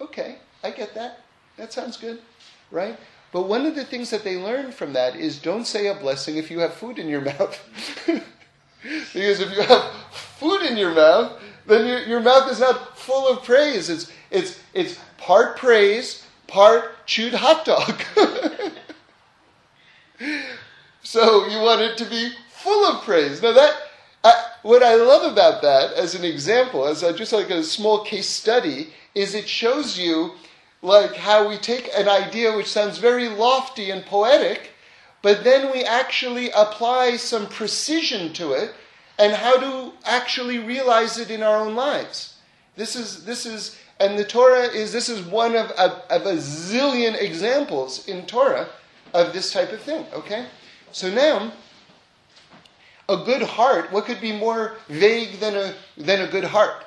Okay, 0.00 0.36
I 0.62 0.70
get 0.70 0.94
that. 0.94 1.20
That 1.56 1.72
sounds 1.72 1.96
good, 1.96 2.20
right? 2.70 2.98
But 3.32 3.48
one 3.48 3.64
of 3.64 3.74
the 3.74 3.84
things 3.84 4.10
that 4.10 4.24
they 4.24 4.36
learn 4.36 4.72
from 4.72 4.92
that 4.92 5.16
is 5.16 5.38
don't 5.38 5.66
say 5.66 5.86
a 5.86 5.94
blessing 5.94 6.36
if 6.36 6.50
you 6.50 6.58
have 6.58 6.74
food 6.74 6.98
in 6.98 7.08
your 7.08 7.20
mouth. 7.32 7.58
because 8.82 9.40
if 9.40 9.56
you 9.56 9.62
have 9.62 9.92
food 10.12 10.62
in 10.62 10.76
your 10.76 10.92
mouth, 10.92 11.40
then 11.66 11.86
your, 11.86 12.00
your 12.00 12.20
mouth 12.20 12.50
is 12.50 12.60
not 12.60 12.98
full 12.98 13.28
of 13.28 13.44
praise. 13.44 13.88
It's, 13.88 14.10
it's, 14.30 14.60
it's 14.72 14.98
part 15.18 15.56
praise, 15.56 16.26
part 16.46 17.06
chewed 17.06 17.34
hot 17.34 17.64
dog. 17.64 18.02
so 21.02 21.46
you 21.46 21.58
want 21.60 21.80
it 21.80 21.96
to 21.98 22.04
be 22.04 22.32
full 22.50 22.86
of 22.86 23.02
praise. 23.04 23.42
Now 23.42 23.52
that 23.52 23.74
what 24.64 24.82
I 24.82 24.94
love 24.94 25.30
about 25.30 25.60
that, 25.60 25.92
as 25.92 26.14
an 26.14 26.24
example, 26.24 26.86
as 26.86 27.02
a, 27.02 27.12
just 27.12 27.34
like 27.34 27.50
a 27.50 27.62
small 27.62 28.02
case 28.02 28.28
study, 28.28 28.94
is 29.14 29.34
it 29.34 29.46
shows 29.46 29.98
you 29.98 30.32
like 30.80 31.14
how 31.14 31.46
we 31.46 31.58
take 31.58 31.90
an 31.94 32.08
idea 32.08 32.56
which 32.56 32.66
sounds 32.66 32.96
very 32.96 33.28
lofty 33.28 33.90
and 33.90 34.06
poetic, 34.06 34.70
but 35.20 35.44
then 35.44 35.70
we 35.70 35.84
actually 35.84 36.50
apply 36.50 37.16
some 37.16 37.46
precision 37.46 38.32
to 38.32 38.52
it 38.52 38.72
and 39.18 39.32
how 39.32 39.58
to 39.58 39.92
actually 40.04 40.58
realize 40.58 41.18
it 41.18 41.30
in 41.30 41.42
our 41.42 41.56
own 41.58 41.74
lives. 41.74 42.34
This 42.76 42.96
is 42.96 43.24
this 43.24 43.46
is 43.46 43.78
and 44.00 44.18
the 44.18 44.24
Torah 44.24 44.64
is 44.64 44.92
this 44.92 45.08
is 45.08 45.22
one 45.22 45.54
of, 45.54 45.70
of, 45.72 46.02
of 46.10 46.26
a 46.26 46.34
zillion 46.34 47.20
examples 47.20 48.08
in 48.08 48.26
Torah 48.26 48.68
of 49.12 49.32
this 49.32 49.52
type 49.52 49.72
of 49.72 49.80
thing. 49.80 50.04
Okay, 50.12 50.46
so 50.90 51.10
now 51.10 51.52
a 53.08 53.16
good 53.18 53.42
heart, 53.42 53.92
what 53.92 54.06
could 54.06 54.20
be 54.20 54.32
more 54.32 54.76
vague 54.88 55.38
than 55.40 55.54
a, 55.56 55.74
than 55.96 56.22
a 56.22 56.30
good 56.30 56.44
heart? 56.44 56.84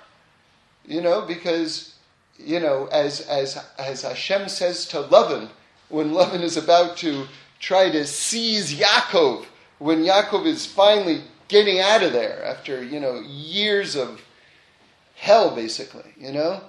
You 0.85 1.01
know, 1.01 1.21
because, 1.21 1.95
you 2.37 2.59
know, 2.59 2.87
as, 2.91 3.21
as, 3.21 3.63
as 3.77 4.01
Hashem 4.01 4.49
says 4.49 4.85
to 4.87 5.03
Lavan, 5.03 5.49
when 5.89 6.11
Lavan 6.11 6.41
is 6.41 6.57
about 6.57 6.97
to 6.97 7.27
try 7.59 7.89
to 7.89 8.05
seize 8.05 8.73
Yaakov, 8.73 9.45
when 9.79 10.03
Yaakov 10.03 10.45
is 10.45 10.65
finally 10.65 11.21
getting 11.47 11.79
out 11.79 12.03
of 12.03 12.13
there 12.13 12.43
after, 12.43 12.83
you 12.83 12.99
know, 12.99 13.19
years 13.21 13.95
of 13.95 14.21
hell, 15.15 15.55
basically, 15.55 16.13
you 16.17 16.31
know? 16.31 16.61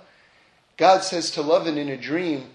God 0.77 1.03
says 1.03 1.31
to 1.33 1.41
Lavan 1.41 1.77
in 1.77 1.89
a 1.89 1.97
dream, 1.97 2.47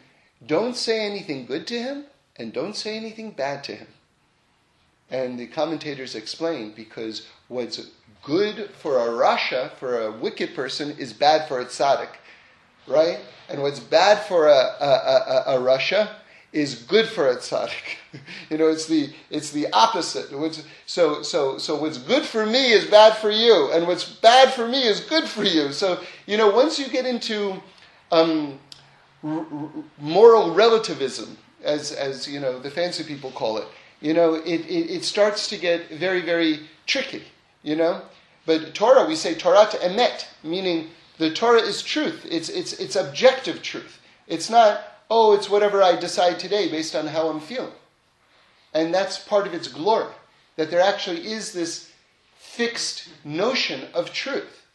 don't 0.45 0.75
say 0.75 1.05
anything 1.05 1.45
good 1.45 1.67
to 1.67 1.79
him 1.79 2.05
and 2.35 2.53
don't 2.53 2.75
say 2.75 2.97
anything 2.97 3.31
bad 3.31 3.63
to 3.65 3.75
him. 3.75 3.87
And 5.09 5.37
the 5.37 5.47
commentators 5.47 6.15
explain 6.15 6.71
because 6.71 7.27
what's 7.47 7.85
good 8.23 8.71
for 8.79 8.97
a 8.97 9.11
rasha, 9.11 9.71
for 9.73 10.01
a 10.01 10.11
wicked 10.11 10.55
person, 10.55 10.95
is 10.97 11.13
bad 11.13 11.47
for 11.47 11.59
a 11.59 11.65
tzaddik, 11.65 12.09
right? 12.87 13.19
And 13.49 13.61
what's 13.61 13.79
bad 13.79 14.25
for 14.25 14.47
a, 14.47 14.75
a, 14.79 14.85
a, 14.85 15.43
a 15.47 15.59
rasha 15.59 16.09
is 16.53 16.75
good 16.75 17.07
for 17.07 17.27
a 17.29 17.35
tzaddik. 17.35 17.97
you 18.49 18.57
know, 18.57 18.69
it's 18.69 18.85
the 18.85 19.11
it's 19.29 19.51
the 19.51 19.67
opposite. 19.73 20.29
so 20.85 21.21
so 21.21 21.57
so 21.57 21.75
what's 21.75 21.97
good 21.97 22.23
for 22.23 22.45
me 22.45 22.71
is 22.71 22.85
bad 22.85 23.17
for 23.17 23.29
you, 23.31 23.71
and 23.73 23.85
what's 23.85 24.05
bad 24.05 24.53
for 24.53 24.67
me 24.67 24.83
is 24.83 25.01
good 25.01 25.25
for 25.25 25.43
you. 25.43 25.73
So 25.73 25.99
you 26.25 26.37
know, 26.37 26.49
once 26.49 26.79
you 26.79 26.87
get 26.87 27.05
into 27.05 27.61
um, 28.11 28.59
r- 29.23 29.45
r- 29.51 29.69
moral 29.99 30.53
relativism, 30.53 31.37
as 31.63 31.91
as 31.91 32.27
you 32.27 32.39
know 32.39 32.59
the 32.59 32.71
fancy 32.71 33.03
people 33.03 33.31
call 33.31 33.57
it, 33.57 33.67
you 34.03 34.13
know, 34.13 34.33
it, 34.33 34.59
it, 34.67 34.91
it 34.91 35.05
starts 35.05 35.47
to 35.47 35.57
get 35.57 35.89
very, 35.89 36.21
very 36.21 36.59
tricky, 36.85 37.23
you 37.63 37.77
know. 37.77 38.01
But 38.45 38.75
Torah, 38.75 39.07
we 39.07 39.15
say 39.15 39.33
Torah 39.33 39.65
to 39.71 39.77
emet, 39.77 40.25
meaning 40.43 40.89
the 41.17 41.33
Torah 41.33 41.61
is 41.61 41.81
truth. 41.81 42.27
It's, 42.29 42.49
it's, 42.49 42.73
it's 42.73 42.97
objective 42.97 43.61
truth. 43.61 44.01
It's 44.27 44.49
not, 44.49 44.92
oh, 45.15 45.33
it's 45.33 45.47
whatever 45.47 45.83
I 45.83 45.95
decide 45.95 46.39
today 46.39 46.71
based 46.71 46.95
on 46.95 47.05
how 47.05 47.29
I'm 47.29 47.39
feeling. 47.39 47.77
And 48.73 48.91
that's 48.91 49.19
part 49.19 49.45
of 49.45 49.53
its 49.53 49.67
glory, 49.67 50.11
that 50.55 50.71
there 50.71 50.81
actually 50.81 51.31
is 51.31 51.53
this 51.53 51.91
fixed 52.35 53.09
notion 53.23 53.81
of 53.93 54.11
truth. 54.11 54.65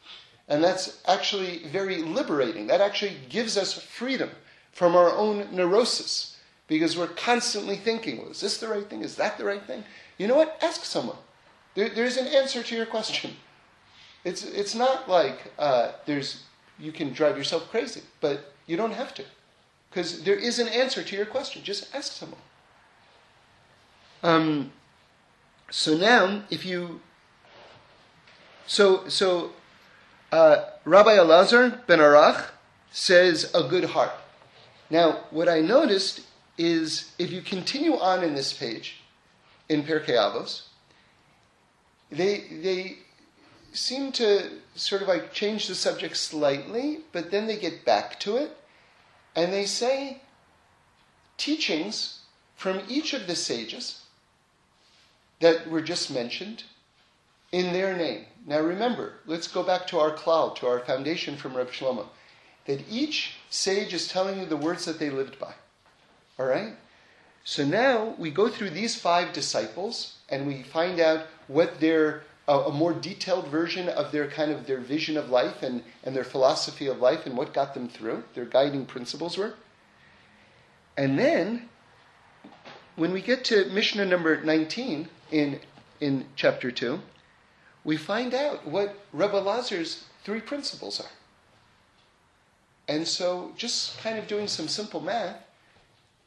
And 0.47 0.62
that's 0.62 1.03
actually 1.09 1.64
very 1.64 1.97
liberating. 1.97 2.68
That 2.68 2.80
actually 2.80 3.16
gives 3.28 3.57
us 3.57 3.82
freedom 3.82 4.30
from 4.70 4.95
our 4.95 5.11
own 5.11 5.49
neurosis 5.51 6.36
because 6.68 6.97
we're 6.97 7.09
constantly 7.09 7.76
thinking, 7.76 8.18
well, 8.18 8.30
is 8.30 8.41
this 8.41 8.59
the 8.59 8.68
right 8.68 8.89
thing? 8.89 9.03
Is 9.03 9.16
that 9.16 9.39
the 9.39 9.45
right 9.45 9.64
thing? 9.64 9.82
You 10.18 10.28
know 10.28 10.36
what? 10.36 10.57
Ask 10.62 10.84
someone. 10.84 11.18
There, 11.74 11.89
there's 11.89 12.16
an 12.16 12.28
answer 12.28 12.62
to 12.62 12.76
your 12.76 12.86
question. 12.86 13.32
It's, 14.22 14.45
it's 14.45 14.76
not 14.76 15.09
like 15.09 15.53
uh, 15.59 15.93
there's, 16.07 16.45
you 16.78 16.93
can 16.93 17.12
drive 17.12 17.36
yourself 17.36 17.68
crazy, 17.70 18.03
but 18.20 18.53
you 18.68 18.76
don't 18.76 18.93
have 18.93 19.14
to. 19.14 19.24
Because 19.91 20.22
there 20.24 20.36
is 20.36 20.59
an 20.59 20.68
answer 20.68 21.03
to 21.03 21.16
your 21.16 21.26
question. 21.26 21.62
Just 21.62 21.95
ask 21.95 22.12
someone. 22.12 22.41
Um, 24.22 24.72
so 25.70 25.97
now, 25.97 26.43
if 26.51 26.64
you, 26.64 27.01
so 28.66 29.09
so, 29.09 29.53
uh, 30.32 30.64
Rabbi 30.84 31.16
Elazar 31.16 31.86
ben 31.86 32.01
Arach 32.01 32.51
says 32.91 33.51
a 33.55 33.62
good 33.62 33.84
heart. 33.84 34.12
Now, 34.91 35.24
what 35.30 35.49
I 35.49 35.61
noticed 35.61 36.22
is 36.57 37.12
if 37.18 37.30
you 37.30 37.41
continue 37.41 37.95
on 37.95 38.24
in 38.24 38.34
this 38.34 38.53
page, 38.53 39.01
in 39.68 39.84
Pirkei 39.84 40.16
Avos, 40.16 40.62
they 42.11 42.45
they 42.62 42.99
seem 43.72 44.12
to 44.12 44.51
sort 44.74 45.03
of 45.03 45.09
like 45.09 45.32
change 45.32 45.68
the 45.68 45.74
subject 45.74 46.16
slightly, 46.16 47.01
but 47.12 47.30
then 47.30 47.47
they 47.47 47.57
get 47.57 47.84
back 47.84 48.18
to 48.20 48.36
it, 48.36 48.57
and 49.39 49.53
they 49.53 49.66
say 49.66 50.20
teachings 51.36 52.22
from 52.57 52.80
each 52.89 53.14
of 53.14 53.28
the 53.28 53.36
sages 53.36 54.03
that 55.39 55.70
were 55.70 55.80
just 55.80 56.11
mentioned 56.11 56.64
in 57.53 57.72
their 57.72 57.97
name. 57.97 58.24
Now 58.47 58.59
remember, 58.59 59.12
let's 59.26 59.47
go 59.47 59.62
back 59.62 59.86
to 59.86 59.99
our 60.01 60.11
cloud, 60.11 60.57
to 60.57 60.66
our 60.66 60.80
foundation 60.80 61.36
from 61.36 61.57
Reb 61.57 61.70
Shlomo, 61.70 62.07
that 62.64 62.82
each 62.91 63.36
sage 63.49 63.95
is 63.95 64.09
telling 64.09 64.41
you 64.41 64.45
the 64.45 64.57
words 64.57 64.84
that 64.86 64.99
they 64.99 65.09
lived 65.09 65.39
by. 65.39 65.55
All 66.41 66.47
right? 66.47 66.74
So 67.45 67.64
now 67.64 68.16
we 68.18 68.32
go 68.32 68.49
through 68.49 68.70
these 68.70 69.01
five 69.01 69.32
disciples 69.32 70.16
and 70.28 70.49
we 70.49 70.64
find 70.64 70.99
out 70.99 71.26
what 71.47 71.78
their 71.78 72.24
a, 72.49 72.53
a, 72.53 72.73
more 72.73 72.95
detailed 72.95 73.47
version 73.49 73.89
of 73.91 74.11
their 74.11 74.27
kind 74.27 74.51
of 74.51 74.67
their 74.67 74.81
vision 74.81 75.17
of 75.17 75.29
life 75.29 75.63
and, 75.63 75.83
and 76.03 76.17
their 76.17 76.25
philosophy 76.25 76.87
of 76.87 76.99
life 76.99 77.27
and 77.27 77.37
what 77.37 77.53
got 77.53 77.75
them 77.75 77.89
through, 77.89 78.25
their 78.35 78.47
guiding 78.47 78.87
principles 78.87 79.37
were. 79.37 79.55
And 80.97 81.19
then 81.19 81.69
when 82.97 83.13
we 83.13 83.21
get 83.21 83.45
to 83.47 83.67
Mishnah 83.67 84.07
number 84.07 84.43
19 84.43 85.09
in, 85.31 85.61
in 86.01 86.25
chapter 86.35 86.71
2, 86.73 86.99
we 87.85 87.97
find 87.97 88.35
out 88.35 88.67
what 88.67 88.99
Rebbe 89.13 89.37
Lazar's 89.37 90.05
three 90.25 90.41
principles 90.41 91.01
are. 91.01 91.11
And 92.89 93.07
so, 93.07 93.53
just 93.57 93.99
kind 94.01 94.19
of 94.19 94.27
doing 94.27 94.49
some 94.49 94.67
simple 94.67 95.01
math, 95.01 95.37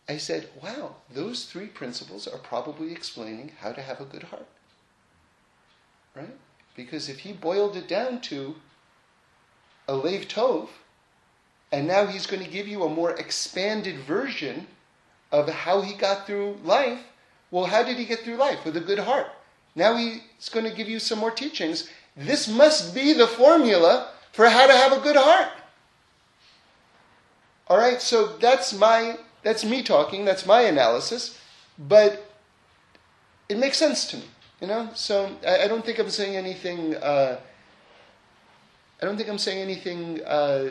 I 0.07 0.17
said, 0.17 0.49
wow, 0.61 0.95
those 1.11 1.45
three 1.45 1.65
principles 1.65 2.27
are 2.27 2.37
probably 2.37 2.91
explaining 2.91 3.51
how 3.59 3.71
to 3.71 3.81
have 3.81 3.99
a 3.99 4.05
good 4.05 4.23
heart. 4.23 4.47
Right? 6.15 6.35
Because 6.75 7.09
if 7.09 7.19
he 7.19 7.33
boiled 7.33 7.75
it 7.75 7.87
down 7.87 8.21
to 8.21 8.55
a 9.87 9.95
Lev 9.95 10.27
Tov, 10.27 10.69
and 11.71 11.87
now 11.87 12.05
he's 12.05 12.27
going 12.27 12.43
to 12.43 12.49
give 12.49 12.67
you 12.67 12.83
a 12.83 12.89
more 12.89 13.11
expanded 13.11 13.97
version 13.99 14.67
of 15.31 15.47
how 15.47 15.81
he 15.81 15.93
got 15.93 16.27
through 16.27 16.57
life. 16.63 16.99
Well, 17.49 17.65
how 17.65 17.83
did 17.83 17.97
he 17.97 18.05
get 18.05 18.19
through 18.19 18.35
life? 18.35 18.65
With 18.65 18.75
a 18.75 18.81
good 18.81 18.99
heart. 18.99 19.27
Now 19.75 19.95
he's 19.95 20.49
going 20.51 20.65
to 20.65 20.75
give 20.75 20.89
you 20.89 20.99
some 20.99 21.19
more 21.19 21.31
teachings. 21.31 21.89
This 22.15 22.47
must 22.47 22.93
be 22.93 23.13
the 23.13 23.27
formula 23.27 24.11
for 24.33 24.49
how 24.49 24.67
to 24.67 24.73
have 24.73 24.91
a 24.91 24.99
good 24.99 25.15
heart. 25.15 25.49
All 27.67 27.77
right, 27.77 28.01
so 28.01 28.35
that's 28.37 28.73
my 28.73 29.17
that's 29.43 29.63
me 29.63 29.81
talking, 29.81 30.25
that's 30.25 30.45
my 30.45 30.61
analysis, 30.61 31.39
but 31.79 32.31
it 33.49 33.57
makes 33.57 33.77
sense 33.77 34.05
to 34.11 34.17
me, 34.17 34.25
you 34.61 34.67
know. 34.67 34.89
So 34.93 35.35
I, 35.45 35.63
I 35.63 35.67
don't 35.67 35.83
think 35.83 35.99
I'm 35.99 36.09
saying 36.09 36.37
anything. 36.37 36.95
Uh, 36.95 37.39
I 39.01 39.05
don't 39.05 39.17
think 39.17 39.29
I'm 39.29 39.39
saying 39.39 39.59
anything, 39.59 40.23
uh, 40.23 40.69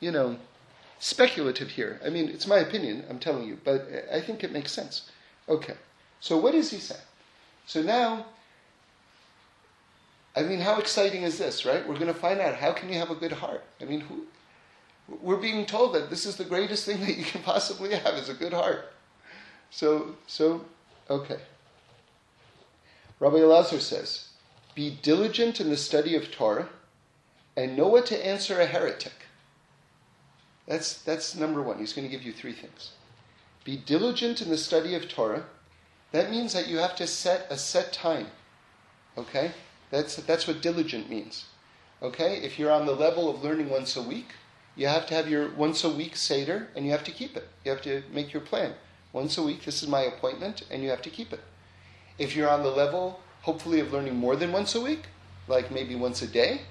you 0.00 0.12
know, 0.12 0.36
speculative 0.98 1.70
here. 1.70 2.00
I 2.04 2.10
mean, 2.10 2.28
it's 2.28 2.46
my 2.46 2.58
opinion, 2.58 3.04
I'm 3.08 3.18
telling 3.18 3.48
you, 3.48 3.58
but 3.64 3.88
I 4.12 4.20
think 4.20 4.44
it 4.44 4.52
makes 4.52 4.72
sense. 4.72 5.10
Okay, 5.48 5.74
so 6.20 6.36
what 6.36 6.52
does 6.52 6.70
he 6.70 6.76
say? 6.76 6.98
So 7.66 7.82
now, 7.82 8.26
I 10.36 10.42
mean, 10.42 10.60
how 10.60 10.78
exciting 10.78 11.22
is 11.22 11.38
this, 11.38 11.64
right? 11.64 11.86
We're 11.86 11.94
going 11.94 12.12
to 12.12 12.14
find 12.14 12.40
out 12.40 12.56
how 12.56 12.72
can 12.72 12.88
you 12.90 12.98
have 12.98 13.10
a 13.10 13.14
good 13.14 13.32
heart. 13.32 13.64
I 13.80 13.84
mean, 13.84 14.00
who, 14.00 14.26
we're 15.20 15.36
being 15.36 15.64
told 15.64 15.94
that 15.94 16.10
this 16.10 16.26
is 16.26 16.36
the 16.36 16.44
greatest 16.44 16.84
thing 16.84 17.00
that 17.00 17.16
you 17.16 17.24
can 17.24 17.42
possibly 17.42 17.94
have 17.94 18.14
is 18.14 18.28
a 18.28 18.34
good 18.34 18.52
heart. 18.52 18.92
So, 19.70 20.16
so, 20.26 20.64
okay. 21.08 21.38
Rabbi 23.22 23.36
Elazar 23.36 23.80
says, 23.80 24.30
"Be 24.74 24.98
diligent 25.00 25.60
in 25.60 25.70
the 25.70 25.76
study 25.76 26.16
of 26.16 26.32
Torah, 26.32 26.68
and 27.56 27.76
know 27.76 27.86
what 27.86 28.04
to 28.06 28.26
answer 28.26 28.60
a 28.60 28.66
heretic." 28.66 29.12
That's, 30.66 31.00
that's 31.02 31.36
number 31.36 31.62
one. 31.62 31.78
He's 31.78 31.92
going 31.92 32.04
to 32.04 32.10
give 32.10 32.24
you 32.24 32.32
three 32.32 32.52
things. 32.52 32.90
Be 33.62 33.76
diligent 33.76 34.42
in 34.42 34.48
the 34.48 34.58
study 34.58 34.96
of 34.96 35.08
Torah. 35.08 35.44
That 36.10 36.32
means 36.32 36.52
that 36.52 36.66
you 36.66 36.78
have 36.78 36.96
to 36.96 37.06
set 37.06 37.46
a 37.48 37.56
set 37.56 37.92
time. 37.92 38.26
Okay? 39.16 39.52
That's, 39.90 40.16
that's 40.16 40.48
what 40.48 40.60
diligent 40.60 41.08
means. 41.08 41.44
Okay? 42.02 42.38
If 42.38 42.58
you're 42.58 42.72
on 42.72 42.86
the 42.86 42.96
level 43.06 43.30
of 43.30 43.44
learning 43.44 43.70
once 43.70 43.96
a 43.96 44.02
week, 44.02 44.30
you 44.74 44.88
have 44.88 45.06
to 45.06 45.14
have 45.14 45.28
your 45.28 45.50
once 45.50 45.84
a 45.84 45.90
week 45.90 46.16
Seder 46.16 46.68
and 46.74 46.84
you 46.84 46.90
have 46.90 47.04
to 47.04 47.12
keep 47.12 47.36
it. 47.36 47.48
You 47.64 47.70
have 47.70 47.82
to 47.82 48.02
make 48.12 48.32
your 48.32 48.42
plan. 48.42 48.74
Once 49.12 49.38
a 49.38 49.44
week, 49.44 49.64
this 49.64 49.80
is 49.80 49.88
my 49.88 50.00
appointment, 50.00 50.62
and 50.70 50.82
you 50.82 50.90
have 50.90 51.02
to 51.02 51.10
keep 51.10 51.32
it. 51.32 51.40
If 52.18 52.36
you're 52.36 52.48
on 52.48 52.62
the 52.62 52.70
level, 52.70 53.20
hopefully, 53.42 53.80
of 53.80 53.92
learning 53.92 54.16
more 54.16 54.36
than 54.36 54.52
once 54.52 54.74
a 54.74 54.80
week, 54.80 55.04
like 55.48 55.70
maybe 55.70 55.94
once 55.94 56.22
a 56.22 56.26
day, 56.26 56.62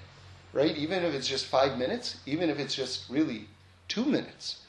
right? 0.52 0.76
Even 0.76 1.04
if 1.04 1.14
it's 1.14 1.28
just 1.28 1.46
five 1.46 1.78
minutes, 1.78 2.18
even 2.26 2.50
if 2.50 2.58
it's 2.58 2.74
just 2.74 3.08
really 3.10 3.48
two 3.88 4.04
minutes. 4.04 4.62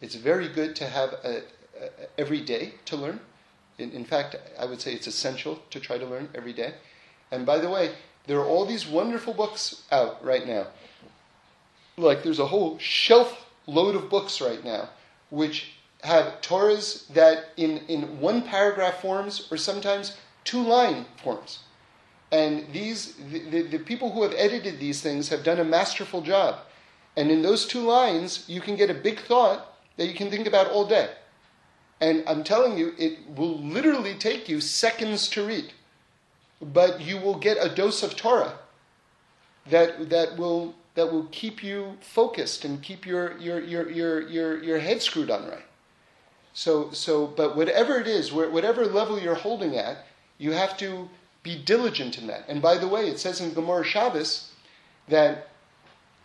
It's 0.00 0.14
very 0.14 0.48
good 0.48 0.74
to 0.76 0.86
have 0.86 1.12
a, 1.24 1.42
a, 1.80 1.90
every 2.18 2.40
day 2.40 2.74
to 2.86 2.96
learn. 2.96 3.20
In, 3.78 3.90
in 3.92 4.04
fact, 4.04 4.36
I 4.58 4.64
would 4.66 4.80
say 4.80 4.92
it's 4.92 5.06
essential 5.06 5.60
to 5.70 5.80
try 5.80 5.98
to 5.98 6.06
learn 6.06 6.28
every 6.34 6.52
day. 6.52 6.74
And 7.30 7.46
by 7.46 7.58
the 7.58 7.70
way, 7.70 7.92
there 8.26 8.38
are 8.38 8.46
all 8.46 8.66
these 8.66 8.86
wonderful 8.86 9.34
books 9.34 9.82
out 9.90 10.24
right 10.24 10.46
now. 10.46 10.68
Like 11.96 12.22
there's 12.22 12.38
a 12.38 12.46
whole 12.46 12.78
shelf 12.78 13.46
load 13.66 13.94
of 13.94 14.08
books 14.08 14.40
right 14.40 14.64
now 14.64 14.88
which 15.30 15.72
have 16.02 16.40
Torahs 16.40 17.06
that 17.08 17.50
in, 17.56 17.78
in 17.88 18.20
one 18.20 18.42
paragraph 18.42 19.00
forms 19.00 19.48
or 19.50 19.56
sometimes 19.56 20.16
two 20.44 20.62
line 20.62 21.06
forms. 21.22 21.60
And 22.32 22.72
these 22.72 23.14
the, 23.14 23.40
the, 23.50 23.62
the 23.62 23.78
people 23.78 24.12
who 24.12 24.22
have 24.22 24.34
edited 24.36 24.78
these 24.78 25.00
things 25.00 25.28
have 25.28 25.42
done 25.42 25.58
a 25.58 25.64
masterful 25.64 26.22
job. 26.22 26.60
And 27.16 27.30
in 27.30 27.42
those 27.42 27.66
two 27.66 27.80
lines, 27.80 28.44
you 28.48 28.60
can 28.60 28.76
get 28.76 28.88
a 28.88 28.94
big 28.94 29.20
thought 29.20 29.76
that 29.96 30.06
you 30.06 30.14
can 30.14 30.30
think 30.30 30.46
about 30.46 30.70
all 30.70 30.86
day. 30.86 31.10
And 32.00 32.24
I'm 32.26 32.44
telling 32.44 32.78
you, 32.78 32.94
it 32.98 33.18
will 33.36 33.58
literally 33.58 34.14
take 34.14 34.48
you 34.48 34.60
seconds 34.60 35.28
to 35.30 35.46
read. 35.46 35.72
But 36.62 37.00
you 37.00 37.18
will 37.18 37.36
get 37.36 37.58
a 37.60 37.74
dose 37.74 38.02
of 38.02 38.16
Torah 38.16 38.58
that, 39.68 40.08
that, 40.08 40.38
will, 40.38 40.74
that 40.94 41.12
will 41.12 41.26
keep 41.30 41.62
you 41.62 41.98
focused 42.00 42.64
and 42.64 42.82
keep 42.82 43.04
your, 43.04 43.36
your, 43.38 43.60
your, 43.60 43.90
your, 43.90 44.28
your, 44.28 44.62
your 44.62 44.78
head 44.78 45.02
screwed 45.02 45.30
on 45.30 45.48
right. 45.48 45.64
So, 46.52 46.90
so, 46.90 47.26
but 47.26 47.56
whatever 47.56 48.00
it 48.00 48.06
is, 48.06 48.32
whatever 48.32 48.86
level 48.86 49.18
you're 49.20 49.34
holding 49.34 49.76
at, 49.76 50.06
you 50.38 50.52
have 50.52 50.76
to 50.78 51.08
be 51.42 51.56
diligent 51.56 52.18
in 52.18 52.26
that. 52.26 52.44
And 52.48 52.60
by 52.60 52.76
the 52.76 52.88
way, 52.88 53.08
it 53.08 53.18
says 53.18 53.40
in 53.40 53.54
Gemara 53.54 53.84
Shabbos 53.84 54.52
that 55.08 55.48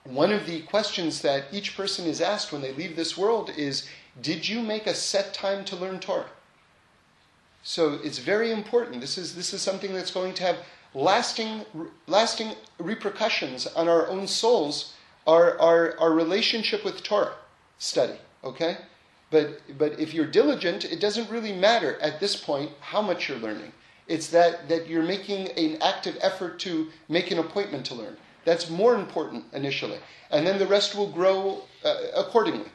one 0.03 0.31
of 0.31 0.45
the 0.45 0.61
questions 0.63 1.21
that 1.21 1.45
each 1.51 1.75
person 1.75 2.05
is 2.05 2.21
asked 2.21 2.51
when 2.51 2.61
they 2.61 2.73
leave 2.73 2.95
this 2.95 3.17
world 3.17 3.51
is 3.55 3.87
Did 4.21 4.47
you 4.47 4.61
make 4.61 4.87
a 4.87 4.93
set 4.93 5.33
time 5.33 5.65
to 5.65 5.75
learn 5.75 5.99
Torah? 5.99 6.29
So 7.63 7.99
it's 8.03 8.19
very 8.19 8.51
important. 8.51 9.01
This 9.01 9.17
is, 9.17 9.35
this 9.35 9.53
is 9.53 9.61
something 9.61 9.93
that's 9.93 10.11
going 10.11 10.35
to 10.35 10.43
have 10.43 10.57
lasting, 10.93 11.65
lasting 12.07 12.51
repercussions 12.77 13.65
on 13.67 13.87
our 13.87 14.07
own 14.07 14.27
souls, 14.27 14.93
our, 15.25 15.59
our, 15.59 15.97
our 15.99 16.11
relationship 16.11 16.85
with 16.85 17.03
Torah 17.03 17.33
study. 17.79 18.17
Okay? 18.43 18.77
But, 19.35 19.77
but 19.77 19.99
if 19.99 20.13
you're 20.13 20.25
diligent, 20.41 20.85
it 20.85 21.01
doesn't 21.01 21.29
really 21.29 21.51
matter 21.51 21.99
at 21.99 22.21
this 22.21 22.37
point 22.37 22.71
how 22.79 23.01
much 23.01 23.27
you're 23.27 23.37
learning. 23.37 23.73
It's 24.07 24.27
that, 24.27 24.69
that 24.69 24.87
you're 24.87 25.03
making 25.03 25.49
an 25.57 25.77
active 25.81 26.17
effort 26.21 26.57
to 26.59 26.87
make 27.09 27.31
an 27.31 27.39
appointment 27.39 27.85
to 27.87 27.95
learn. 27.95 28.15
That's 28.45 28.69
more 28.69 28.95
important 28.95 29.43
initially, 29.51 29.99
and 30.31 30.47
then 30.47 30.57
the 30.57 30.65
rest 30.65 30.95
will 30.95 31.11
grow 31.11 31.63
uh, 31.83 31.95
accordingly. 32.15 32.69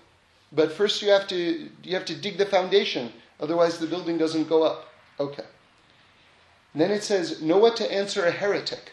But 0.52 0.70
first, 0.70 1.00
you 1.00 1.08
have 1.08 1.26
to 1.28 1.70
you 1.82 1.94
have 1.94 2.04
to 2.04 2.14
dig 2.14 2.36
the 2.36 2.44
foundation, 2.44 3.10
otherwise 3.40 3.78
the 3.78 3.86
building 3.86 4.18
doesn't 4.18 4.46
go 4.46 4.62
up. 4.62 4.92
Okay. 5.18 5.46
And 6.74 6.82
then 6.82 6.90
it 6.90 7.02
says, 7.04 7.40
know 7.40 7.56
what 7.56 7.76
to 7.76 7.90
answer 7.90 8.26
a 8.26 8.30
heretic. 8.30 8.92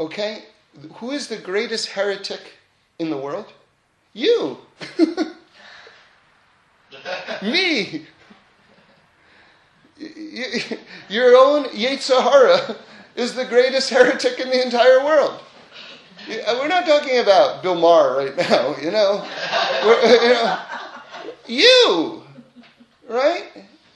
Okay, 0.00 0.46
who 0.94 1.12
is 1.12 1.28
the 1.28 1.36
greatest 1.36 1.90
heretic 1.90 2.54
in 2.98 3.08
the 3.10 3.18
world? 3.18 3.52
You. 4.14 4.58
Me. 7.42 8.06
Your 11.08 11.36
own 11.36 11.64
Yetzer 11.70 12.20
Hara 12.22 12.76
is 13.14 13.34
the 13.34 13.44
greatest 13.44 13.90
heretic 13.90 14.38
in 14.38 14.50
the 14.50 14.62
entire 14.62 15.04
world. 15.04 15.40
We're 16.28 16.68
not 16.68 16.86
talking 16.86 17.20
about 17.20 17.62
Bill 17.62 17.76
Maher 17.76 18.16
right 18.16 18.36
now, 18.36 18.76
you 18.76 18.90
know. 18.90 19.26
you 19.84 20.28
know. 20.28 20.58
You, 21.46 22.22
right? 23.08 23.44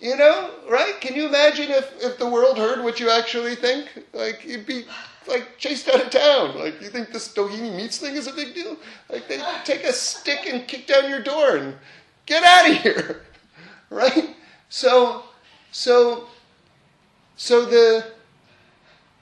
You 0.00 0.16
know, 0.16 0.50
right? 0.68 0.98
Can 1.00 1.14
you 1.14 1.26
imagine 1.26 1.70
if, 1.70 1.92
if 2.02 2.18
the 2.18 2.28
world 2.28 2.56
heard 2.56 2.82
what 2.82 3.00
you 3.00 3.10
actually 3.10 3.54
think? 3.54 3.88
Like, 4.14 4.44
you'd 4.44 4.66
be 4.66 4.84
like 5.28 5.58
chased 5.58 5.88
out 5.88 6.02
of 6.02 6.10
town. 6.10 6.58
Like, 6.58 6.80
you 6.80 6.88
think 6.88 7.12
this 7.12 7.34
Doheny 7.34 7.76
meats 7.76 7.98
thing 7.98 8.14
is 8.14 8.26
a 8.26 8.32
big 8.32 8.54
deal? 8.54 8.76
Like, 9.10 9.28
they 9.28 9.42
take 9.64 9.84
a 9.84 9.92
stick 9.92 10.46
and 10.50 10.66
kick 10.66 10.86
down 10.86 11.10
your 11.10 11.22
door 11.22 11.56
and 11.56 11.74
get 12.26 12.44
out 12.44 12.70
of 12.70 12.76
here, 12.78 13.22
right? 14.00 14.36
So, 14.68 15.24
so, 15.72 16.28
so 17.36 17.64
the 17.66 18.06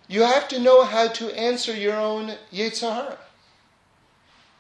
you 0.09 0.23
have 0.23 0.49
to 0.49 0.59
know 0.59 0.85
how 0.85 1.09
to 1.09 1.39
answer 1.39 1.75
your 1.75 1.97
own 1.97 2.35
Yetzer 2.51 2.93
Hara, 2.93 3.19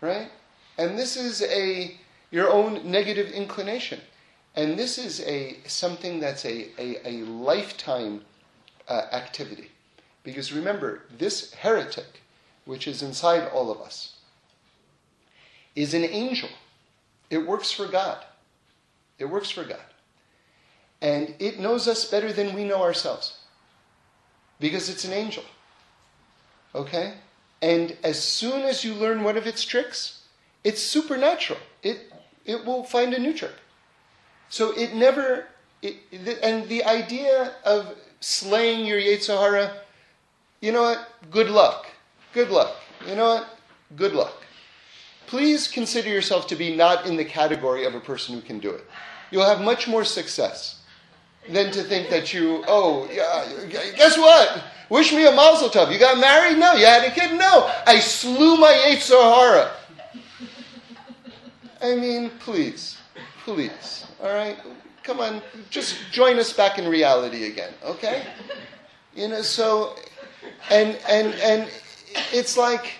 right? 0.03 0.31
And 0.77 0.99
this 0.99 1.17
is 1.17 1.43
a 1.43 1.97
your 2.31 2.51
own 2.51 2.91
negative 2.91 3.31
inclination. 3.31 4.01
And 4.55 4.79
this 4.79 4.99
is 4.99 5.21
a 5.21 5.57
something 5.67 6.21
that's 6.21 6.45
a, 6.45 6.69
a, 6.79 7.09
a 7.09 7.25
lifetime 7.25 8.23
uh, 8.89 9.03
activity. 9.13 9.71
Because 10.25 10.53
remember, 10.53 11.03
this 11.17 11.55
heretic, 11.55 12.21
which 12.65 12.87
is 12.87 13.03
inside 13.03 13.49
all 13.49 13.71
of 13.71 13.81
us, 13.81 14.17
is 15.75 15.95
an 15.95 16.05
angel. 16.05 16.51
It 17.31 17.47
works 17.47 17.73
for 17.73 17.87
God. 17.87 18.25
It 19.19 19.27
works 19.27 19.51
for 19.51 19.65
God. 19.65 19.85
And 21.01 21.35
it 21.39 21.61
knows 21.61 21.87
us 21.87 22.05
better 22.05 22.33
than 22.33 22.55
we 22.55 22.65
know 22.65 22.83
ourselves. 22.83 23.39
Because 24.61 24.89
it's 24.89 25.05
an 25.05 25.13
angel. 25.13 25.45
Okay? 26.75 27.15
And 27.63 27.97
as 28.03 28.23
soon 28.23 28.63
as 28.63 28.85
you 28.85 28.95
learn 28.95 29.23
one 29.23 29.37
of 29.37 29.47
its 29.47 29.65
tricks, 29.65 30.23
it's 30.65 30.83
supernatural. 30.83 31.61
It, 31.83 32.13
it 32.45 32.65
will 32.65 32.85
find 32.85 33.15
a 33.15 33.19
new 33.19 33.33
trick. 33.33 33.55
So 34.49 34.73
it 34.73 34.95
never, 34.95 35.47
it, 35.83 35.97
and 36.43 36.69
the 36.69 36.85
idea 36.85 37.55
of 37.65 37.95
slaying 38.21 38.87
your 38.87 38.99
Yetzer 38.99 39.39
Hara, 39.39 39.73
you 40.61 40.73
know 40.73 40.83
what? 40.83 41.09
Good 41.31 41.51
luck. 41.51 41.87
Good 42.33 42.51
luck. 42.51 42.75
You 43.07 43.15
know 43.15 43.27
what? 43.27 43.59
Good 43.97 44.13
luck. 44.13 44.43
Please 45.27 45.69
consider 45.69 46.09
yourself 46.09 46.47
to 46.49 46.57
be 46.57 46.75
not 46.75 47.07
in 47.07 47.17
the 47.17 47.25
category 47.25 47.85
of 47.85 47.95
a 47.95 48.01
person 48.01 48.35
who 48.35 48.41
can 48.41 48.59
do 48.59 48.71
it. 48.71 48.85
You'll 49.31 49.45
have 49.45 49.61
much 49.61 49.87
more 49.87 50.05
success 50.05 50.78
than 51.51 51.71
to 51.73 51.83
think 51.83 52.11
that 52.11 52.33
you, 52.33 52.65
oh, 52.69 53.09
yeah, 53.13 53.67
guess 53.97 54.17
what? 54.19 54.63
Wish 54.91 55.13
me 55.13 55.27
a 55.27 55.33
mazel 55.33 55.69
tov. 55.69 55.93
You 55.93 55.99
got 55.99 56.19
married? 56.19 56.59
No. 56.59 56.75
You 56.75 56.87
had 56.87 57.05
a 57.05 57.11
kid? 57.11 57.39
No. 57.39 57.71
I 57.87 57.99
slew 57.99 58.57
my 58.57 58.73
Yetzer 58.87 59.21
Hara. 59.21 59.71
I 61.83 61.95
mean, 61.95 62.31
please, 62.41 62.99
please. 63.45 64.07
All 64.23 64.33
right? 64.33 64.57
Come 65.03 65.21
on, 65.21 65.41
just 65.71 65.97
join 66.11 66.39
us 66.39 66.53
back 66.53 66.79
in 66.79 66.87
reality 66.87 67.47
again, 67.47 67.73
okay? 67.83 68.27
You 69.15 69.29
know, 69.29 69.41
so 69.41 69.97
and 70.71 70.99
and 71.09 71.33
and 71.37 71.71
it's 72.31 72.59
like 72.59 72.93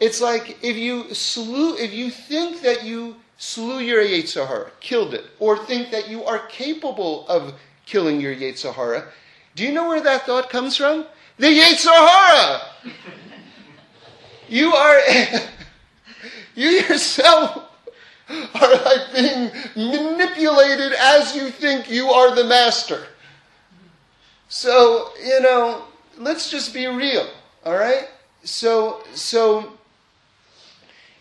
it's 0.00 0.20
like 0.20 0.58
if 0.62 0.76
you 0.76 1.14
slew 1.14 1.76
if 1.76 1.92
you 1.92 2.10
think 2.10 2.60
that 2.62 2.82
you 2.82 3.14
slew 3.42 3.80
your 3.80 4.04
Yetzer 4.04 4.46
Hara, 4.46 4.70
killed 4.78 5.14
it, 5.14 5.24
or 5.40 5.58
think 5.66 5.90
that 5.90 6.08
you 6.08 6.22
are 6.24 6.46
capable 6.46 7.26
of 7.26 7.54
killing 7.84 8.20
your 8.20 8.32
Yetzer 8.32 8.72
Hara, 8.72 9.08
do 9.56 9.64
you 9.64 9.72
know 9.72 9.88
where 9.88 10.00
that 10.00 10.26
thought 10.26 10.48
comes 10.48 10.76
from? 10.76 11.06
The 11.38 11.48
Yetzer 11.48 11.88
Hara! 11.88 12.60
you 14.48 14.72
are 14.72 15.00
you 16.54 16.68
yourself 16.68 17.64
are 18.30 18.76
like 18.84 19.12
being 19.12 19.50
manipulated 19.74 20.92
as 20.92 21.34
you 21.34 21.50
think 21.50 21.90
you 21.90 22.10
are 22.10 22.36
the 22.36 22.44
master. 22.44 23.06
So, 24.48 25.10
you 25.20 25.40
know, 25.40 25.86
let's 26.16 26.48
just 26.48 26.72
be 26.72 26.86
real, 26.86 27.26
all 27.64 27.74
right? 27.74 28.08
So, 28.44 29.02
so, 29.14 29.72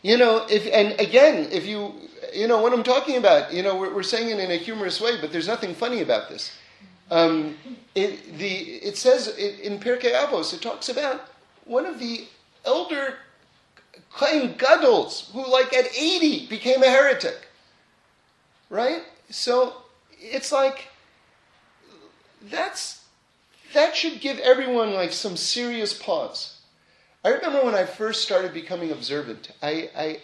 you 0.03 0.17
know, 0.17 0.45
if, 0.49 0.67
and 0.71 0.99
again, 0.99 1.47
if 1.51 1.65
you, 1.65 1.93
you 2.33 2.47
know, 2.47 2.61
what 2.61 2.73
I'm 2.73 2.83
talking 2.83 3.17
about, 3.17 3.53
you 3.53 3.63
know, 3.63 3.75
we're, 3.75 3.93
we're 3.93 4.03
saying 4.03 4.29
it 4.29 4.39
in 4.39 4.51
a 4.51 4.55
humorous 4.55 4.99
way, 5.01 5.19
but 5.19 5.31
there's 5.31 5.47
nothing 5.47 5.73
funny 5.73 6.01
about 6.01 6.29
this. 6.29 6.51
Um, 7.09 7.57
it, 7.93 8.37
the, 8.37 8.47
it 8.47 8.97
says 8.97 9.27
in 9.37 9.79
Pirkei 9.79 10.13
Avos, 10.13 10.53
it 10.53 10.61
talks 10.61 10.89
about 10.89 11.29
one 11.65 11.85
of 11.85 11.99
the 11.99 12.25
elder 12.65 13.17
Kohen 14.13 14.53
Gadol's, 14.55 15.29
who 15.33 15.49
like 15.49 15.73
at 15.73 15.95
80 15.95 16.47
became 16.47 16.83
a 16.83 16.89
heretic. 16.89 17.47
Right? 18.69 19.03
So 19.29 19.73
it's 20.19 20.51
like, 20.51 20.87
that's, 22.49 23.03
that 23.73 23.95
should 23.95 24.21
give 24.21 24.39
everyone 24.39 24.93
like 24.93 25.11
some 25.11 25.35
serious 25.37 25.93
pause. 25.93 26.57
I 27.23 27.29
remember 27.29 27.63
when 27.63 27.75
I 27.75 27.85
first 27.85 28.23
started 28.23 28.53
becoming 28.53 28.91
observant, 28.91 29.51
I, 29.61 29.89
I, 29.95 30.19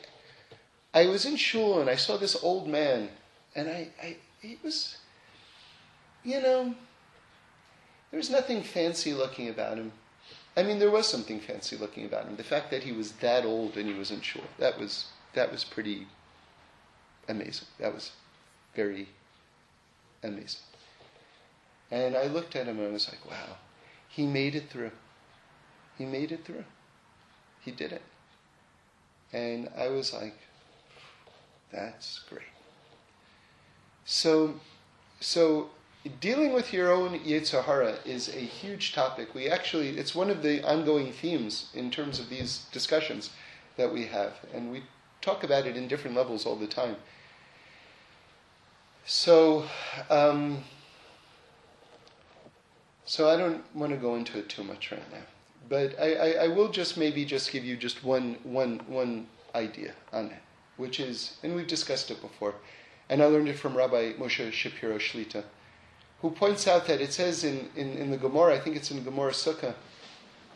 I 0.93 1.07
was 1.07 1.25
in 1.25 1.35
shul 1.35 1.79
and 1.79 1.89
I 1.89 1.95
saw 1.95 2.17
this 2.17 2.41
old 2.43 2.67
man, 2.67 3.09
and 3.55 3.69
I, 3.69 3.89
I 4.01 4.17
he 4.41 4.57
was, 4.63 4.97
you 6.23 6.41
know, 6.41 6.73
there 8.11 8.17
was 8.17 8.29
nothing 8.29 8.63
fancy 8.63 9.13
looking 9.13 9.49
about 9.49 9.77
him. 9.77 9.91
I 10.55 10.63
mean, 10.63 10.79
there 10.79 10.91
was 10.91 11.07
something 11.07 11.39
fancy 11.39 11.77
looking 11.77 12.05
about 12.05 12.25
him. 12.25 12.35
The 12.35 12.43
fact 12.43 12.71
that 12.71 12.83
he 12.83 12.91
was 12.91 13.11
that 13.13 13.45
old 13.45 13.77
and 13.77 13.87
he 13.87 13.93
wasn't 13.93 14.23
sure 14.23 14.43
that 14.59 14.79
was 14.79 15.05
that 15.33 15.51
was 15.51 15.63
pretty 15.63 16.07
amazing. 17.27 17.67
That 17.79 17.93
was 17.93 18.11
very 18.75 19.07
amazing. 20.23 20.61
And 21.91 22.15
I 22.15 22.27
looked 22.27 22.55
at 22.55 22.67
him 22.67 22.79
and 22.79 22.89
I 22.89 22.91
was 22.91 23.07
like, 23.07 23.29
wow, 23.29 23.57
he 24.07 24.25
made 24.25 24.55
it 24.55 24.69
through. 24.69 24.91
He 25.97 26.05
made 26.05 26.31
it 26.31 26.43
through. 26.43 26.65
He 27.61 27.71
did 27.71 27.91
it. 27.91 28.01
And 29.31 29.69
I 29.77 29.89
was 29.89 30.13
like, 30.13 30.37
that's 31.71 32.19
great. 32.29 32.41
So, 34.05 34.59
so 35.19 35.69
dealing 36.21 36.53
with 36.53 36.71
your 36.71 36.91
own 36.91 37.19
Yetzer 37.19 37.63
Hara 37.63 37.97
is 38.05 38.29
a 38.29 38.39
huge 38.39 38.93
topic. 38.93 39.35
We 39.35 39.49
actually, 39.49 39.97
it's 39.97 40.15
one 40.15 40.29
of 40.29 40.41
the 40.41 40.63
ongoing 40.63 41.11
themes 41.11 41.69
in 41.73 41.91
terms 41.91 42.19
of 42.19 42.29
these 42.29 42.65
discussions 42.71 43.31
that 43.75 43.91
we 43.91 44.05
have, 44.05 44.33
and 44.53 44.71
we 44.71 44.83
talk 45.21 45.43
about 45.43 45.65
it 45.67 45.75
in 45.75 45.87
different 45.87 46.15
levels 46.15 46.45
all 46.45 46.55
the 46.55 46.67
time. 46.67 46.95
So, 49.05 49.65
um, 50.09 50.63
so 53.05 53.29
I 53.29 53.37
don't 53.37 53.63
want 53.75 53.91
to 53.91 53.97
go 53.97 54.15
into 54.15 54.37
it 54.37 54.49
too 54.49 54.63
much 54.63 54.91
right 54.91 55.11
now, 55.11 55.23
but 55.69 55.99
I, 55.99 56.13
I, 56.13 56.29
I 56.43 56.47
will 56.47 56.69
just 56.69 56.97
maybe 56.97 57.23
just 57.23 57.51
give 57.51 57.63
you 57.63 57.77
just 57.77 58.03
one, 58.03 58.37
one, 58.43 58.81
one 58.87 59.27
idea 59.55 59.93
on 60.11 60.25
it, 60.27 60.41
which 60.77 60.99
is, 60.99 61.37
and 61.43 61.55
we've 61.55 61.67
discussed 61.67 62.09
it 62.11 62.21
before, 62.21 62.55
and 63.09 63.21
I 63.21 63.25
learned 63.25 63.49
it 63.49 63.59
from 63.59 63.75
Rabbi 63.75 64.13
Moshe 64.13 64.51
Shapiro 64.51 64.97
Shlita 64.97 65.43
who 66.21 66.31
points 66.31 66.67
out 66.67 66.87
that 66.87 67.01
it 67.01 67.13
says 67.13 67.43
in, 67.43 67.69
in, 67.75 67.93
in 67.97 68.09
the 68.09 68.17
Gemara, 68.17 68.55
I 68.55 68.59
think 68.59 68.75
it's 68.75 68.91
in 68.91 69.03
Gemara 69.03 69.31
Sukkah, 69.31 69.75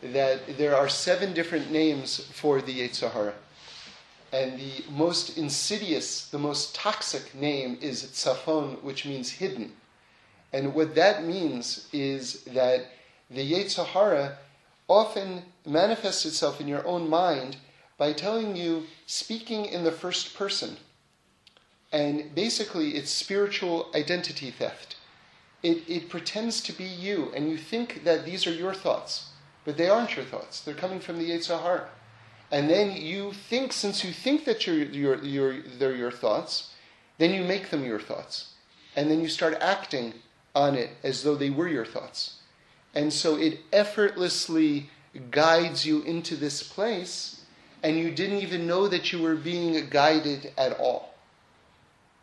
that 0.02 0.58
there 0.58 0.76
are 0.76 0.88
seven 0.88 1.32
different 1.32 1.70
names 1.70 2.18
for 2.32 2.60
the 2.60 2.80
Yetzer 2.80 3.10
Hara. 3.10 3.34
And 4.32 4.58
the 4.58 4.84
most 4.90 5.36
insidious, 5.36 6.26
the 6.26 6.38
most 6.38 6.74
toxic 6.74 7.34
name 7.34 7.78
is 7.80 8.02
Tzafon, 8.04 8.82
which 8.82 9.04
means 9.04 9.30
hidden. 9.30 9.72
And 10.52 10.74
what 10.74 10.94
that 10.96 11.24
means 11.24 11.88
is 11.92 12.42
that 12.44 12.86
the 13.30 13.52
Yetzer 13.52 13.86
Hara 13.86 14.38
often 14.88 15.42
manifests 15.64 16.26
itself 16.26 16.60
in 16.60 16.66
your 16.66 16.84
own 16.86 17.08
mind 17.08 17.56
by 18.02 18.12
telling 18.12 18.56
you, 18.56 18.70
speaking 19.06 19.64
in 19.64 19.84
the 19.84 19.98
first 20.02 20.34
person. 20.34 20.76
And 21.92 22.34
basically, 22.34 22.88
it's 22.98 23.10
spiritual 23.10 23.76
identity 23.94 24.50
theft 24.50 24.96
it, 25.62 25.88
it 25.88 26.08
pretends 26.08 26.60
to 26.62 26.72
be 26.72 26.84
you, 26.84 27.32
and 27.34 27.48
you 27.48 27.56
think 27.56 28.04
that 28.04 28.24
these 28.24 28.46
are 28.46 28.52
your 28.52 28.74
thoughts, 28.74 29.30
but 29.64 29.76
they 29.76 29.88
aren't 29.88 30.16
your 30.16 30.24
thoughts. 30.24 30.60
They're 30.60 30.74
coming 30.74 31.00
from 31.00 31.18
the 31.18 31.30
Yetzer 31.30 31.60
Hara. 31.62 31.88
And 32.50 32.68
then 32.68 32.96
you 32.96 33.32
think, 33.32 33.72
since 33.72 34.04
you 34.04 34.12
think 34.12 34.44
that 34.44 34.66
you're, 34.66 34.76
you're, 34.76 35.24
you're, 35.24 35.62
they're 35.62 35.94
your 35.94 36.10
thoughts, 36.10 36.74
then 37.18 37.32
you 37.32 37.44
make 37.44 37.70
them 37.70 37.84
your 37.84 38.00
thoughts. 38.00 38.54
And 38.96 39.10
then 39.10 39.20
you 39.20 39.28
start 39.28 39.56
acting 39.60 40.14
on 40.54 40.74
it 40.74 40.90
as 41.02 41.22
though 41.22 41.36
they 41.36 41.48
were 41.48 41.68
your 41.68 41.86
thoughts. 41.86 42.40
And 42.94 43.12
so 43.12 43.36
it 43.36 43.60
effortlessly 43.72 44.90
guides 45.30 45.86
you 45.86 46.02
into 46.02 46.36
this 46.36 46.62
place, 46.62 47.41
and 47.82 47.98
you 47.98 48.10
didn't 48.10 48.38
even 48.38 48.66
know 48.66 48.88
that 48.88 49.12
you 49.12 49.20
were 49.22 49.34
being 49.34 49.88
guided 49.90 50.52
at 50.56 50.78
all. 50.78 51.14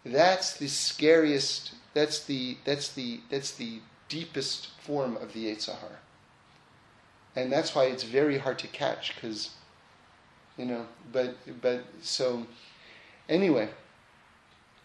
That's 0.05 0.57
the 0.57 0.67
scariest 0.67 1.73
that's 1.93 2.23
the 2.23 2.57
that's 2.65 2.93
the 2.93 3.19
that's 3.29 3.51
the 3.51 3.79
deepest 4.07 4.69
form 4.81 5.17
of 5.17 5.33
the 5.33 5.47
Yetzer 5.47 5.77
Hara. 5.79 5.99
And 7.35 7.51
that's 7.51 7.75
why 7.75 7.85
it's 7.85 8.03
very 8.03 8.37
hard 8.37 8.59
to 8.59 8.67
catch 8.67 9.15
because 9.15 9.51
you 10.57 10.65
know, 10.65 10.85
but 11.11 11.35
but 11.61 11.83
so 12.01 12.45
anyway, 13.27 13.69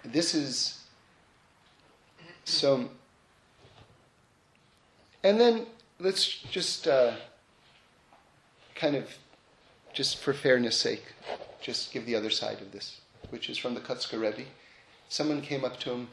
this 0.05 0.35
is 0.35 0.81
so 2.45 2.89
And 5.25 5.41
then 5.41 5.67
let's 5.99 6.27
just 6.29 6.87
uh, 6.87 7.13
kind 8.75 8.95
of, 8.95 9.09
just 9.95 10.19
for 10.19 10.33
fairness 10.33 10.77
sake, 10.77 11.05
just 11.61 11.93
give 11.93 12.05
the 12.05 12.17
other 12.17 12.31
side 12.31 12.61
of 12.61 12.73
this, 12.73 13.01
which 13.31 13.49
is 13.49 13.57
from 13.57 13.75
the 13.75 13.81
Kotzker 13.81 14.21
Rebbe. 14.21 14.49
Someone 15.09 15.41
came 15.41 15.65
up 15.65 15.79
to 15.81 15.93
him 15.93 16.09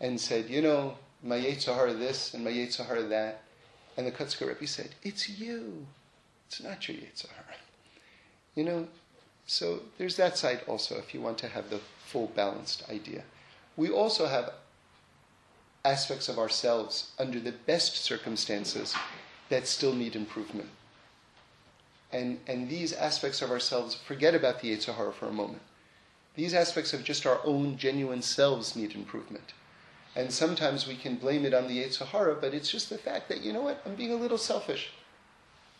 and 0.00 0.20
said, 0.20 0.48
You 0.48 0.62
know, 0.62 0.96
my 1.22 1.38
Yetzer 1.38 1.74
Hara 1.74 1.92
this 1.92 2.34
and 2.34 2.42
my 2.42 2.50
Yetzer 2.50 2.86
Hara 2.86 3.02
that. 3.04 3.42
And 3.96 4.06
the 4.06 4.12
Kotzker 4.12 4.48
Rebbe 4.48 4.66
said, 4.66 4.90
It's 5.02 5.28
you. 5.28 5.86
It's 6.46 6.62
not 6.62 6.88
your 6.88 6.96
Yetzer 6.96 7.28
Hara. 7.28 7.56
You 8.54 8.64
know, 8.64 8.88
so 9.46 9.80
there's 9.98 10.16
that 10.16 10.38
side 10.38 10.62
also 10.66 10.96
if 10.96 11.14
you 11.14 11.20
want 11.20 11.38
to 11.38 11.48
have 11.48 11.70
the 11.70 11.80
full 12.06 12.32
balanced 12.34 12.88
idea. 12.90 13.24
We 13.76 13.90
also 13.90 14.26
have 14.26 14.52
aspects 15.84 16.28
of 16.28 16.38
ourselves 16.38 17.12
under 17.18 17.38
the 17.38 17.52
best 17.52 17.96
circumstances 17.96 18.94
that 19.48 19.66
still 19.66 19.94
need 19.94 20.16
improvement. 20.16 20.68
And, 22.12 22.40
and 22.46 22.68
these 22.68 22.92
aspects 22.92 23.42
of 23.42 23.50
ourselves, 23.50 23.94
forget 23.94 24.34
about 24.34 24.60
the 24.60 24.74
Yetzer 24.74 24.94
Hara 24.94 25.12
for 25.12 25.26
a 25.26 25.32
moment. 25.32 25.62
These 26.36 26.54
aspects 26.54 26.94
of 26.94 27.04
just 27.04 27.26
our 27.26 27.40
own 27.44 27.76
genuine 27.76 28.22
selves 28.22 28.76
need 28.76 28.94
improvement. 28.94 29.52
And 30.16 30.32
sometimes 30.32 30.86
we 30.86 30.96
can 30.96 31.16
blame 31.16 31.44
it 31.44 31.52
on 31.54 31.68
the 31.68 31.84
Yetzer 31.84 32.06
Hara, 32.06 32.34
but 32.34 32.54
it's 32.54 32.70
just 32.70 32.88
the 32.88 32.98
fact 32.98 33.28
that, 33.28 33.42
you 33.42 33.52
know 33.52 33.62
what, 33.62 33.82
I'm 33.84 33.94
being 33.94 34.12
a 34.12 34.16
little 34.16 34.38
selfish. 34.38 34.90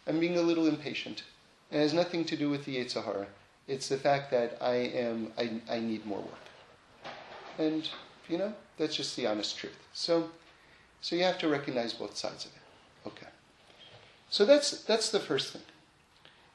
I'm 0.06 0.20
being 0.20 0.38
a 0.38 0.42
little 0.42 0.66
impatient. 0.66 1.22
And 1.70 1.80
It 1.80 1.84
has 1.84 1.92
nothing 1.92 2.24
to 2.26 2.36
do 2.36 2.48
with 2.48 2.64
the 2.64 2.76
Yetzirah. 2.76 3.26
It's 3.66 3.88
the 3.88 3.98
fact 3.98 4.30
that 4.30 4.56
I 4.60 4.74
am, 4.74 5.32
I, 5.36 5.60
I 5.70 5.80
need 5.80 6.06
more 6.06 6.20
work. 6.20 7.12
And, 7.58 7.88
you 8.28 8.38
know, 8.38 8.54
that's 8.78 8.96
just 8.96 9.16
the 9.16 9.26
honest 9.26 9.58
truth. 9.58 9.76
So, 9.92 10.30
so 11.02 11.14
you 11.14 11.24
have 11.24 11.38
to 11.38 11.48
recognize 11.48 11.92
both 11.92 12.16
sides 12.16 12.46
of 12.46 12.52
it. 12.52 13.08
Okay. 13.08 13.26
So 14.30 14.46
that's, 14.46 14.82
that's 14.84 15.10
the 15.10 15.20
first 15.20 15.52
thing. 15.52 15.62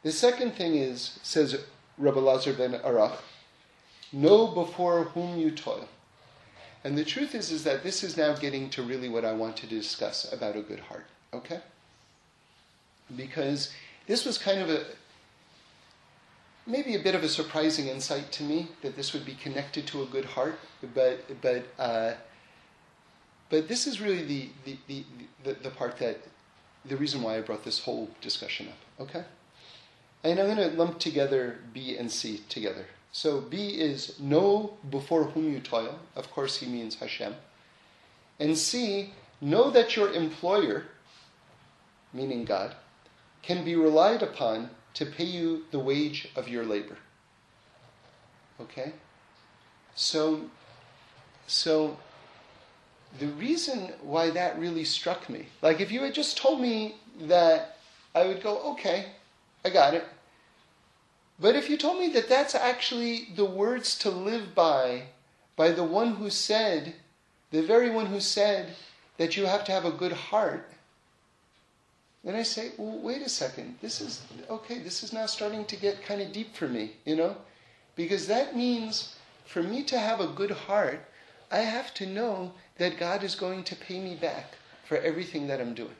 The 0.03 0.11
second 0.11 0.51
thing 0.55 0.75
is, 0.75 1.19
says 1.23 1.57
Rabbi 1.97 2.19
Lazar 2.19 2.53
ben 2.53 2.73
Arach, 2.73 3.17
know 4.11 4.47
before 4.47 5.05
whom 5.05 5.37
you 5.37 5.51
toil. 5.51 5.87
And 6.83 6.97
the 6.97 7.05
truth 7.05 7.33
is, 7.33 7.51
is 7.51 7.63
that 7.63 7.83
this 7.83 8.03
is 8.03 8.17
now 8.17 8.35
getting 8.35 8.69
to 8.71 8.83
really 8.83 9.07
what 9.07 9.23
I 9.23 9.31
want 9.31 9.55
to 9.57 9.67
discuss 9.67 10.31
about 10.31 10.57
a 10.57 10.61
good 10.61 10.81
heart. 10.81 11.05
Okay? 11.33 11.61
Because 13.15 13.73
this 14.05 14.25
was 14.25 14.37
kind 14.37 14.59
of 14.61 14.69
a, 14.69 14.85
maybe 16.65 16.95
a 16.95 16.99
bit 16.99 17.15
of 17.15 17.23
a 17.23 17.29
surprising 17.29 17.87
insight 17.87 18.31
to 18.33 18.43
me 18.43 18.67
that 18.81 18.95
this 18.95 19.13
would 19.13 19.25
be 19.25 19.35
connected 19.35 19.87
to 19.87 20.03
a 20.03 20.05
good 20.05 20.25
heart, 20.25 20.59
but 20.93 21.41
but 21.41 21.65
uh, 21.79 22.13
but 23.49 23.67
this 23.67 23.87
is 23.87 24.01
really 24.01 24.23
the 24.23 24.49
the, 24.65 24.77
the 24.87 25.05
the, 25.43 25.53
the 25.63 25.69
part 25.69 25.97
that 25.97 26.19
the 26.85 26.97
reason 26.97 27.21
why 27.21 27.37
I 27.37 27.41
brought 27.41 27.63
this 27.63 27.79
whole 27.79 28.09
discussion 28.21 28.67
up. 28.67 29.01
Okay, 29.01 29.23
and 30.23 30.39
I'm 30.39 30.55
going 30.55 30.69
to 30.69 30.75
lump 30.77 30.99
together 30.99 31.59
B 31.73 31.97
and 31.97 32.11
C 32.11 32.41
together. 32.49 32.85
So 33.11 33.41
B 33.41 33.69
is 33.79 34.19
know 34.19 34.77
before 34.89 35.25
whom 35.25 35.51
you 35.51 35.59
toil. 35.59 35.99
Of 36.15 36.31
course, 36.31 36.57
he 36.57 36.65
means 36.65 36.95
Hashem. 36.95 37.35
And 38.39 38.57
C, 38.57 39.13
know 39.39 39.69
that 39.69 39.95
your 39.95 40.11
employer, 40.11 40.85
meaning 42.13 42.45
God, 42.45 42.75
can 43.41 43.63
be 43.63 43.75
relied 43.75 44.23
upon 44.23 44.69
to 44.95 45.05
pay 45.05 45.25
you 45.25 45.65
the 45.71 45.79
wage 45.79 46.29
of 46.35 46.47
your 46.47 46.65
labor. 46.65 46.97
Okay? 48.59 48.93
So, 49.95 50.49
so 51.45 51.97
the 53.19 53.27
reason 53.27 53.93
why 54.01 54.29
that 54.31 54.57
really 54.57 54.85
struck 54.85 55.29
me, 55.29 55.47
like 55.61 55.81
if 55.81 55.91
you 55.91 56.01
had 56.01 56.13
just 56.13 56.37
told 56.37 56.61
me 56.61 56.95
that, 57.21 57.77
I 58.15 58.25
would 58.25 58.41
go, 58.43 58.59
okay, 58.73 59.07
I 59.65 59.69
got 59.69 59.93
it. 59.93 60.05
But 61.39 61.55
if 61.55 61.69
you 61.69 61.77
told 61.77 61.99
me 61.99 62.09
that 62.09 62.29
that's 62.29 62.55
actually 62.55 63.27
the 63.35 63.45
words 63.45 63.97
to 63.99 64.09
live 64.09 64.53
by, 64.53 65.03
by 65.55 65.71
the 65.71 65.83
one 65.83 66.15
who 66.15 66.29
said, 66.29 66.93
the 67.51 67.61
very 67.61 67.89
one 67.89 68.07
who 68.07 68.19
said 68.19 68.75
that 69.17 69.35
you 69.37 69.45
have 69.45 69.63
to 69.65 69.71
have 69.71 69.85
a 69.85 69.91
good 69.91 70.13
heart, 70.13 70.69
then 72.23 72.35
I 72.35 72.43
say, 72.43 72.71
well, 72.77 72.97
wait 72.99 73.21
a 73.21 73.29
second. 73.29 73.77
This 73.81 73.99
is, 73.99 74.21
okay, 74.49 74.79
this 74.79 75.03
is 75.03 75.11
now 75.11 75.25
starting 75.25 75.65
to 75.65 75.75
get 75.75 76.03
kind 76.03 76.21
of 76.21 76.31
deep 76.31 76.55
for 76.55 76.67
me, 76.67 76.93
you 77.05 77.15
know? 77.15 77.35
Because 77.95 78.27
that 78.27 78.55
means 78.55 79.15
for 79.45 79.61
me 79.61 79.83
to 79.83 79.99
have 79.99 80.21
a 80.21 80.27
good 80.27 80.51
heart, 80.51 81.05
I 81.51 81.59
have 81.59 81.93
to 81.95 82.05
know 82.05 82.53
that 82.77 82.97
God 82.97 83.23
is 83.23 83.35
going 83.35 83.63
to 83.65 83.75
pay 83.75 83.99
me 83.99 84.15
back 84.15 84.53
for 84.85 84.97
everything 84.97 85.47
that 85.47 85.59
I'm 85.59 85.73
doing. 85.73 85.95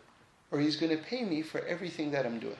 Or 0.49 0.59
He's 0.59 0.78
going 0.78 0.95
to 0.95 1.03
pay 1.03 1.24
me 1.24 1.41
for 1.41 1.59
everything 1.66 2.11
that 2.11 2.26
I'm 2.26 2.39
doing. 2.39 2.57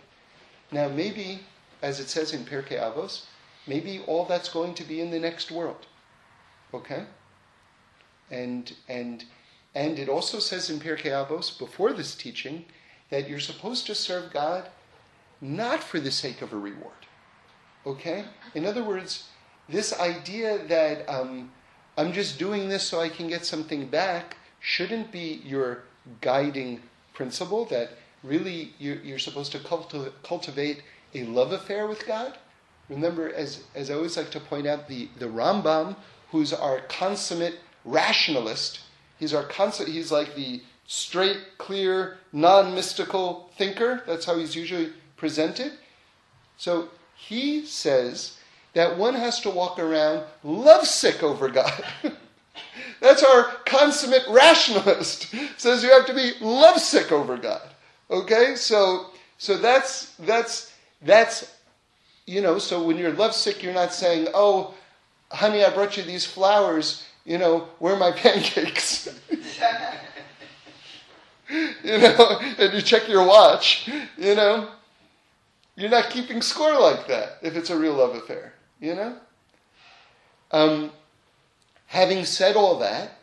Now, 0.74 0.90
maybe, 0.90 1.42
as 1.84 2.00
it 2.00 2.10
says 2.10 2.34
in 2.34 2.46
Pirkei 2.46 2.80
Avos, 2.80 3.26
maybe 3.68 4.04
all 4.08 4.26
that's 4.26 4.50
going 4.50 4.74
to 4.74 4.84
be 4.84 5.02
in 5.02 5.12
the 5.12 5.20
next 5.20 5.52
world. 5.52 5.86
Okay? 6.74 7.04
And, 8.32 8.74
and, 8.90 9.24
and 9.76 10.00
it 10.00 10.10
also 10.10 10.40
says 10.40 10.72
in 10.72 10.80
Pirkei 10.80 11.12
Avos, 11.12 11.58
before 11.60 11.94
this 11.94 12.16
teaching, 12.16 12.66
that 13.12 13.30
you're 13.30 13.40
supposed 13.40 13.86
to 13.86 13.94
serve 13.94 14.34
God 14.34 14.68
not 15.40 15.84
for 15.84 16.00
the 16.00 16.10
sake 16.10 16.42
of 16.42 16.54
a 16.54 16.58
reward. 16.58 17.06
Okay? 17.86 18.26
In 18.56 18.66
other 18.66 18.84
words, 18.84 19.28
this 19.70 20.00
idea 20.00 20.66
that 20.68 21.08
um, 21.08 21.52
I'm 22.00 22.14
just 22.14 22.40
doing 22.40 22.68
this 22.68 22.82
so 22.82 23.00
I 23.00 23.10
can 23.10 23.28
get 23.28 23.46
something 23.46 23.86
back 23.88 24.38
shouldn't 24.60 25.12
be 25.12 25.44
your 25.46 25.84
guiding 26.22 26.82
principle, 27.14 27.66
that 27.66 27.92
really 28.24 28.74
you're, 28.80 28.98
you're 28.98 29.20
supposed 29.20 29.52
to 29.52 29.60
culti- 29.60 30.12
cultivate 30.24 30.84
a 31.14 31.24
love 31.26 31.52
affair 31.52 31.88
with 31.88 32.06
God. 32.08 32.38
Remember, 32.90 33.34
as, 33.34 33.64
as 33.76 33.90
I 33.90 33.96
always 33.96 34.18
like 34.18 34.32
to 34.32 34.40
point 34.40 34.68
out, 34.68 34.88
the, 34.88 35.10
the 35.20 35.28
Rambam, 35.28 35.96
who's 36.32 36.54
our 36.54 36.80
consummate 36.82 37.60
rationalist, 37.86 38.82
he's 39.18 39.34
our 39.34 39.44
consummate, 39.44 39.94
he's 39.94 40.12
like 40.12 40.36
the 40.36 40.62
straight, 40.86 41.38
clear, 41.58 42.18
non 42.32 42.76
mystical 42.76 43.52
thinker. 43.58 44.04
That's 44.06 44.26
how 44.26 44.38
he's 44.38 44.56
usually 44.56 44.92
presented. 45.16 45.74
So 46.58 46.90
he 47.16 47.66
says 47.66 48.38
that 48.74 48.98
one 48.98 49.14
has 49.14 49.40
to 49.42 49.50
walk 49.50 49.80
around 49.80 50.24
lovesick 50.44 51.24
over 51.24 51.50
God. 51.50 51.84
That's 53.00 53.24
our 53.24 53.44
consummate 53.66 54.26
rationalist. 54.30 55.34
Says 55.58 55.84
you 55.84 55.90
have 55.90 56.06
to 56.06 56.14
be 56.14 56.32
lovesick 56.40 57.12
over 57.12 57.38
God. 57.38 57.62
Okay? 58.14 58.56
So 58.56 59.08
so 59.38 59.58
that's 59.58 60.16
that's 60.16 60.72
that's 61.02 61.54
you 62.26 62.42
know, 62.42 62.58
so 62.58 62.84
when 62.84 62.98
you're 62.98 63.12
lovesick, 63.12 63.62
you're 63.62 63.74
not 63.74 63.94
saying, 63.94 64.30
Oh, 64.34 64.74
honey, 65.32 65.64
I 65.64 65.70
brought 65.74 65.98
you 65.98 66.04
these 66.04 66.26
flowers, 66.26 67.06
you 67.26 67.38
know, 67.38 67.68
where 67.80 67.96
are 67.96 68.00
my 68.00 68.12
pancakes? 68.16 69.10
you 71.50 71.98
know, 71.98 72.40
and 72.58 72.74
you 72.74 72.82
check 72.82 73.10
your 73.10 73.26
watch, 73.28 73.90
you 74.18 74.36
know, 74.36 74.70
you're 75.76 75.90
not 75.90 76.10
keeping 76.10 76.42
score 76.42 76.80
like 76.80 77.08
that 77.08 77.40
if 77.42 77.56
it's 77.58 77.70
a 77.70 77.78
real 77.78 77.94
love 77.94 78.16
affair, 78.16 78.54
you 78.80 78.96
know? 78.96 79.18
Um, 80.52 80.92
having 81.88 82.26
said 82.26 82.56
all 82.56 82.80
that, 82.80 83.18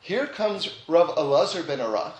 here 0.00 0.26
comes 0.26 0.70
Rav 0.86 1.16
Elazar 1.16 1.66
ben 1.66 1.78
Arach, 1.80 2.12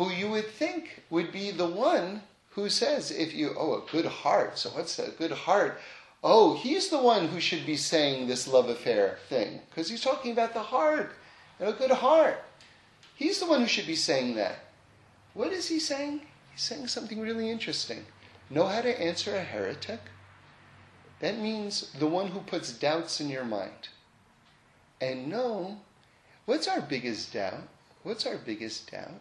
who 0.00 0.10
you 0.10 0.30
would 0.30 0.48
think 0.48 1.02
would 1.10 1.30
be 1.30 1.50
the 1.50 1.66
one 1.66 2.22
who 2.52 2.70
says, 2.70 3.10
if 3.10 3.34
you, 3.34 3.54
oh, 3.54 3.74
a 3.74 3.92
good 3.92 4.06
heart, 4.06 4.56
so 4.56 4.70
what's 4.70 4.98
a 4.98 5.10
good 5.10 5.30
heart? 5.30 5.78
Oh, 6.24 6.56
he's 6.56 6.88
the 6.88 7.02
one 7.02 7.28
who 7.28 7.38
should 7.38 7.66
be 7.66 7.76
saying 7.76 8.26
this 8.26 8.48
love 8.48 8.70
affair 8.70 9.18
thing, 9.28 9.60
because 9.68 9.90
he's 9.90 10.00
talking 10.00 10.32
about 10.32 10.54
the 10.54 10.62
heart 10.62 11.12
and 11.58 11.68
a 11.68 11.74
good 11.74 11.90
heart. 11.90 12.42
He's 13.14 13.40
the 13.40 13.46
one 13.46 13.60
who 13.60 13.66
should 13.66 13.86
be 13.86 13.94
saying 13.94 14.36
that. 14.36 14.60
What 15.34 15.52
is 15.52 15.68
he 15.68 15.78
saying? 15.78 16.22
He's 16.52 16.62
saying 16.62 16.86
something 16.88 17.20
really 17.20 17.50
interesting. 17.50 18.06
Know 18.48 18.68
how 18.68 18.80
to 18.80 18.98
answer 18.98 19.36
a 19.36 19.42
heretic? 19.42 20.00
That 21.18 21.38
means 21.38 21.92
the 21.98 22.06
one 22.06 22.28
who 22.28 22.40
puts 22.40 22.72
doubts 22.72 23.20
in 23.20 23.28
your 23.28 23.44
mind. 23.44 23.90
And 24.98 25.28
know 25.28 25.76
what's 26.46 26.68
our 26.68 26.80
biggest 26.80 27.34
doubt? 27.34 27.68
What's 28.02 28.24
our 28.24 28.38
biggest 28.38 28.90
doubt? 28.90 29.20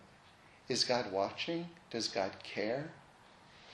Is 0.70 0.84
God 0.84 1.12
watching? 1.12 1.68
Does 1.90 2.08
God 2.08 2.32
care? 2.44 2.92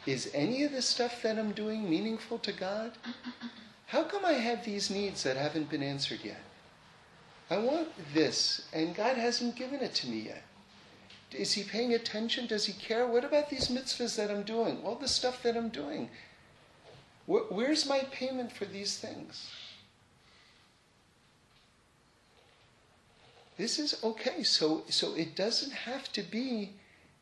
Is 0.06 0.32
any 0.34 0.64
of 0.64 0.72
the 0.72 0.82
stuff 0.82 1.22
that 1.24 1.38
I'm 1.38 1.52
doing 1.52 1.90
meaningful 1.90 2.40
to 2.40 2.54
God? 2.54 2.94
How 3.88 4.04
come 4.04 4.26
I 4.26 4.34
have 4.34 4.64
these 4.64 4.90
needs 4.90 5.24
that 5.24 5.36
haven't 5.36 5.70
been 5.70 5.84
answered 5.84 6.20
yet? 6.24 6.42
I 7.50 7.58
want 7.58 7.90
this, 8.14 8.66
and 8.74 8.96
God 8.96 9.18
hasn't 9.18 9.56
given 9.56 9.82
it 9.82 9.94
to 9.96 10.08
me 10.08 10.20
yet. 10.20 10.44
Is 11.32 11.54
He 11.54 11.64
paying 11.64 11.94
attention? 11.94 12.48
Does 12.48 12.66
He 12.66 12.74
care? 12.74 13.06
What 13.06 13.26
about 13.26 13.50
these 13.50 13.68
mitzvahs 13.68 14.16
that 14.16 14.32
I'm 14.32 14.44
doing? 14.44 14.80
All 14.84 14.96
the 14.96 15.08
stuff 15.08 15.44
that 15.44 15.58
I'm 15.58 15.70
doing? 15.70 16.10
Where's 17.28 17.88
my 17.88 18.00
payment 18.12 18.52
for 18.52 18.66
these 18.66 18.98
things? 18.98 19.50
This 23.58 23.80
is 23.80 24.04
okay. 24.04 24.44
So, 24.44 24.84
so 24.90 25.16
it 25.16 25.36
doesn't 25.36 25.72
have 25.72 26.12
to 26.14 26.22
be 26.22 26.74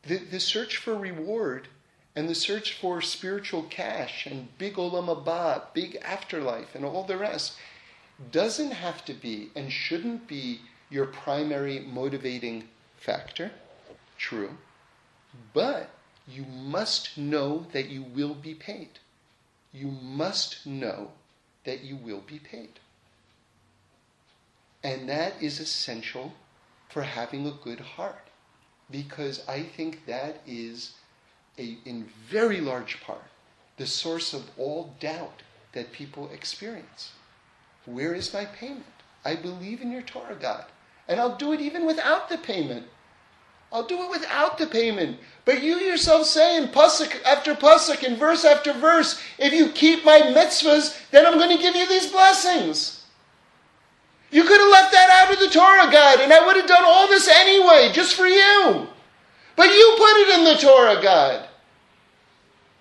the, 0.06 0.18
the 0.18 0.40
search 0.40 0.76
for 0.76 0.94
reward 0.96 1.68
and 2.16 2.28
the 2.28 2.34
search 2.34 2.74
for 2.74 3.00
spiritual 3.00 3.64
cash 3.64 4.26
and 4.26 4.56
big 4.58 4.74
olam 4.74 5.06
haba, 5.06 5.62
big 5.72 5.96
afterlife, 5.96 6.74
and 6.74 6.84
all 6.84 7.04
the 7.04 7.16
rest 7.16 7.56
doesn't 8.30 8.70
have 8.70 9.04
to 9.04 9.14
be 9.14 9.50
and 9.56 9.72
shouldn't 9.72 10.28
be 10.28 10.60
your 10.90 11.06
primary 11.06 11.80
motivating 11.80 12.64
factor. 12.96 13.50
True. 14.16 14.56
But 15.52 15.90
you 16.28 16.44
must 16.44 17.18
know 17.18 17.66
that 17.72 17.88
you 17.88 18.02
will 18.02 18.34
be 18.34 18.54
paid. 18.54 19.00
You 19.72 19.88
must 19.88 20.64
know 20.64 21.10
that 21.64 21.82
you 21.82 21.96
will 21.96 22.20
be 22.20 22.38
paid. 22.38 22.78
And 24.84 25.08
that 25.08 25.42
is 25.42 25.58
essential 25.58 26.34
for 26.88 27.02
having 27.02 27.46
a 27.46 27.50
good 27.50 27.80
heart. 27.80 28.23
Because 28.90 29.42
I 29.48 29.62
think 29.62 30.06
that 30.06 30.40
is, 30.46 30.92
a, 31.58 31.78
in 31.84 32.08
very 32.28 32.60
large 32.60 33.00
part, 33.00 33.24
the 33.76 33.86
source 33.86 34.34
of 34.34 34.50
all 34.58 34.94
doubt 35.00 35.42
that 35.72 35.92
people 35.92 36.30
experience. 36.32 37.12
Where 37.86 38.14
is 38.14 38.32
my 38.32 38.44
payment? 38.44 38.84
I 39.24 39.34
believe 39.36 39.80
in 39.80 39.90
your 39.90 40.02
Torah, 40.02 40.36
God. 40.40 40.64
And 41.08 41.20
I'll 41.20 41.36
do 41.36 41.52
it 41.52 41.60
even 41.60 41.86
without 41.86 42.28
the 42.28 42.38
payment. 42.38 42.86
I'll 43.72 43.86
do 43.86 44.04
it 44.04 44.10
without 44.10 44.56
the 44.56 44.66
payment. 44.66 45.18
But 45.44 45.62
you 45.62 45.76
yourself 45.76 46.26
say 46.26 46.56
in 46.56 46.68
pasuk 46.68 47.20
after 47.24 47.54
pasuk, 47.54 48.04
in 48.04 48.16
verse 48.16 48.44
after 48.44 48.72
verse, 48.72 49.20
if 49.38 49.52
you 49.52 49.68
keep 49.70 50.04
my 50.04 50.20
mitzvahs, 50.20 51.10
then 51.10 51.26
I'm 51.26 51.38
going 51.38 51.54
to 51.54 51.62
give 51.62 51.74
you 51.74 51.88
these 51.88 52.10
blessings. 52.10 53.03
You 54.34 54.42
could 54.42 54.58
have 54.58 54.68
left 54.68 54.90
that 54.90 55.10
out 55.10 55.32
of 55.32 55.38
the 55.38 55.48
Torah, 55.48 55.88
God, 55.92 56.18
and 56.18 56.32
I 56.32 56.44
would 56.44 56.56
have 56.56 56.66
done 56.66 56.82
all 56.84 57.06
this 57.06 57.28
anyway, 57.28 57.92
just 57.92 58.16
for 58.16 58.26
you. 58.26 58.88
But 59.54 59.68
you 59.68 59.94
put 59.96 60.16
it 60.22 60.38
in 60.40 60.44
the 60.44 60.56
Torah, 60.56 61.00
God. 61.00 61.48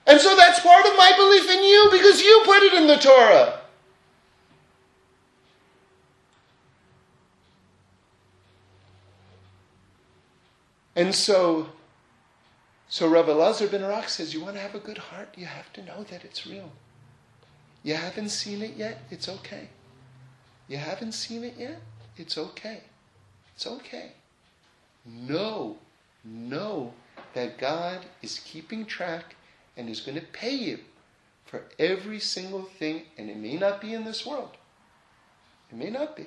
And 0.07 0.19
so 0.19 0.35
that's 0.35 0.61
part 0.61 0.83
of 0.87 0.97
my 0.97 1.13
belief 1.15 1.47
in 1.47 1.63
you 1.63 1.89
because 1.91 2.23
you 2.23 2.41
put 2.43 2.63
it 2.63 2.73
in 2.73 2.87
the 2.87 2.95
Torah. 2.95 3.59
And 10.95 11.13
so, 11.13 11.69
so 12.89 13.07
Rav 13.07 13.27
Elazar 13.27 13.69
ben 13.69 13.81
Arach 13.81 14.09
says, 14.09 14.33
you 14.33 14.41
want 14.41 14.55
to 14.55 14.61
have 14.61 14.73
a 14.73 14.79
good 14.79 14.97
heart, 14.97 15.29
you 15.37 15.45
have 15.45 15.71
to 15.73 15.83
know 15.83 16.01
that 16.09 16.25
it's 16.25 16.47
real. 16.47 16.71
You 17.83 17.93
haven't 17.93 18.29
seen 18.29 18.63
it 18.63 18.75
yet, 18.75 19.03
it's 19.11 19.29
okay. 19.29 19.69
You 20.73 20.79
haven't 20.79 21.11
seen 21.11 21.43
it 21.43 21.53
yet, 21.55 21.79
it's 22.17 22.35
okay. 22.35 22.81
It's 23.53 23.67
okay. 23.67 24.13
Know, 25.05 25.77
know 26.23 26.93
that 27.35 27.59
God 27.59 28.07
is 28.23 28.39
keeping 28.39 28.83
track 28.83 29.35
and 29.77 29.87
is 29.87 29.99
going 29.99 30.19
to 30.19 30.25
pay 30.25 30.55
you 30.55 30.79
for 31.45 31.65
every 31.77 32.19
single 32.19 32.63
thing, 32.63 33.03
and 33.19 33.29
it 33.29 33.37
may 33.37 33.55
not 33.55 33.81
be 33.81 33.93
in 33.93 34.03
this 34.03 34.25
world. 34.25 34.57
It 35.71 35.75
may 35.75 35.91
not 35.91 36.15
be. 36.15 36.25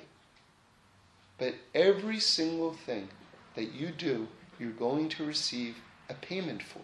But 1.37 1.55
every 1.75 2.21
single 2.21 2.71
thing 2.71 3.09
that 3.55 3.73
you 3.73 3.89
do 3.89 4.29
you're 4.57 4.71
going 4.71 5.09
to 5.09 5.25
receive 5.25 5.75
a 6.09 6.13
payment 6.13 6.63
for 6.63 6.83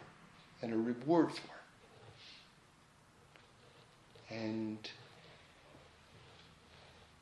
and 0.61 0.74
a 0.74 0.78
reward 0.78 1.32
for. 1.32 1.55
And 4.30 4.89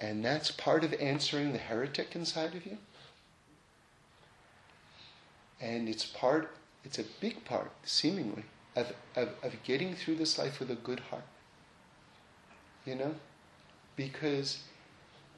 and 0.02 0.26
that's 0.26 0.50
part 0.50 0.84
of 0.84 0.94
answering 0.96 1.54
the 1.54 1.60
heretic 1.60 2.16
inside 2.16 2.56
of 2.56 2.66
you. 2.66 2.78
And 5.62 5.88
it's 5.88 6.06
part, 6.06 6.56
it's 6.84 6.98
a 6.98 7.04
big 7.20 7.46
part, 7.46 7.72
seemingly, 7.84 8.44
of, 8.76 8.92
of, 9.16 9.30
of 9.44 9.54
getting 9.64 9.94
through 9.94 10.16
this 10.16 10.40
life 10.40 10.60
with 10.60 10.72
a 10.72 10.76
good 10.76 11.00
heart. 11.12 11.24
You 12.84 12.96
know? 12.96 13.16
Because 13.96 14.64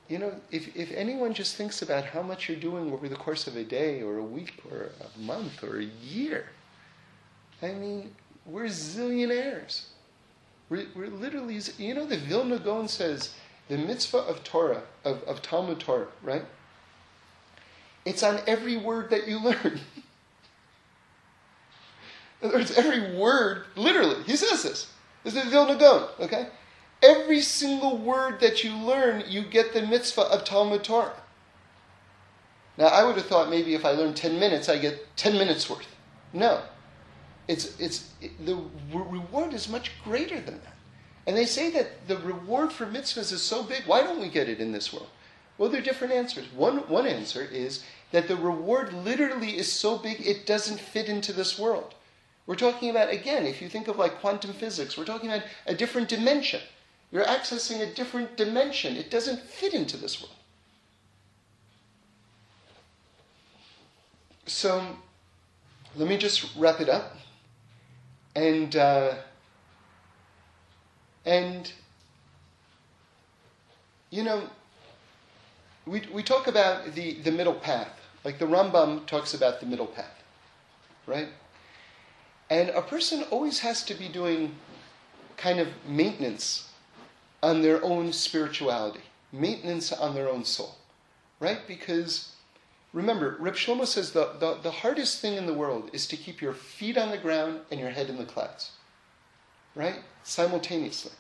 you 0.10 0.20
know, 0.20 0.34
if, 0.52 0.76
if 0.76 0.92
anyone 0.92 1.34
just 1.34 1.56
thinks 1.56 1.82
about 1.82 2.06
how 2.06 2.22
much 2.22 2.50
you're 2.50 2.60
doing 2.60 2.92
over 2.92 3.08
the 3.08 3.16
course 3.16 3.48
of 3.48 3.56
a 3.56 3.64
day 3.64 4.02
or 4.02 4.18
a 4.18 4.24
week 4.24 4.62
or 4.70 4.92
a 5.02 5.20
month 5.20 5.64
or 5.64 5.80
a 5.80 5.86
year, 5.86 6.48
I 7.62 7.72
mean, 7.72 8.14
we're 8.46 8.66
zillionaires. 8.66 9.86
We're, 10.70 10.88
we're 10.94 11.08
literally, 11.08 11.60
you 11.78 11.94
know, 11.94 12.06
the 12.06 12.18
Vilna 12.18 12.60
Gaon 12.60 12.88
says 12.88 13.34
the 13.68 13.78
mitzvah 13.78 14.20
of 14.20 14.44
Torah, 14.44 14.84
of, 15.04 15.24
of 15.24 15.42
Talmud 15.42 15.80
Torah, 15.80 16.08
right? 16.22 16.46
It's 18.06 18.24
on 18.24 18.40
every 18.46 18.78
word 18.78 19.10
that 19.12 19.28
you 19.28 19.40
learn. 19.44 19.80
In 22.42 22.50
other 22.50 22.58
words, 22.58 22.78
every 22.78 23.16
word, 23.16 23.66
literally, 23.76 24.22
he 24.24 24.36
says 24.36 24.64
this. 24.64 24.92
This 25.24 25.36
is 25.36 25.46
Vilna 25.46 25.78
Gaon, 25.78 26.10
okay? 26.20 26.48
Every 27.02 27.42
single 27.42 27.98
word 27.98 28.42
that 28.42 28.64
you 28.64 28.74
learn, 28.74 29.24
you 29.28 29.44
get 29.44 29.74
the 29.74 29.86
mitzvah 29.86 30.24
of 30.24 30.44
Talmud 30.44 30.84
Torah. 30.84 31.14
Now, 32.78 32.88
I 32.88 33.04
would 33.04 33.16
have 33.16 33.28
thought 33.28 33.50
maybe 33.50 33.76
if 33.76 33.86
I 33.86 33.92
learn 33.92 34.14
10 34.14 34.40
minutes, 34.40 34.68
I 34.68 34.78
get 34.78 35.16
10 35.16 35.34
minutes 35.34 35.70
worth. 35.70 35.88
No. 36.34 36.62
It's, 37.48 37.80
it's, 37.80 38.12
it, 38.22 38.46
the 38.46 38.58
reward 38.94 39.54
is 39.54 39.70
much 39.70 39.92
greater 40.04 40.40
than 40.40 40.60
that. 40.64 40.73
And 41.26 41.38
they 41.38 41.46
say 41.46 41.70
that 41.72 42.08
the 42.08 42.18
reward 42.18 42.74
for 42.74 42.86
mitzvahs 42.86 43.32
is 43.32 43.42
so 43.42 43.64
big, 43.64 43.84
why 43.86 44.02
don't 44.02 44.20
we 44.20 44.30
get 44.30 44.50
it 44.50 44.60
in 44.60 44.72
this 44.72 44.92
world? 44.92 45.08
Well, 45.58 45.70
there 45.70 45.80
are 45.80 45.84
different 45.84 46.14
answers. 46.14 46.46
One, 46.54 46.80
one 46.90 47.08
answer 47.08 47.48
is 47.50 47.84
that 48.12 48.28
the 48.28 48.36
reward 48.36 48.92
literally 48.92 49.58
is 49.58 49.72
so 49.72 49.98
big 49.98 50.26
it 50.26 50.46
doesn't 50.46 50.80
fit 50.80 51.08
into 51.08 51.32
this 51.32 51.58
world. 51.58 51.94
We're 52.46 52.56
talking 52.56 52.90
about, 52.90 53.10
again, 53.10 53.46
if 53.46 53.62
you 53.62 53.70
think 53.70 53.88
of 53.88 53.98
like 53.98 54.20
quantum 54.20 54.52
physics, 54.54 54.98
we're 54.98 55.06
talking 55.06 55.30
about 55.30 55.44
a 55.66 55.74
different 55.74 56.10
dimension. 56.10 56.60
You're 57.12 57.24
accessing 57.24 57.80
a 57.80 57.94
different 57.94 58.36
dimension. 58.36 58.98
It 58.98 59.10
doesn't 59.10 59.40
fit 59.40 59.74
into 59.74 59.98
this 59.98 60.22
world. 60.22 60.36
So 64.46 64.86
let 65.96 66.10
me 66.10 66.18
just 66.18 66.56
wrap 66.58 66.82
it 66.82 66.90
up. 66.90 67.16
And 68.36 68.76
uh, 68.76 69.14
and 71.26 71.72
you 74.10 74.24
know, 74.24 74.44
we 75.86 76.04
we 76.14 76.24
talk 76.24 76.48
about 76.48 76.94
the, 76.94 77.14
the 77.16 77.32
middle 77.32 77.56
path. 77.56 78.00
Like 78.24 78.40
the 78.40 78.46
Rambam 78.46 79.06
talks 79.06 79.34
about 79.34 79.60
the 79.60 79.66
middle 79.66 79.88
path, 79.88 80.24
right? 81.08 81.28
And 82.50 82.70
a 82.70 82.82
person 82.82 83.24
always 83.32 83.60
has 83.60 83.84
to 83.86 83.94
be 83.94 84.08
doing 84.08 84.56
kind 85.36 85.60
of 85.60 85.68
maintenance 85.88 86.70
on 87.42 87.62
their 87.62 87.84
own 87.84 88.14
spirituality, 88.14 89.02
maintenance 89.32 89.92
on 89.92 90.16
their 90.16 90.30
own 90.30 90.46
soul, 90.46 90.76
right? 91.40 91.60
Because 91.68 92.32
remember, 92.94 93.36
Reb 93.40 93.56
Shlomo 93.56 93.86
says 93.86 94.12
the, 94.12 94.34
the, 94.40 94.60
the 94.62 94.72
hardest 94.72 95.20
thing 95.20 95.36
in 95.36 95.46
the 95.46 95.54
world 95.54 95.90
is 95.92 96.08
to 96.08 96.16
keep 96.16 96.42
your 96.42 96.54
feet 96.54 96.98
on 96.98 97.12
the 97.12 97.18
ground 97.18 97.60
and 97.72 97.80
your 97.80 97.90
head 97.90 98.10
in 98.10 98.18
the 98.18 98.26
clouds, 98.26 98.72
right? 99.76 100.00
Simultaneously. 100.24 101.12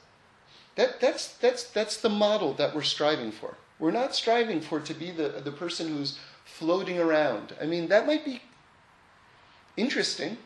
That, 0.75 0.99
that's, 0.99 1.33
that's, 1.33 1.63
that's 1.65 1.97
the 1.97 2.09
model 2.09 2.53
that 2.55 2.75
we're 2.75 2.81
striving 2.81 3.31
for. 3.31 3.55
We're 3.79 3.91
not 3.91 4.15
striving 4.15 4.61
for 4.61 4.79
to 4.79 4.93
be 4.93 5.11
the, 5.11 5.41
the 5.43 5.51
person 5.51 5.87
who's 5.87 6.19
floating 6.45 6.99
around. 6.99 7.53
I 7.61 7.65
mean, 7.65 7.87
that 7.89 8.07
might 8.07 8.25
be 8.25 8.41
interesting, 9.77 10.37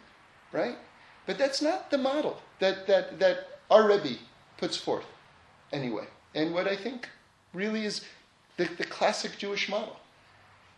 right? 0.51 0.77
But 1.25 1.37
that's 1.37 1.61
not 1.61 1.91
the 1.91 1.97
model 1.97 2.41
that, 2.59 2.87
that, 2.87 3.19
that 3.19 3.59
our 3.69 3.87
Rebbe 3.87 4.17
puts 4.57 4.77
forth 4.77 5.05
anyway. 5.71 6.07
And 6.35 6.53
what 6.53 6.67
I 6.67 6.75
think 6.75 7.09
really 7.53 7.85
is 7.85 8.05
the, 8.57 8.65
the 8.65 8.85
classic 8.85 9.37
Jewish 9.37 9.69
model 9.69 9.97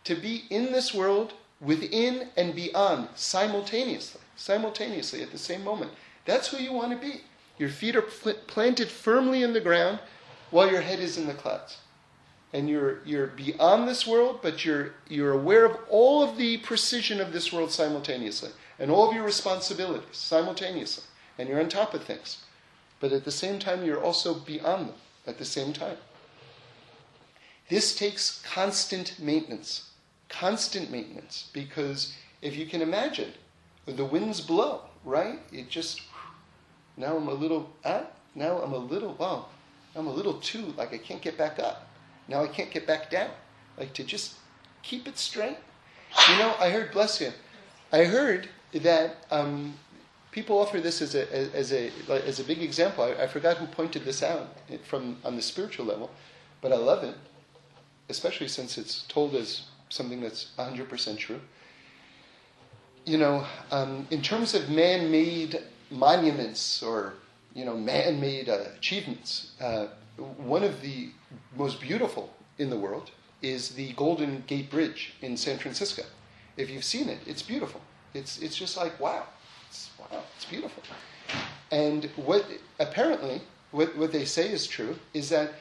to 0.04 0.14
be 0.14 0.44
in 0.50 0.72
this 0.72 0.94
world 0.94 1.34
within 1.60 2.28
and 2.36 2.54
beyond 2.54 3.08
simultaneously, 3.14 4.20
simultaneously 4.36 5.22
at 5.22 5.30
the 5.30 5.38
same 5.38 5.62
moment. 5.62 5.92
That's 6.24 6.48
who 6.48 6.58
you 6.58 6.72
want 6.72 6.92
to 6.92 6.98
be. 6.98 7.22
Your 7.58 7.68
feet 7.68 7.96
are 7.96 8.02
pl- 8.02 8.34
planted 8.46 8.88
firmly 8.88 9.42
in 9.42 9.52
the 9.52 9.60
ground 9.60 10.00
while 10.50 10.70
your 10.70 10.80
head 10.80 11.00
is 11.00 11.16
in 11.18 11.26
the 11.26 11.34
clouds. 11.34 11.78
And 12.52 12.68
you're, 12.68 13.00
you're 13.04 13.28
beyond 13.28 13.86
this 13.86 14.06
world, 14.06 14.40
but 14.42 14.64
you're, 14.64 14.94
you're 15.08 15.32
aware 15.32 15.64
of 15.64 15.78
all 15.88 16.22
of 16.22 16.36
the 16.36 16.56
precision 16.58 17.20
of 17.20 17.32
this 17.32 17.52
world 17.52 17.70
simultaneously 17.70 18.50
and 18.78 18.90
all 18.90 19.08
of 19.08 19.14
your 19.14 19.24
responsibilities 19.24 20.16
simultaneously. 20.16 21.04
And 21.38 21.48
you're 21.48 21.60
on 21.60 21.68
top 21.68 21.94
of 21.94 22.04
things 22.04 22.38
but 23.00 23.12
at 23.12 23.24
the 23.24 23.30
same 23.30 23.58
time, 23.58 23.84
you're 23.84 24.02
also 24.02 24.34
beyond 24.34 24.90
them 24.90 24.94
at 25.26 25.38
the 25.38 25.44
same 25.44 25.72
time. 25.72 25.96
This 27.68 27.96
takes 27.96 28.42
constant 28.42 29.18
maintenance, 29.18 29.90
constant 30.28 30.90
maintenance, 30.90 31.48
because 31.52 32.14
if 32.42 32.56
you 32.56 32.66
can 32.66 32.82
imagine, 32.82 33.32
the 33.86 34.04
winds 34.04 34.40
blow, 34.40 34.82
right? 35.04 35.38
It 35.50 35.70
just, 35.70 36.02
now 37.00 37.16
I'm 37.16 37.28
a 37.28 37.34
little, 37.34 37.70
ah, 37.84 38.02
now 38.34 38.58
I'm 38.58 38.72
a 38.72 38.78
little, 38.78 39.14
wow, 39.14 39.46
I'm 39.96 40.06
a 40.06 40.12
little 40.12 40.34
too, 40.34 40.74
like 40.76 40.92
I 40.92 40.98
can't 40.98 41.22
get 41.22 41.36
back 41.36 41.58
up. 41.58 41.88
Now 42.28 42.44
I 42.44 42.46
can't 42.46 42.70
get 42.70 42.86
back 42.86 43.10
down. 43.10 43.30
Like 43.78 43.94
to 43.94 44.04
just 44.04 44.34
keep 44.82 45.08
it 45.08 45.18
straight. 45.18 45.56
You 46.28 46.38
know, 46.38 46.54
I 46.60 46.70
heard, 46.70 46.92
bless 46.92 47.20
you, 47.20 47.32
I 47.92 48.04
heard 48.04 48.48
that 48.74 49.24
um, 49.30 49.74
people 50.30 50.58
offer 50.58 50.80
this 50.80 51.00
as 51.00 51.14
a, 51.14 51.32
as 51.56 51.72
a, 51.72 51.90
as 52.08 52.38
a 52.38 52.44
big 52.44 52.62
example. 52.62 53.04
I, 53.04 53.24
I 53.24 53.26
forgot 53.26 53.56
who 53.56 53.66
pointed 53.66 54.04
this 54.04 54.22
out 54.22 54.48
from 54.84 55.16
on 55.24 55.36
the 55.36 55.42
spiritual 55.42 55.86
level, 55.86 56.10
but 56.60 56.72
I 56.72 56.76
love 56.76 57.02
it, 57.02 57.16
especially 58.08 58.48
since 58.48 58.76
it's 58.76 59.04
told 59.08 59.34
as 59.34 59.62
something 59.88 60.20
that's 60.20 60.50
100% 60.58 61.18
true. 61.18 61.40
You 63.06 63.18
know, 63.18 63.46
um, 63.70 64.06
in 64.10 64.20
terms 64.20 64.54
of 64.54 64.68
man 64.68 65.10
made 65.10 65.60
monuments 65.90 66.82
or, 66.82 67.14
you 67.54 67.64
know, 67.64 67.76
man 67.76 68.20
made 68.20 68.48
uh, 68.48 68.64
achievements, 68.76 69.52
uh, 69.60 69.88
one 70.38 70.62
of 70.62 70.80
the 70.80 71.10
most 71.56 71.80
beautiful 71.80 72.32
in 72.58 72.70
the 72.70 72.76
world 72.76 73.10
is 73.42 73.70
the 73.70 73.92
Golden 73.92 74.44
Gate 74.46 74.70
Bridge 74.70 75.14
in 75.22 75.36
San 75.36 75.58
Francisco. 75.58 76.02
If 76.56 76.70
you've 76.70 76.84
seen 76.84 77.08
it, 77.08 77.18
it's 77.26 77.42
beautiful. 77.42 77.80
It's, 78.14 78.38
it's 78.40 78.56
just 78.56 78.76
like, 78.76 78.98
wow, 79.00 79.24
it's, 79.68 79.90
wow, 79.98 80.22
it's 80.36 80.44
beautiful. 80.44 80.82
And 81.70 82.04
what 82.16 82.44
apparently, 82.78 83.40
what, 83.70 83.96
what 83.96 84.12
they 84.12 84.24
say 84.24 84.50
is 84.50 84.66
true 84.66 84.96
is 85.14 85.28
that 85.30 85.52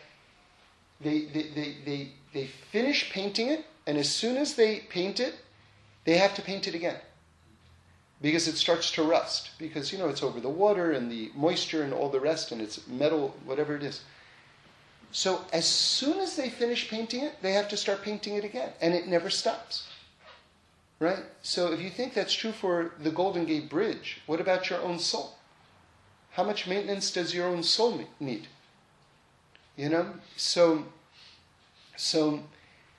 they, 0.99 1.25
they, 1.25 1.43
they, 1.55 1.75
they, 1.85 2.11
they 2.33 2.47
finish 2.47 3.09
painting 3.11 3.47
it, 3.47 3.65
and 3.87 3.97
as 3.97 4.09
soon 4.09 4.35
as 4.35 4.55
they 4.55 4.79
paint 4.89 5.19
it, 5.19 5.35
they 6.05 6.17
have 6.17 6.33
to 6.35 6.41
paint 6.41 6.67
it 6.67 6.75
again 6.75 6.97
because 8.21 8.47
it 8.47 8.57
starts 8.57 8.91
to 8.91 9.03
rust 9.03 9.51
because 9.57 9.91
you 9.91 9.97
know 9.97 10.09
it's 10.09 10.23
over 10.23 10.39
the 10.39 10.49
water 10.49 10.91
and 10.91 11.11
the 11.11 11.31
moisture 11.35 11.83
and 11.83 11.93
all 11.93 12.09
the 12.09 12.19
rest 12.19 12.51
and 12.51 12.61
it's 12.61 12.87
metal 12.87 13.35
whatever 13.45 13.75
it 13.75 13.83
is. 13.83 14.01
So 15.11 15.41
as 15.51 15.65
soon 15.65 16.19
as 16.19 16.35
they 16.35 16.49
finish 16.49 16.89
painting 16.89 17.23
it 17.23 17.41
they 17.41 17.53
have 17.53 17.69
to 17.69 17.77
start 17.77 18.03
painting 18.03 18.35
it 18.35 18.43
again 18.43 18.71
and 18.81 18.93
it 18.93 19.07
never 19.07 19.29
stops 19.29 19.87
right? 20.99 21.23
So 21.41 21.71
if 21.71 21.81
you 21.81 21.89
think 21.89 22.13
that's 22.13 22.33
true 22.33 22.51
for 22.51 22.91
the 22.99 23.11
golden 23.11 23.45
gate 23.45 23.69
bridge 23.69 24.21
what 24.25 24.41
about 24.41 24.69
your 24.69 24.81
own 24.81 24.99
soul? 24.99 25.35
How 26.31 26.43
much 26.43 26.67
maintenance 26.67 27.11
does 27.11 27.33
your 27.33 27.47
own 27.47 27.63
soul 27.63 28.01
need? 28.19 28.47
You 29.75 29.89
know? 29.89 30.13
So 30.35 30.85
so 31.95 32.43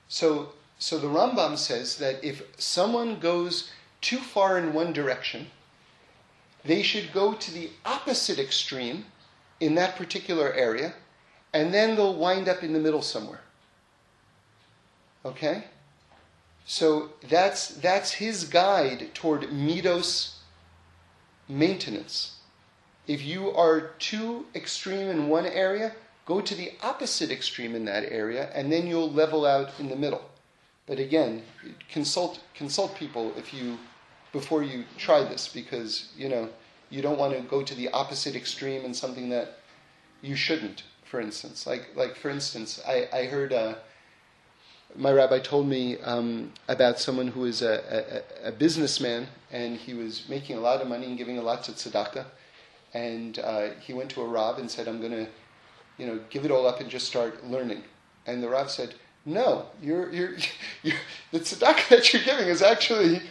so 0.08 0.52
so 0.78 0.98
the 0.98 1.08
rambam 1.08 1.58
says 1.58 1.96
that 1.98 2.24
if 2.24 2.42
someone 2.58 3.20
goes 3.20 3.70
too 4.00 4.18
far 4.18 4.58
in 4.58 4.72
one 4.72 4.92
direction, 4.92 5.48
they 6.64 6.82
should 6.82 7.12
go 7.12 7.34
to 7.34 7.50
the 7.50 7.70
opposite 7.84 8.38
extreme 8.38 9.06
in 9.60 9.74
that 9.74 9.96
particular 9.96 10.52
area, 10.52 10.94
and 11.52 11.72
then 11.72 11.96
they'll 11.96 12.14
wind 12.14 12.48
up 12.48 12.62
in 12.62 12.72
the 12.72 12.78
middle 12.78 13.02
somewhere. 13.02 13.40
Okay? 15.24 15.64
So 16.64 17.10
that's, 17.28 17.68
that's 17.68 18.12
his 18.12 18.44
guide 18.44 19.10
toward 19.14 19.42
midos 19.50 20.36
maintenance. 21.48 22.36
If 23.06 23.24
you 23.24 23.50
are 23.50 23.80
too 23.98 24.46
extreme 24.54 25.08
in 25.08 25.28
one 25.28 25.46
area, 25.46 25.92
go 26.26 26.40
to 26.40 26.54
the 26.54 26.72
opposite 26.82 27.30
extreme 27.30 27.74
in 27.74 27.84
that 27.86 28.04
area, 28.04 28.50
and 28.54 28.70
then 28.70 28.86
you'll 28.86 29.10
level 29.10 29.44
out 29.44 29.72
in 29.80 29.88
the 29.88 29.96
middle. 29.96 30.22
But 30.86 30.98
again, 30.98 31.42
consult 31.90 32.40
consult 32.54 32.96
people 32.96 33.32
if 33.36 33.54
you 33.54 33.78
before 34.32 34.62
you 34.62 34.84
try 34.96 35.22
this 35.24 35.48
because 35.48 36.08
you 36.16 36.28
know 36.28 36.48
you 36.90 37.02
don't 37.02 37.18
want 37.18 37.34
to 37.34 37.40
go 37.42 37.62
to 37.62 37.74
the 37.74 37.88
opposite 37.90 38.34
extreme 38.34 38.84
in 38.84 38.94
something 38.94 39.28
that 39.30 39.58
you 40.22 40.36
shouldn't. 40.36 40.82
For 41.04 41.20
instance, 41.20 41.66
like 41.66 41.90
like 41.96 42.16
for 42.16 42.30
instance, 42.30 42.80
I 42.86 43.08
I 43.12 43.24
heard 43.24 43.52
uh, 43.52 43.74
my 44.96 45.12
rabbi 45.12 45.38
told 45.38 45.68
me 45.68 45.98
um, 46.00 46.52
about 46.68 46.98
someone 46.98 47.28
who 47.28 47.40
was 47.40 47.62
a, 47.62 48.24
a, 48.42 48.48
a, 48.48 48.52
businessman 48.52 49.28
and 49.52 49.76
he 49.76 49.94
was 49.94 50.28
making 50.28 50.56
a 50.56 50.60
lot 50.60 50.80
of 50.80 50.88
money 50.88 51.06
and 51.06 51.16
giving 51.16 51.38
a 51.38 51.42
lot 51.42 51.62
to 51.64 51.72
tzedakah, 51.72 52.24
and 52.94 53.38
uh, 53.38 53.70
he 53.80 53.92
went 53.92 54.10
to 54.10 54.22
a 54.22 54.26
rav 54.26 54.58
and 54.58 54.70
said, 54.70 54.88
"I'm 54.88 55.00
going 55.00 55.12
to, 55.12 55.26
you 55.98 56.06
know, 56.06 56.20
give 56.30 56.44
it 56.44 56.50
all 56.50 56.66
up 56.66 56.80
and 56.80 56.90
just 56.90 57.06
start 57.06 57.44
learning." 57.44 57.82
And 58.26 58.42
the 58.42 58.48
rav 58.48 58.70
said, 58.70 58.94
"No, 59.24 59.66
you're 59.82 60.12
you're, 60.12 60.36
you're 60.82 60.96
the 61.32 61.40
tzedakah 61.40 61.88
that 61.88 62.12
you're 62.12 62.22
giving 62.22 62.46
is 62.46 62.62
actually." 62.62 63.22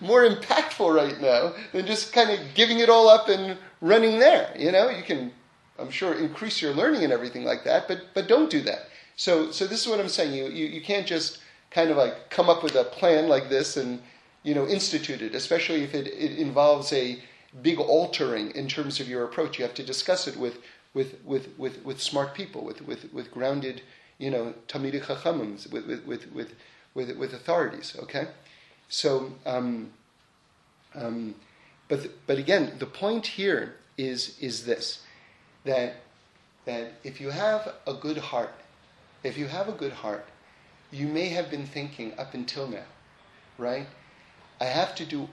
More 0.00 0.28
impactful 0.28 0.94
right 0.94 1.20
now 1.20 1.54
than 1.72 1.86
just 1.86 2.12
kind 2.12 2.30
of 2.30 2.38
giving 2.54 2.80
it 2.80 2.88
all 2.88 3.08
up 3.08 3.28
and 3.28 3.56
running 3.80 4.18
there. 4.18 4.54
You 4.58 4.72
know, 4.72 4.88
you 4.90 5.02
can, 5.02 5.32
I'm 5.78 5.90
sure, 5.90 6.14
increase 6.14 6.62
your 6.62 6.74
learning 6.74 7.04
and 7.04 7.12
everything 7.12 7.44
like 7.44 7.64
that, 7.64 7.88
but 7.88 8.02
but 8.14 8.28
don't 8.28 8.50
do 8.50 8.60
that. 8.62 8.88
So 9.16 9.50
so 9.50 9.66
this 9.66 9.82
is 9.82 9.88
what 9.88 10.00
I'm 10.00 10.08
saying. 10.08 10.34
You 10.34 10.46
you, 10.46 10.66
you 10.66 10.80
can't 10.80 11.06
just 11.06 11.38
kind 11.70 11.90
of 11.90 11.96
like 11.96 12.30
come 12.30 12.48
up 12.48 12.62
with 12.62 12.74
a 12.76 12.84
plan 12.84 13.28
like 13.28 13.48
this 13.48 13.76
and 13.76 14.00
you 14.42 14.54
know 14.54 14.66
institute 14.66 15.22
it, 15.22 15.34
especially 15.34 15.82
if 15.82 15.94
it, 15.94 16.06
it 16.06 16.38
involves 16.38 16.92
a 16.92 17.22
big 17.60 17.78
altering 17.78 18.50
in 18.52 18.68
terms 18.68 19.00
of 19.00 19.08
your 19.08 19.24
approach. 19.24 19.58
You 19.58 19.64
have 19.64 19.74
to 19.74 19.84
discuss 19.84 20.26
it 20.26 20.36
with 20.36 20.58
with 20.94 21.16
with 21.24 21.48
with, 21.58 21.84
with 21.84 22.00
smart 22.00 22.34
people, 22.34 22.64
with 22.64 22.82
with 22.82 23.12
with 23.12 23.30
grounded 23.30 23.82
you 24.18 24.30
know 24.30 24.54
with 24.72 25.86
with 25.86 26.06
with 26.06 26.32
with 26.32 26.54
with, 26.94 27.16
with 27.16 27.34
authorities. 27.34 27.96
Okay. 28.02 28.28
So, 28.92 29.32
um, 29.46 29.90
um, 30.94 31.34
but 31.88 32.10
but 32.26 32.36
again, 32.36 32.74
the 32.78 32.84
point 32.84 33.26
here 33.26 33.76
is 33.96 34.38
is 34.38 34.66
this 34.66 35.00
that 35.64 35.94
that 36.66 36.92
if 37.02 37.18
you 37.18 37.30
have 37.30 37.72
a 37.86 37.94
good 37.94 38.18
heart, 38.18 38.52
if 39.24 39.38
you 39.38 39.46
have 39.46 39.66
a 39.66 39.72
good 39.72 39.92
heart, 39.92 40.26
you 40.90 41.06
may 41.08 41.30
have 41.30 41.50
been 41.50 41.64
thinking 41.64 42.12
up 42.18 42.34
until 42.34 42.68
now, 42.68 42.84
right? 43.56 43.86
I 44.60 44.66
have 44.66 44.94
to 44.96 45.06
do. 45.06 45.30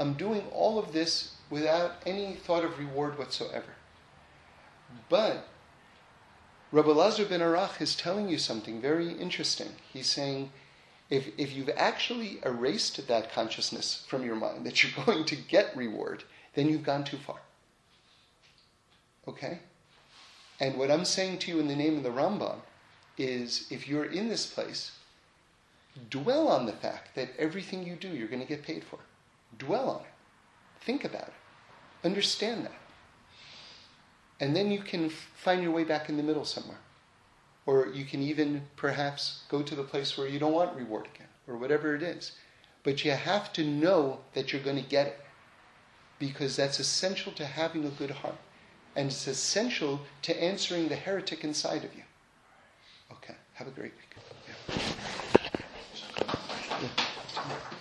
I'm 0.00 0.14
doing 0.14 0.42
all 0.52 0.76
of 0.76 0.92
this 0.92 1.36
without 1.48 2.02
any 2.04 2.34
thought 2.34 2.64
of 2.64 2.76
reward 2.76 3.18
whatsoever. 3.20 3.74
But 5.08 5.46
Rabbi 6.72 6.90
Lazar 6.90 7.24
ben 7.24 7.38
Arach 7.38 7.80
is 7.80 7.94
telling 7.94 8.28
you 8.28 8.38
something 8.38 8.80
very 8.80 9.12
interesting. 9.12 9.76
He's 9.92 10.10
saying 10.10 10.50
if, 11.08 11.28
if 11.38 11.54
you've 11.54 11.70
actually 11.76 12.40
erased 12.44 13.06
that 13.06 13.32
consciousness 13.32 14.04
from 14.08 14.24
your 14.24 14.34
mind 14.34 14.66
that 14.66 14.82
you're 14.82 15.04
going 15.06 15.24
to 15.26 15.36
get 15.36 15.76
reward, 15.76 16.24
then 16.54 16.68
you've 16.68 16.82
gone 16.82 17.04
too 17.04 17.18
far. 17.18 17.40
Okay? 19.28 19.60
And 20.58 20.78
what 20.78 20.90
I'm 20.90 21.04
saying 21.04 21.38
to 21.40 21.50
you 21.50 21.60
in 21.60 21.68
the 21.68 21.76
name 21.76 21.96
of 21.96 22.02
the 22.02 22.10
Rambam 22.10 22.60
is 23.18 23.66
if 23.70 23.88
you're 23.88 24.04
in 24.04 24.28
this 24.28 24.46
place, 24.46 24.92
dwell 26.10 26.48
on 26.48 26.66
the 26.66 26.72
fact 26.72 27.14
that 27.14 27.30
everything 27.38 27.86
you 27.86 27.96
do 27.96 28.08
you're 28.08 28.28
going 28.28 28.42
to 28.42 28.48
get 28.48 28.62
paid 28.62 28.84
for. 28.84 28.98
Dwell 29.58 29.90
on 29.90 30.00
it. 30.00 30.12
Think 30.80 31.04
about 31.04 31.28
it. 31.28 31.34
Understand 32.04 32.64
that. 32.64 32.72
And 34.38 34.54
then 34.54 34.70
you 34.70 34.80
can 34.80 35.08
find 35.08 35.62
your 35.62 35.72
way 35.72 35.84
back 35.84 36.08
in 36.08 36.16
the 36.16 36.22
middle 36.22 36.44
somewhere. 36.44 36.78
Or 37.66 37.88
you 37.88 38.04
can 38.04 38.22
even 38.22 38.62
perhaps 38.76 39.42
go 39.48 39.60
to 39.62 39.74
the 39.74 39.82
place 39.82 40.16
where 40.16 40.28
you 40.28 40.38
don't 40.38 40.52
want 40.52 40.76
reward 40.76 41.08
again, 41.14 41.26
or 41.48 41.56
whatever 41.56 41.94
it 41.96 42.02
is. 42.02 42.32
But 42.84 43.04
you 43.04 43.10
have 43.10 43.52
to 43.54 43.64
know 43.64 44.20
that 44.34 44.52
you're 44.52 44.62
going 44.62 44.82
to 44.82 44.88
get 44.88 45.08
it. 45.08 45.20
Because 46.18 46.56
that's 46.56 46.80
essential 46.80 47.32
to 47.32 47.44
having 47.44 47.84
a 47.84 47.90
good 47.90 48.10
heart. 48.10 48.38
And 48.94 49.08
it's 49.08 49.26
essential 49.26 50.00
to 50.22 50.42
answering 50.42 50.88
the 50.88 50.96
heretic 50.96 51.44
inside 51.44 51.84
of 51.84 51.94
you. 51.94 52.04
Okay, 53.12 53.34
have 53.54 53.68
a 53.68 53.72
great 53.72 53.92
week. 53.92 54.16
Yeah. 54.70 54.76
Yeah. 56.82 57.75